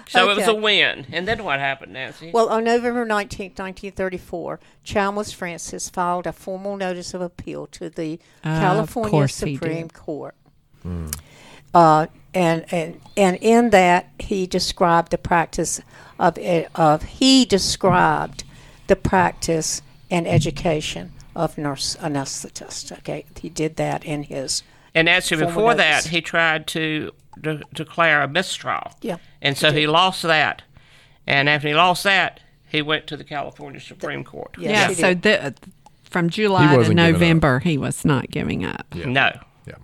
So 0.08 0.28
it 0.28 0.36
was 0.36 0.48
a 0.48 0.54
win. 0.54 1.06
And 1.12 1.26
then 1.28 1.44
what 1.44 1.60
happened, 1.60 1.92
Nancy? 1.92 2.32
Well, 2.34 2.48
on 2.48 2.64
November 2.64 3.04
19, 3.04 3.50
1934, 3.50 4.58
Chalmers 4.82 5.30
Francis 5.30 5.88
filed 5.88 6.26
a 6.26 6.32
formal 6.32 6.76
notice 6.76 7.14
of 7.14 7.20
appeal 7.20 7.68
to 7.68 7.88
the 7.88 8.18
Ah, 8.44 8.58
California 8.58 9.10
course 9.10 9.38
he 9.38 9.54
Supreme 9.54 9.86
did. 9.86 9.94
Court. 9.94 10.34
Uh, 11.72 12.06
and, 12.34 12.64
and 12.72 13.00
and 13.16 13.36
in 13.40 13.70
that 13.70 14.08
he 14.18 14.48
described 14.48 15.12
the 15.12 15.18
practice 15.18 15.80
of 16.18 16.36
e- 16.38 16.66
of 16.74 17.02
he 17.04 17.44
described 17.44 18.42
the 18.88 18.96
practice 18.96 19.80
and 20.10 20.26
education 20.26 21.12
of 21.34 21.56
nurse 21.58 21.96
anesthetist. 21.96 22.92
Okay, 22.98 23.24
he 23.40 23.48
did 23.48 23.76
that 23.76 24.04
in 24.04 24.24
his 24.24 24.62
and 24.94 25.08
actually, 25.08 25.38
formal 25.42 25.54
before 25.54 25.74
that, 25.76 26.06
he 26.06 26.20
tried 26.20 26.66
to 26.68 27.12
de- 27.40 27.62
declare 27.72 28.22
a 28.22 28.28
mistrial. 28.28 28.92
Yeah, 29.00 29.18
And 29.40 29.56
so 29.56 29.72
he 29.72 29.86
lost 29.86 30.22
that. 30.22 30.62
And 31.26 31.48
after 31.48 31.68
he 31.68 31.74
lost 31.74 32.02
that, 32.04 32.40
he 32.68 32.82
went 32.82 33.06
to 33.08 33.16
the 33.16 33.24
California 33.24 33.80
Supreme 33.80 34.24
Court. 34.24 34.56
Yes, 34.58 34.70
yeah. 34.72 34.88
he 34.88 34.94
So 34.94 35.14
did. 35.14 35.22
the, 35.56 35.70
from 36.02 36.28
July 36.28 36.72
to 36.72 36.76
wasn't 36.78 36.96
giving 36.96 37.14
up. 37.14 37.20
November, 37.20 37.58
he 37.60 37.78
was 37.78 38.04
not 38.04 38.30
giving 38.30 38.64
up. 38.64 38.86
No. 38.94 39.30
yeah. 39.66 39.74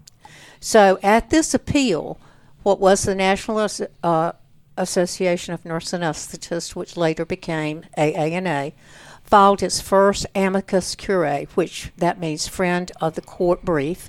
So 0.61 0.99
at 1.03 1.31
this 1.31 1.55
appeal, 1.55 2.19
what 2.65 2.81
was 2.81 3.05
the 3.05 3.15
National 3.15 3.65
uh, 4.03 4.33
Association 4.77 5.55
of 5.55 5.65
Nurse 5.65 5.93
Anesthetists, 5.93 6.75
which 6.75 6.97
later 6.97 7.25
became 7.25 7.85
AANA, 7.97 8.73
filed 9.27 9.63
its 9.63 9.81
first 9.81 10.27
amicus 10.35 10.95
curiae, 10.95 11.47
which 11.55 11.91
that 11.97 12.19
means 12.19 12.47
friend 12.49 12.91
of 13.01 13.15
the 13.15 13.21
court 13.21 13.65
brief, 13.65 14.09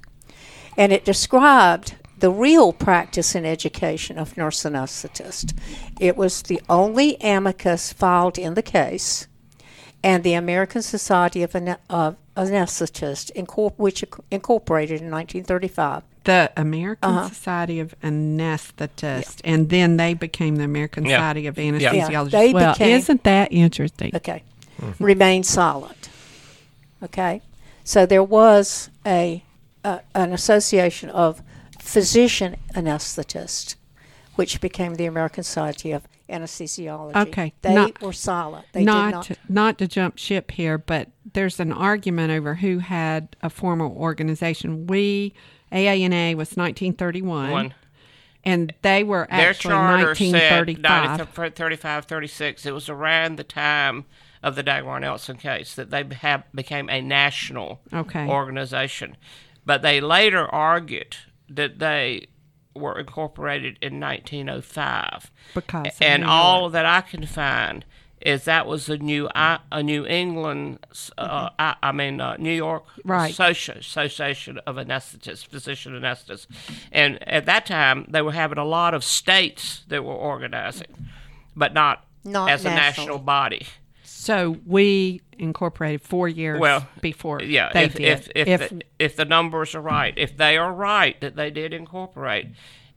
and 0.77 0.91
it 0.93 1.03
described 1.03 1.95
the 2.19 2.31
real 2.31 2.73
practice 2.73 3.35
and 3.35 3.45
education 3.45 4.17
of 4.17 4.37
nurse 4.37 4.63
anesthetist. 4.63 5.53
It 5.99 6.17
was 6.17 6.41
the 6.43 6.61
only 6.69 7.15
amicus 7.21 7.93
filed 7.93 8.37
in 8.37 8.53
the 8.55 8.61
case, 8.63 9.27
and 10.03 10.23
the 10.23 10.33
American 10.33 10.81
Society 10.81 11.41
of, 11.43 11.55
Ane- 11.55 11.77
of 11.89 12.15
Anesthetists, 12.35 13.31
incorpor- 13.33 13.73
which 13.77 14.03
incorporated 14.31 15.01
in 15.01 15.09
1935. 15.11 16.03
The 16.23 16.51
American 16.57 17.09
Uh-huh. 17.11 17.29
Society 17.29 17.79
of 17.79 17.95
Anesthetists, 18.03 19.39
and 19.43 19.69
then 19.69 19.97
they 19.97 20.13
became 20.13 20.57
the 20.57 20.63
American 20.63 21.05
Yeah. 21.05 21.17
Society 21.17 21.47
of 21.47 21.55
Anesthesiologists. 21.55 22.31
they 22.31 22.53
well, 22.53 22.73
became- 22.73 22.97
isn't 22.97 23.23
that 23.23 23.51
interesting? 23.51 24.11
Okay. 24.15 24.43
Remain 24.99 25.43
silent. 25.43 26.09
Okay. 27.03 27.41
So 27.83 28.05
there 28.05 28.23
was 28.23 28.89
a 29.05 29.43
uh, 29.83 29.99
an 30.13 30.33
association 30.33 31.09
of 31.09 31.41
physician 31.79 32.57
anesthetists, 32.73 33.75
which 34.35 34.59
became 34.59 34.95
the 34.95 35.05
American 35.05 35.43
Society 35.43 35.93
of 35.93 36.07
Anesthesiology. 36.29 37.15
Okay, 37.15 37.53
they 37.61 37.73
not- 37.73 38.01
were 38.01 38.11
silent. 38.11 38.65
They 38.73 38.83
not 38.83 39.05
did 39.05 39.11
not. 39.13 39.25
to, 39.25 39.35
not 39.47 39.77
to 39.77 39.87
jump 39.87 40.17
ship 40.17 40.51
here, 40.51 40.77
but 40.77 41.09
there's 41.33 41.59
an 41.59 41.71
argument 41.71 42.31
over 42.31 42.55
who 42.55 42.79
had 42.79 43.35
a 43.41 43.49
formal 43.49 43.95
organization. 43.95 44.87
We 44.87 45.33
AANA 45.71 46.35
was 46.35 46.57
1931, 46.57 47.51
One. 47.51 47.73
and 48.43 48.73
they 48.81 49.03
were 49.03 49.27
Their 49.29 49.49
actually 49.51 49.71
charter 49.71 50.15
said 50.15 50.25
1935. 50.25 51.37
90, 51.37 51.55
35, 51.55 52.05
36. 52.05 52.65
It 52.65 52.73
was 52.73 52.89
around 52.89 53.37
the 53.37 53.43
time 53.45 54.05
of 54.43 54.55
the 54.55 54.63
Dagmar 54.63 54.99
Nelson 54.99 55.37
case 55.37 55.75
that 55.75 55.89
they 55.89 56.03
have, 56.21 56.43
became 56.53 56.89
a 56.89 57.01
national 57.01 57.81
Okay. 57.93 58.27
organization. 58.27 59.17
But 59.65 59.81
they 59.81 59.99
later 59.99 60.47
argued 60.47 61.17
that 61.49 61.79
they 61.79 62.27
were 62.75 62.97
incorporated 62.99 63.77
in 63.81 63.99
1905. 63.99 65.31
Because 65.53 65.87
and 66.01 66.23
all 66.23 66.69
that 66.69 66.85
I 66.85 67.01
can 67.01 67.25
find 67.25 67.85
is 68.21 68.45
that 68.45 68.65
was 68.65 68.89
a 68.89 68.97
new 68.97 69.29
I- 69.35 69.59
a 69.71 69.83
New 69.83 70.05
England, 70.05 70.79
uh, 71.17 71.49
I, 71.59 71.75
I 71.83 71.91
mean 71.91 72.19
uh, 72.19 72.35
New 72.37 72.51
York. 72.51 72.83
Right. 73.05 73.31
Associ- 73.33 73.77
Association 73.77 74.59
of 74.65 74.75
Anesthetists, 74.77 75.45
Physician 75.45 75.93
Anesthetists, 75.93 76.47
and 76.91 77.21
at 77.27 77.45
that 77.45 77.65
time 77.65 78.05
they 78.09 78.21
were 78.23 78.31
having 78.31 78.57
a 78.57 78.65
lot 78.65 78.93
of 78.95 79.03
states 79.03 79.83
that 79.89 80.03
were 80.03 80.13
organizing, 80.15 81.07
but 81.55 81.73
not, 81.73 82.05
Not 82.23 82.49
as 82.49 82.65
a 82.65 82.69
national 82.69 83.19
body. 83.19 83.67
So 84.27 84.57
we 84.65 85.21
incorporated 85.39 86.01
four 86.01 86.27
years 86.27 86.59
Well, 86.59 86.85
before 86.99 87.41
Yeah, 87.41 87.71
they 87.73 87.85
if 87.85 87.93
did. 87.93 88.03
if 88.03 88.29
if, 88.35 88.69
the, 88.69 88.81
if 88.99 89.15
the 89.15 89.23
numbers 89.23 89.73
are 89.73 89.79
right, 89.79 90.13
if 90.17 90.35
they 90.35 90.57
are 90.57 90.73
right 90.73 91.17
that 91.21 91.37
they 91.37 91.49
did 91.49 91.73
incorporate 91.73 92.47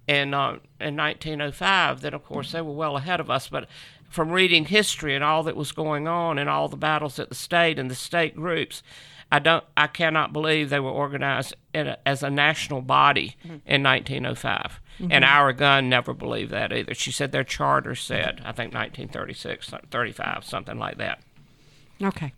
in 0.09 0.35
uh, 0.35 0.59
in 0.81 0.97
1905, 0.97 2.01
then 2.01 2.15
of 2.15 2.25
course 2.25 2.51
they 2.51 2.61
were 2.61 2.73
well 2.73 2.97
ahead 2.97 3.21
of 3.21 3.31
us. 3.31 3.47
But 3.47 3.69
from 4.09 4.33
reading 4.33 4.65
history 4.65 5.15
and 5.15 5.23
all 5.23 5.45
that 5.45 5.55
was 5.55 5.71
going 5.71 6.09
on 6.09 6.37
and 6.37 6.51
all 6.51 6.67
the 6.67 6.77
battles 6.77 7.21
at 7.21 7.29
the 7.29 7.37
state 7.37 7.79
and 7.79 7.89
the 7.89 7.95
state 7.95 8.35
groups, 8.35 8.83
I 9.33 9.39
don't, 9.39 9.65
I 9.77 9.87
cannot 9.87 10.33
believe 10.33 10.71
they 10.71 10.81
were 10.81 10.91
organized 10.91 11.55
in 11.73 11.87
a, 11.87 11.99
as 12.05 12.23
a 12.23 12.31
national 12.31 12.83
body 12.83 13.37
mm-hmm. 13.45 13.59
in 13.67 13.83
1905. 13.83 14.81
Mm-hmm. 14.99 15.13
And 15.13 15.25
Ira 15.25 15.55
Gunn 15.55 15.89
never 15.89 16.13
believed 16.13 16.51
that 16.51 16.73
either. 16.73 16.95
She 16.95 17.13
said 17.13 17.33
their 17.33 17.45
charter 17.45 17.95
said, 17.95 18.41
I 18.45 18.53
think 18.53 18.75
1936, 18.75 19.73
35, 19.91 20.45
something 20.45 20.79
like 20.79 20.99
that. 20.99 21.21
okay. 22.03 22.33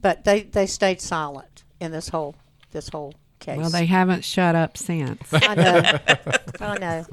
But 0.00 0.24
they, 0.24 0.42
they 0.42 0.66
stayed 0.66 1.00
silent 1.00 1.62
in 1.80 1.92
this 1.92 2.08
whole 2.08 2.34
this 2.72 2.88
whole 2.88 3.14
case. 3.38 3.58
Well, 3.58 3.70
they 3.70 3.86
haven't 3.86 4.24
shut 4.24 4.54
up 4.54 4.76
since. 4.76 5.32
I 5.32 5.54
know. 5.54 5.98
I 6.60 6.78
know. 6.78 7.06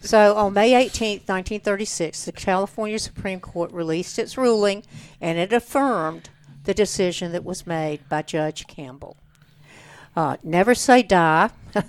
So 0.00 0.36
on 0.36 0.52
May 0.52 0.72
18th, 0.72 1.28
1936, 1.28 2.24
the 2.24 2.32
California 2.32 2.98
Supreme 2.98 3.40
Court 3.40 3.72
released 3.72 4.18
its 4.18 4.38
ruling 4.38 4.84
and 5.20 5.38
it 5.38 5.52
affirmed 5.52 6.30
the 6.68 6.74
decision 6.74 7.32
that 7.32 7.44
was 7.46 7.66
made 7.66 8.06
by 8.10 8.20
Judge 8.20 8.66
Campbell. 8.66 9.16
Uh, 10.14 10.36
never 10.42 10.74
say 10.74 11.02
die. 11.02 11.48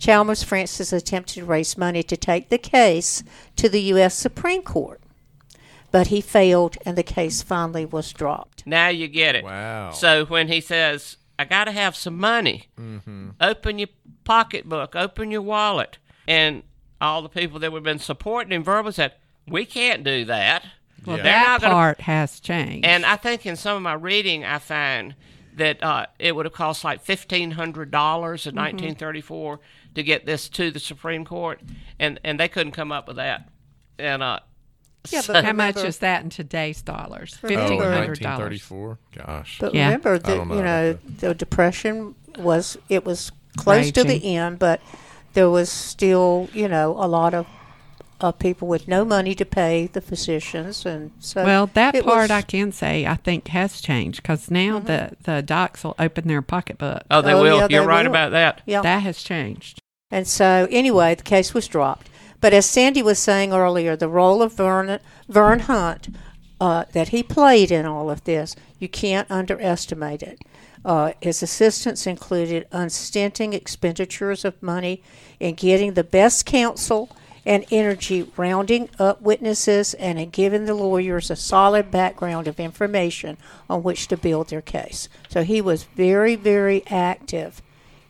Chalmers 0.00 0.42
Francis 0.42 0.92
attempted 0.92 1.34
to 1.34 1.44
raise 1.44 1.78
money 1.78 2.02
to 2.02 2.16
take 2.16 2.48
the 2.48 2.58
case 2.58 3.22
to 3.54 3.68
the 3.68 3.80
U.S. 3.82 4.16
Supreme 4.16 4.62
Court, 4.62 5.00
but 5.92 6.08
he 6.08 6.20
failed 6.20 6.76
and 6.84 6.98
the 6.98 7.04
case 7.04 7.42
finally 7.42 7.86
was 7.86 8.12
dropped. 8.12 8.66
Now 8.66 8.88
you 8.88 9.06
get 9.06 9.36
it. 9.36 9.44
Wow. 9.44 9.92
So 9.92 10.24
when 10.24 10.48
he 10.48 10.60
says, 10.60 11.16
I 11.38 11.44
got 11.44 11.66
to 11.66 11.72
have 11.72 11.94
some 11.94 12.18
money, 12.18 12.66
open 13.40 13.78
your 13.78 13.88
pocketbook, 14.24 14.96
open 14.96 15.30
your 15.30 15.42
wallet. 15.42 15.98
And 16.26 16.64
all 17.00 17.22
the 17.22 17.28
people 17.28 17.60
that 17.60 17.70
would 17.70 17.78
have 17.78 17.84
been 17.84 18.00
supporting 18.00 18.50
him 18.50 18.64
verbally 18.64 18.94
said, 18.94 19.12
We 19.46 19.64
can't 19.64 20.02
do 20.02 20.24
that. 20.24 20.64
Well, 21.06 21.16
They're 21.16 21.24
that 21.24 21.46
not 21.48 21.60
gonna- 21.60 21.74
part 21.74 22.00
has 22.02 22.40
changed. 22.40 22.84
And 22.86 23.04
I 23.06 23.16
think 23.16 23.46
in 23.46 23.56
some 23.56 23.76
of 23.76 23.82
my 23.82 23.94
reading, 23.94 24.44
I 24.44 24.58
find 24.58 25.14
that 25.54 25.82
uh, 25.82 26.06
it 26.18 26.36
would 26.36 26.46
have 26.46 26.52
cost 26.52 26.84
like 26.84 27.04
$1,500 27.04 28.46
in 28.46 28.54
1934 28.54 29.60
to 29.94 30.02
get 30.02 30.26
this 30.26 30.48
to 30.50 30.70
the 30.70 30.78
Supreme 30.78 31.24
Court. 31.24 31.60
And, 31.98 32.20
and 32.24 32.38
they 32.38 32.48
couldn't 32.48 32.72
come 32.72 32.92
up 32.92 33.08
with 33.08 33.16
that. 33.16 33.48
And 33.98 34.22
uh, 34.22 34.40
Yeah, 35.10 35.20
so- 35.22 35.32
but 35.32 35.44
How 35.44 35.52
much 35.52 35.78
is 35.78 35.98
that 35.98 36.22
in 36.22 36.30
today's 36.30 36.82
dollars? 36.82 37.38
Remember- 37.42 37.64
Oh, 37.64 37.68
Fifteen 37.68 37.82
in 37.82 37.92
hundred 37.92 38.18
dollars. 38.20 38.70
1934. 38.70 38.98
Gosh. 39.26 39.56
But 39.60 39.74
Yeah. 39.74 39.86
remember 39.86 40.18
that 40.18 40.46
know 40.46 40.54
you 40.56 40.62
know 40.62 40.92
the 41.18 41.34
depression 41.34 42.14
was 42.38 42.76
it 42.88 43.04
was 43.04 43.32
close 43.56 43.90
to 43.92 44.04
the 44.04 44.36
end, 44.36 44.58
but 44.60 44.80
there 45.32 45.50
was 45.50 45.70
still 45.70 46.48
you 46.52 46.68
know 46.68 46.92
a 46.98 47.08
lot 47.08 47.34
of 47.34 47.46
uh, 48.20 48.32
people 48.32 48.66
with 48.68 48.88
no 48.88 49.04
money 49.04 49.34
to 49.34 49.44
pay 49.44 49.86
the 49.86 50.00
physicians, 50.00 50.84
and 50.84 51.12
so 51.20 51.44
Well, 51.44 51.70
that 51.74 51.94
part 51.94 52.04
was- 52.04 52.14
Mm-hmm. 52.28 52.32
I 52.32 52.42
can 52.42 52.72
say 52.72 53.06
I 53.06 53.14
think 53.14 53.48
has 53.48 53.80
changed 53.80 54.22
because 54.22 54.50
now 54.50 54.78
the 54.80 55.12
the 55.22 55.42
docs 55.42 55.84
will 55.84 55.94
open 55.98 56.26
their 56.28 56.42
pocketbook. 56.42 57.02
oh, 57.10 57.22
they 57.22 57.32
Oh, 57.32 57.42
will. 57.42 57.56
yeah, 57.60 57.66
You're 57.70 57.82
they 57.82 57.86
right 57.86 58.02
will. 58.04 58.10
about 58.12 58.30
that. 58.32 58.62
yeah. 58.66 58.82
That 58.82 59.02
has 59.02 59.22
changed. 59.22 59.80
And 60.10 60.26
so, 60.26 60.66
anyway, 60.70 61.14
the 61.14 61.22
case 61.22 61.52
was 61.54 61.68
dropped. 61.68 62.08
But 62.40 62.52
as 62.54 62.66
Sandy 62.66 63.02
was 63.02 63.18
saying 63.18 63.52
earlier, 63.52 63.94
the 63.96 64.08
role 64.08 64.42
of 64.42 64.52
Vern, 64.54 65.00
Vern 65.28 65.58
Hunt 65.60 66.08
uh, 66.60 66.84
that 66.92 67.08
he 67.08 67.22
played 67.22 67.70
in 67.70 67.84
all 67.84 68.08
of 68.10 68.24
this, 68.24 68.56
you 68.78 68.88
can't 68.88 69.30
underestimate 69.30 70.22
it. 70.22 70.40
Uh, 70.84 71.12
his 71.20 71.42
assistance 71.42 72.06
included 72.06 72.66
unstinting 72.72 73.52
expenditures 73.52 74.44
of 74.44 74.60
money 74.62 75.02
in 75.40 75.54
getting 75.54 75.94
the 75.94 76.04
best 76.04 76.46
counsel 76.46 77.10
and 77.48 77.64
energy 77.72 78.30
rounding 78.36 78.90
up 78.98 79.22
witnesses 79.22 79.94
and 79.94 80.18
in 80.20 80.28
giving 80.28 80.66
the 80.66 80.74
lawyers 80.74 81.30
a 81.30 81.34
solid 81.36 81.90
background 81.90 82.46
of 82.46 82.60
information 82.60 83.38
on 83.70 83.82
which 83.82 84.06
to 84.06 84.16
build 84.18 84.50
their 84.50 84.60
case. 84.60 85.08
So 85.30 85.42
he 85.42 85.60
was 85.62 85.84
very, 85.84 86.36
very 86.36 86.86
active 86.88 87.62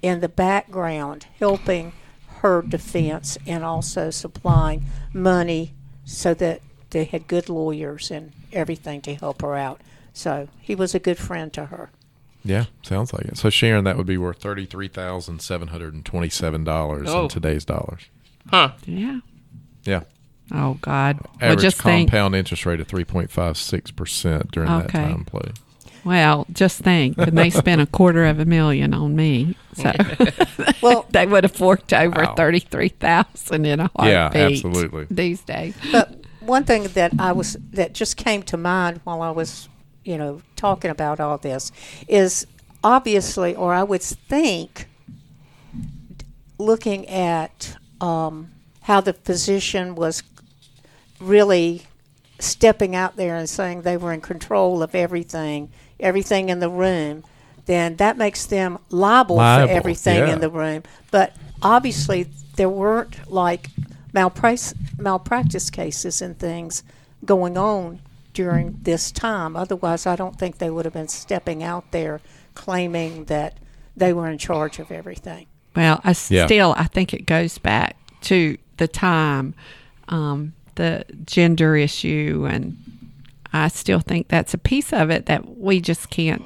in 0.03 0.19
the 0.21 0.29
background 0.29 1.27
helping 1.39 1.93
her 2.41 2.63
defense 2.63 3.39
and 3.47 3.65
also 3.65 4.11
supplying 4.11 4.85
money 5.13 5.73
so 6.05 6.35
that 6.35 6.61
they 6.91 7.05
had 7.05 7.29
good 7.29 7.49
lawyers 7.49 8.11
and 8.11 8.33
everything 8.53 9.01
to 9.03 9.15
help 9.15 9.43
her 9.43 9.55
out. 9.57 9.81
So 10.13 10.49
he 10.61 10.75
was 10.75 10.95
a 10.97 10.99
good 10.99 11.19
friend 11.19 11.53
to 11.53 11.67
her. 11.67 11.91
Yeah, 12.45 12.65
sounds 12.83 13.13
like 13.13 13.27
it. 13.27 13.37
So 13.39 13.51
Sharon, 13.51 13.85
that 13.85 13.97
would 13.97 14.07
be 14.07 14.19
worth 14.19 14.39
thirty-three 14.41 14.89
thousand 14.89 15.43
seven 15.43 15.69
hundred 15.69 15.95
and 15.95 16.05
twenty-seven 16.05 16.65
dollars 16.65 17.09
Oh. 17.09 17.25
in 17.25 17.29
today's 17.29 17.65
dollars. 17.65 18.03
Huh. 18.49 18.73
Yeah. 18.87 19.21
Yeah, 19.89 20.03
Oh 20.53 20.79
God. 20.81 21.19
well, 21.23 21.51
average 21.53 21.61
just 21.63 21.81
think. 21.83 22.11
compound 22.11 22.35
interest 22.35 22.67
rate 22.67 22.81
of 22.81 22.89
three 22.89 23.05
point 23.05 23.31
five 23.31 23.57
six 23.57 23.91
percent 23.91 24.51
during 24.51 24.69
that 24.69 24.91
time 24.91 25.25
play. 25.25 25.53
Well, 26.05 26.47
just 26.53 26.79
think, 26.81 27.19
and 27.19 27.37
they 27.37 27.51
spent 27.51 27.81
a 27.81 27.87
quarter 27.99 28.25
of 28.25 28.39
a 28.39 28.45
million 28.45 28.95
on 28.95 29.15
me, 29.17 29.57
so 29.75 29.93
Well, 30.83 31.07
they 31.11 31.27
would 31.27 31.45
have 31.45 31.53
forked 31.53 31.93
over 31.93 32.23
Wow. 32.23 32.35
thirty 32.35 32.61
three 32.61 32.89
thousand 32.91 33.67
in 33.67 33.81
a 33.81 33.91
heartbeat. 33.97 34.41
Yeah, 34.41 34.47
absolutely. 34.47 35.07
These 35.11 35.41
days. 35.43 35.75
but 35.93 36.15
one 36.41 36.65
thing 36.65 36.85
that 36.95 37.13
I 37.19 37.33
was 37.33 37.57
that 37.73 37.93
just 37.95 38.17
came 38.17 38.43
to 38.45 38.57
mind 38.57 39.01
while 39.05 39.21
I 39.23 39.31
was, 39.31 39.69
you 40.05 40.17
know, 40.17 40.41
talking 40.57 40.91
about 40.91 41.21
all 41.21 41.37
this 41.37 41.73
is 42.07 42.47
obviously, 42.83 43.55
or 43.55 43.75
I 43.75 43.83
would 43.83 44.01
think, 44.03 44.87
looking 46.59 47.07
at 47.09 47.77
um, 48.01 48.51
how 48.89 49.03
the 49.03 49.13
physician 49.13 49.95
was 49.95 50.23
really 51.21 51.83
stepping 52.39 52.95
out 52.97 53.17
there 53.17 53.37
and 53.37 53.49
saying 53.49 53.83
they 53.83 53.99
were 53.99 54.13
in 54.15 54.21
control 54.21 54.83
of 54.83 54.95
everything, 54.95 55.71
everything 56.01 56.49
in 56.49 56.59
the 56.61 56.71
room, 56.71 57.23
then 57.67 57.97
that 57.97 58.17
makes 58.17 58.47
them 58.47 58.79
liable, 58.89 59.37
Liable, 59.37 59.69
for 59.69 59.75
everything 59.75 60.17
yeah. 60.19 60.33
in 60.33 60.41
the 60.41 60.49
room. 60.49 60.83
But 61.11 61.37
obviously, 61.61 62.29
there 62.57 62.71
weren't 62.71 63.31
like 63.31 63.69
malprac- 64.15 64.75
malpractice 64.99 65.69
cases 65.69 66.23
and 66.23 66.39
things 66.39 66.83
going 67.27 67.59
on 67.59 68.01
during 68.33 68.79
this 68.85 69.11
time. 69.13 69.55
Otherwise, 69.55 70.07
I 70.07 70.17
don't 70.17 70.39
think 70.39 70.57
they 70.57 70.71
would 70.71 70.87
have 70.87 70.95
been 70.95 71.09
stepping 71.09 71.63
out 71.63 71.91
there 71.91 72.23
claiming 72.55 73.25
that 73.27 73.59
they 73.97 74.15
were 74.15 74.29
in 74.31 74.39
charge 74.39 74.79
of 74.79 74.91
everything. 74.91 75.47
Well, 75.77 76.01
I 76.05 76.11
s- 76.11 76.31
Yeah. 76.31 76.47
still 76.47 76.75
I 76.79 76.85
think 76.85 77.13
it 77.13 77.27
goes 77.27 77.59
back 77.59 77.97
to 78.23 78.57
the 78.79 78.89
time, 78.89 79.55
um, 80.09 80.55
the 80.77 81.05
gender 81.25 81.77
issue, 81.77 82.47
and 82.49 82.77
I 83.53 83.69
still 83.69 84.01
think 84.01 84.29
that's 84.29 84.55
a 84.55 84.59
piece 84.59 84.93
of 84.93 85.11
it 85.11 85.27
that 85.27 85.59
we 85.59 85.81
just 85.81 86.11
can't. 86.11 86.43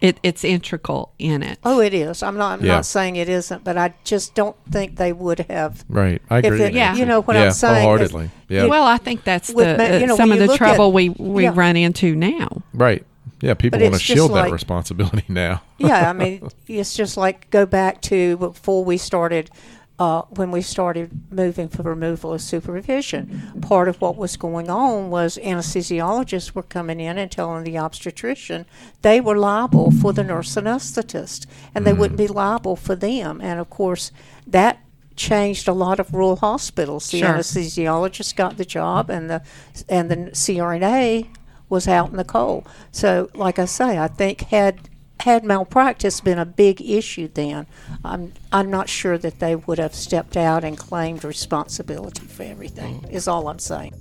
It, 0.00 0.18
it's 0.22 0.44
integral 0.44 1.12
in 1.18 1.42
it. 1.42 1.58
Oh, 1.62 1.80
it 1.80 1.92
is. 1.92 2.22
I'm 2.22 2.38
not. 2.38 2.58
I'm 2.60 2.64
Yeah. 2.64 2.76
not 2.76 2.86
saying 2.86 3.16
it 3.16 3.28
isn't, 3.28 3.64
but 3.64 3.76
I 3.76 3.92
just 4.02 4.34
don't 4.34 4.56
think 4.70 4.96
they 4.96 5.12
would 5.12 5.40
have. 5.50 5.84
Right, 5.90 6.22
I 6.30 6.38
agree. 6.38 6.62
it- 6.62 6.72
Yeah. 6.72 6.94
you 6.96 7.04
know 7.04 7.20
what 7.20 7.36
yeah, 7.36 7.46
I'm 7.46 7.52
saying. 7.52 7.76
is- 7.76 7.82
wholeheartedly. 7.82 8.30
Yeah, 8.48 8.64
Well, 8.64 8.84
I 8.84 8.96
think 8.96 9.24
that's 9.24 9.50
With 9.52 9.66
the 9.66 9.76
ma- 9.76 9.96
you 9.98 10.04
uh, 10.04 10.06
know, 10.06 10.16
some 10.16 10.32
of 10.32 10.38
the 10.38 10.56
trouble 10.56 10.86
at- 10.88 10.94
we 10.94 11.10
we 11.10 11.42
yeah. 11.42 11.52
run 11.54 11.76
into 11.76 12.14
now. 12.14 12.62
right. 12.72 13.04
Yeah, 13.42 13.54
people 13.54 13.78
want 13.80 13.92
to 13.92 13.96
it's 13.96 14.04
just 14.04 14.16
shield 14.16 14.34
that 14.34 14.50
responsibility 14.50 15.24
now. 15.28 15.62
yeah, 15.78 16.10
I 16.10 16.12
mean, 16.14 16.46
it's 16.68 16.94
just 16.94 17.16
like 17.18 17.48
go 17.50 17.64
back 17.66 18.00
to 18.02 18.36
before 18.38 18.84
we 18.84 18.96
started, 18.98 19.50
uh, 20.00 20.22
when 20.30 20.50
we 20.50 20.62
started 20.62 21.10
moving 21.30 21.68
for 21.68 21.82
removal 21.82 22.32
of 22.32 22.40
supervision. 22.40 23.42
Part 23.60 23.86
of 23.86 24.00
what 24.00 24.16
was 24.16 24.38
going 24.38 24.70
on 24.70 25.10
was 25.10 25.36
anesthesiologists 25.36 26.54
were 26.54 26.62
coming 26.62 26.98
in 26.98 27.18
and 27.18 27.30
telling 27.30 27.64
the 27.64 27.76
obstetrician 27.76 28.64
they 29.02 29.20
were 29.20 29.36
liable 29.36 29.90
for 29.90 30.14
the 30.14 30.24
nurse 30.24 30.54
anesthetist, 30.56 31.46
and 31.74 31.86
they 31.86 31.92
wouldn't 31.92 32.18
be 32.18 32.26
liable 32.26 32.76
for 32.76 32.96
them. 32.96 33.40
And 33.42 33.60
of 33.60 33.68
course, 33.68 34.10
that 34.46 34.80
changed 35.16 35.68
a 35.68 35.74
lot 35.74 36.00
of 36.00 36.14
rural 36.14 36.36
hospitals. 36.36 37.10
The 37.10 37.18
Sure. 37.18 37.28
anesthesiologist 37.34 38.34
got 38.36 38.56
the 38.56 38.64
job, 38.64 39.10
and 39.10 39.28
the 39.28 39.42
and 39.86 40.10
the 40.10 40.16
CRNA 40.32 41.26
was 41.68 41.86
out 41.86 42.10
in 42.10 42.16
the 42.16 42.24
cold. 42.24 42.66
So, 42.90 43.28
like 43.34 43.58
I 43.58 43.66
say, 43.66 43.98
I 43.98 44.08
think 44.08 44.40
had 44.44 44.89
had 45.20 45.44
malpractice 45.44 46.20
been 46.20 46.38
a 46.38 46.46
big 46.46 46.80
issue 46.80 47.28
then, 47.32 47.66
I'm 48.04 48.32
I'm 48.52 48.70
not 48.70 48.88
sure 48.88 49.18
that 49.18 49.38
they 49.38 49.56
would 49.56 49.78
have 49.78 49.94
stepped 49.94 50.36
out 50.36 50.64
and 50.64 50.76
claimed 50.76 51.24
responsibility 51.24 52.26
for 52.26 52.42
everything. 52.42 53.00
Mm. 53.02 53.10
Is 53.10 53.28
all 53.28 53.48
I'm 53.48 53.58
saying. 53.58 53.94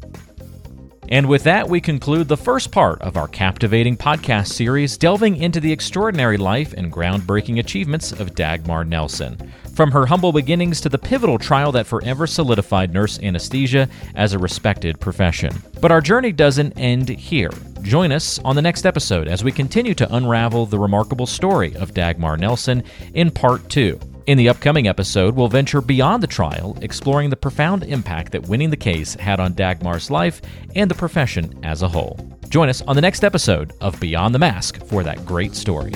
And 1.12 1.28
with 1.28 1.44
that, 1.44 1.68
we 1.68 1.82
conclude 1.82 2.28
the 2.28 2.38
first 2.38 2.72
part 2.72 3.02
of 3.02 3.18
our 3.18 3.28
captivating 3.28 3.98
podcast 3.98 4.50
series 4.50 4.96
delving 4.96 5.38
into 5.38 5.60
the 5.60 5.72
extraordinary 5.72 6.38
life 6.38 6.74
and 6.74 6.92
groundbreaking 6.92 7.58
achievements 7.58 8.12
of 8.12 8.36
Dagmar 8.36 8.86
Nelson. 8.86 9.52
From 9.74 9.92
her 9.92 10.06
humble 10.06 10.32
beginnings 10.32 10.82
to 10.82 10.90
the 10.90 10.98
pivotal 10.98 11.38
trial 11.38 11.72
that 11.72 11.88
forever 11.88 12.28
solidified 12.28 12.94
nurse 12.94 13.20
anesthesia 13.20 13.88
as 14.16 14.34
a 14.34 14.40
respected 14.40 15.00
profession. 15.00 15.54
But 15.80 15.92
our 15.92 16.02
journey 16.02 16.32
doesn't 16.32 16.78
end 16.78 17.10
here. 17.10 17.52
Join 17.82 18.12
us 18.12 18.40
on 18.40 18.56
the 18.56 18.62
next 18.62 18.86
episode 18.86 19.28
as 19.28 19.44
we 19.44 19.52
continue 19.52 19.94
to 19.96 20.16
unravel 20.16 20.66
the 20.66 20.78
remarkable 20.78 21.26
story 21.26 21.76
of 21.76 21.94
Dagmar 21.94 22.38
Nelson 22.38 22.84
in 23.14 23.32
part 23.32 23.70
two. 23.70 24.00
In 24.28 24.38
the 24.38 24.50
upcoming 24.50 24.88
episode, 24.88 25.36
we'll 25.36 25.48
venture 25.48 25.82
beyond 25.82 26.22
the 26.22 26.28
trial, 26.28 26.78
exploring 26.82 27.30
the 27.30 27.36
profound 27.36 27.84
impact 27.84 28.32
that 28.34 28.48
winning 28.48 28.70
the 28.70 28.78
case 28.78 29.16
had 29.16 29.40
on 29.40 29.54
Dagmar's 29.54 30.12
life 30.12 30.42
and 30.76 30.92
the 30.92 30.96
profession 30.96 31.58
as 31.64 31.82
a 31.82 31.88
whole. 31.88 32.20
Join 32.50 32.70
us 32.70 32.82
on 32.84 32.96
the 32.96 33.02
next 33.02 33.24
episode 33.24 33.74
of 33.82 34.00
Beyond 34.00 34.36
the 34.36 34.40
Mask 34.40 34.86
for 34.86 35.04
that 35.04 35.26
great 35.26 35.56
story. 35.56 35.94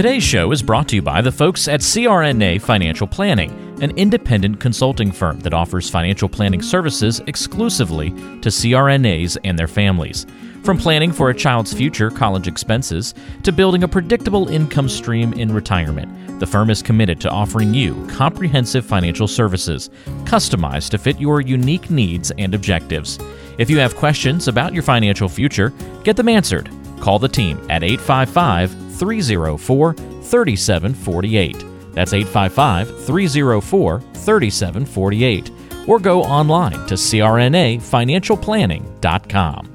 Today's 0.00 0.22
show 0.22 0.50
is 0.50 0.62
brought 0.62 0.88
to 0.88 0.96
you 0.96 1.02
by 1.02 1.20
the 1.20 1.30
folks 1.30 1.68
at 1.68 1.80
CRNA 1.80 2.62
Financial 2.62 3.06
Planning, 3.06 3.50
an 3.82 3.90
independent 3.98 4.58
consulting 4.58 5.12
firm 5.12 5.40
that 5.40 5.52
offers 5.52 5.90
financial 5.90 6.26
planning 6.26 6.62
services 6.62 7.20
exclusively 7.26 8.08
to 8.40 8.48
CRNAs 8.48 9.36
and 9.44 9.58
their 9.58 9.68
families. 9.68 10.26
From 10.64 10.78
planning 10.78 11.12
for 11.12 11.28
a 11.28 11.34
child's 11.34 11.74
future 11.74 12.10
college 12.10 12.48
expenses 12.48 13.12
to 13.42 13.52
building 13.52 13.82
a 13.82 13.88
predictable 13.88 14.48
income 14.48 14.88
stream 14.88 15.34
in 15.34 15.52
retirement, 15.52 16.40
the 16.40 16.46
firm 16.46 16.70
is 16.70 16.80
committed 16.80 17.20
to 17.20 17.30
offering 17.30 17.74
you 17.74 18.06
comprehensive 18.06 18.86
financial 18.86 19.28
services 19.28 19.90
customized 20.24 20.88
to 20.92 20.98
fit 20.98 21.20
your 21.20 21.42
unique 21.42 21.90
needs 21.90 22.32
and 22.38 22.54
objectives. 22.54 23.18
If 23.58 23.68
you 23.68 23.78
have 23.80 23.96
questions 23.96 24.48
about 24.48 24.72
your 24.72 24.82
financial 24.82 25.28
future, 25.28 25.74
get 26.04 26.16
them 26.16 26.30
answered. 26.30 26.70
Call 27.00 27.18
the 27.18 27.28
team 27.28 27.58
at 27.68 27.84
855 27.84 28.89
304 29.00 29.94
3748. 29.94 31.64
That's 31.92 32.12
855 32.12 33.04
304 33.04 34.00
3748. 34.00 35.50
Or 35.88 35.98
go 35.98 36.22
online 36.22 36.86
to 36.86 36.94
crnafinancialplanning.com. 36.94 39.66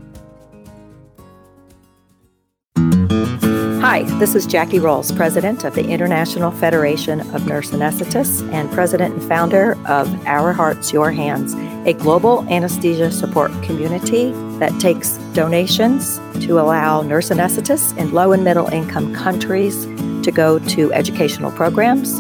Hi, 3.82 4.04
this 4.20 4.36
is 4.36 4.46
Jackie 4.48 4.80
Rowles, 4.80 5.12
President 5.12 5.64
of 5.64 5.76
the 5.76 5.88
International 5.88 6.50
Federation 6.52 7.22
of 7.36 7.48
Nurse 7.48 7.72
Anesthetists 7.72 8.52
and 8.52 8.72
President 8.72 9.14
and 9.14 9.24
founder 9.24 9.78
of 9.88 10.12
Our 10.26 10.54
Hearts, 10.54 10.92
Your 10.92 11.12
Hands, 11.12 11.54
a 11.86 11.94
global 11.94 12.48
anesthesia 12.50 13.12
support 13.12 13.52
community 13.64 14.32
that 14.60 14.78
takes 14.80 15.18
donations 15.34 16.18
to 16.46 16.60
allow 16.60 17.02
nurse 17.02 17.30
anesthetists 17.30 17.96
in 17.98 18.12
low 18.12 18.32
and 18.32 18.44
middle 18.44 18.68
income 18.68 19.14
countries 19.14 19.86
to 20.24 20.32
go 20.32 20.60
to 20.60 20.92
educational 20.94 21.52
programs, 21.52 22.20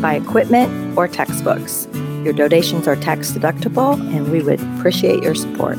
buy 0.00 0.14
equipment, 0.14 0.96
or 0.98 1.08
textbooks. 1.08 1.88
Your 2.22 2.34
donations 2.34 2.86
are 2.86 2.96
tax 2.96 3.32
deductible, 3.32 3.98
and 4.14 4.30
we 4.30 4.42
would 4.42 4.60
appreciate 4.76 5.22
your 5.22 5.34
support. 5.34 5.78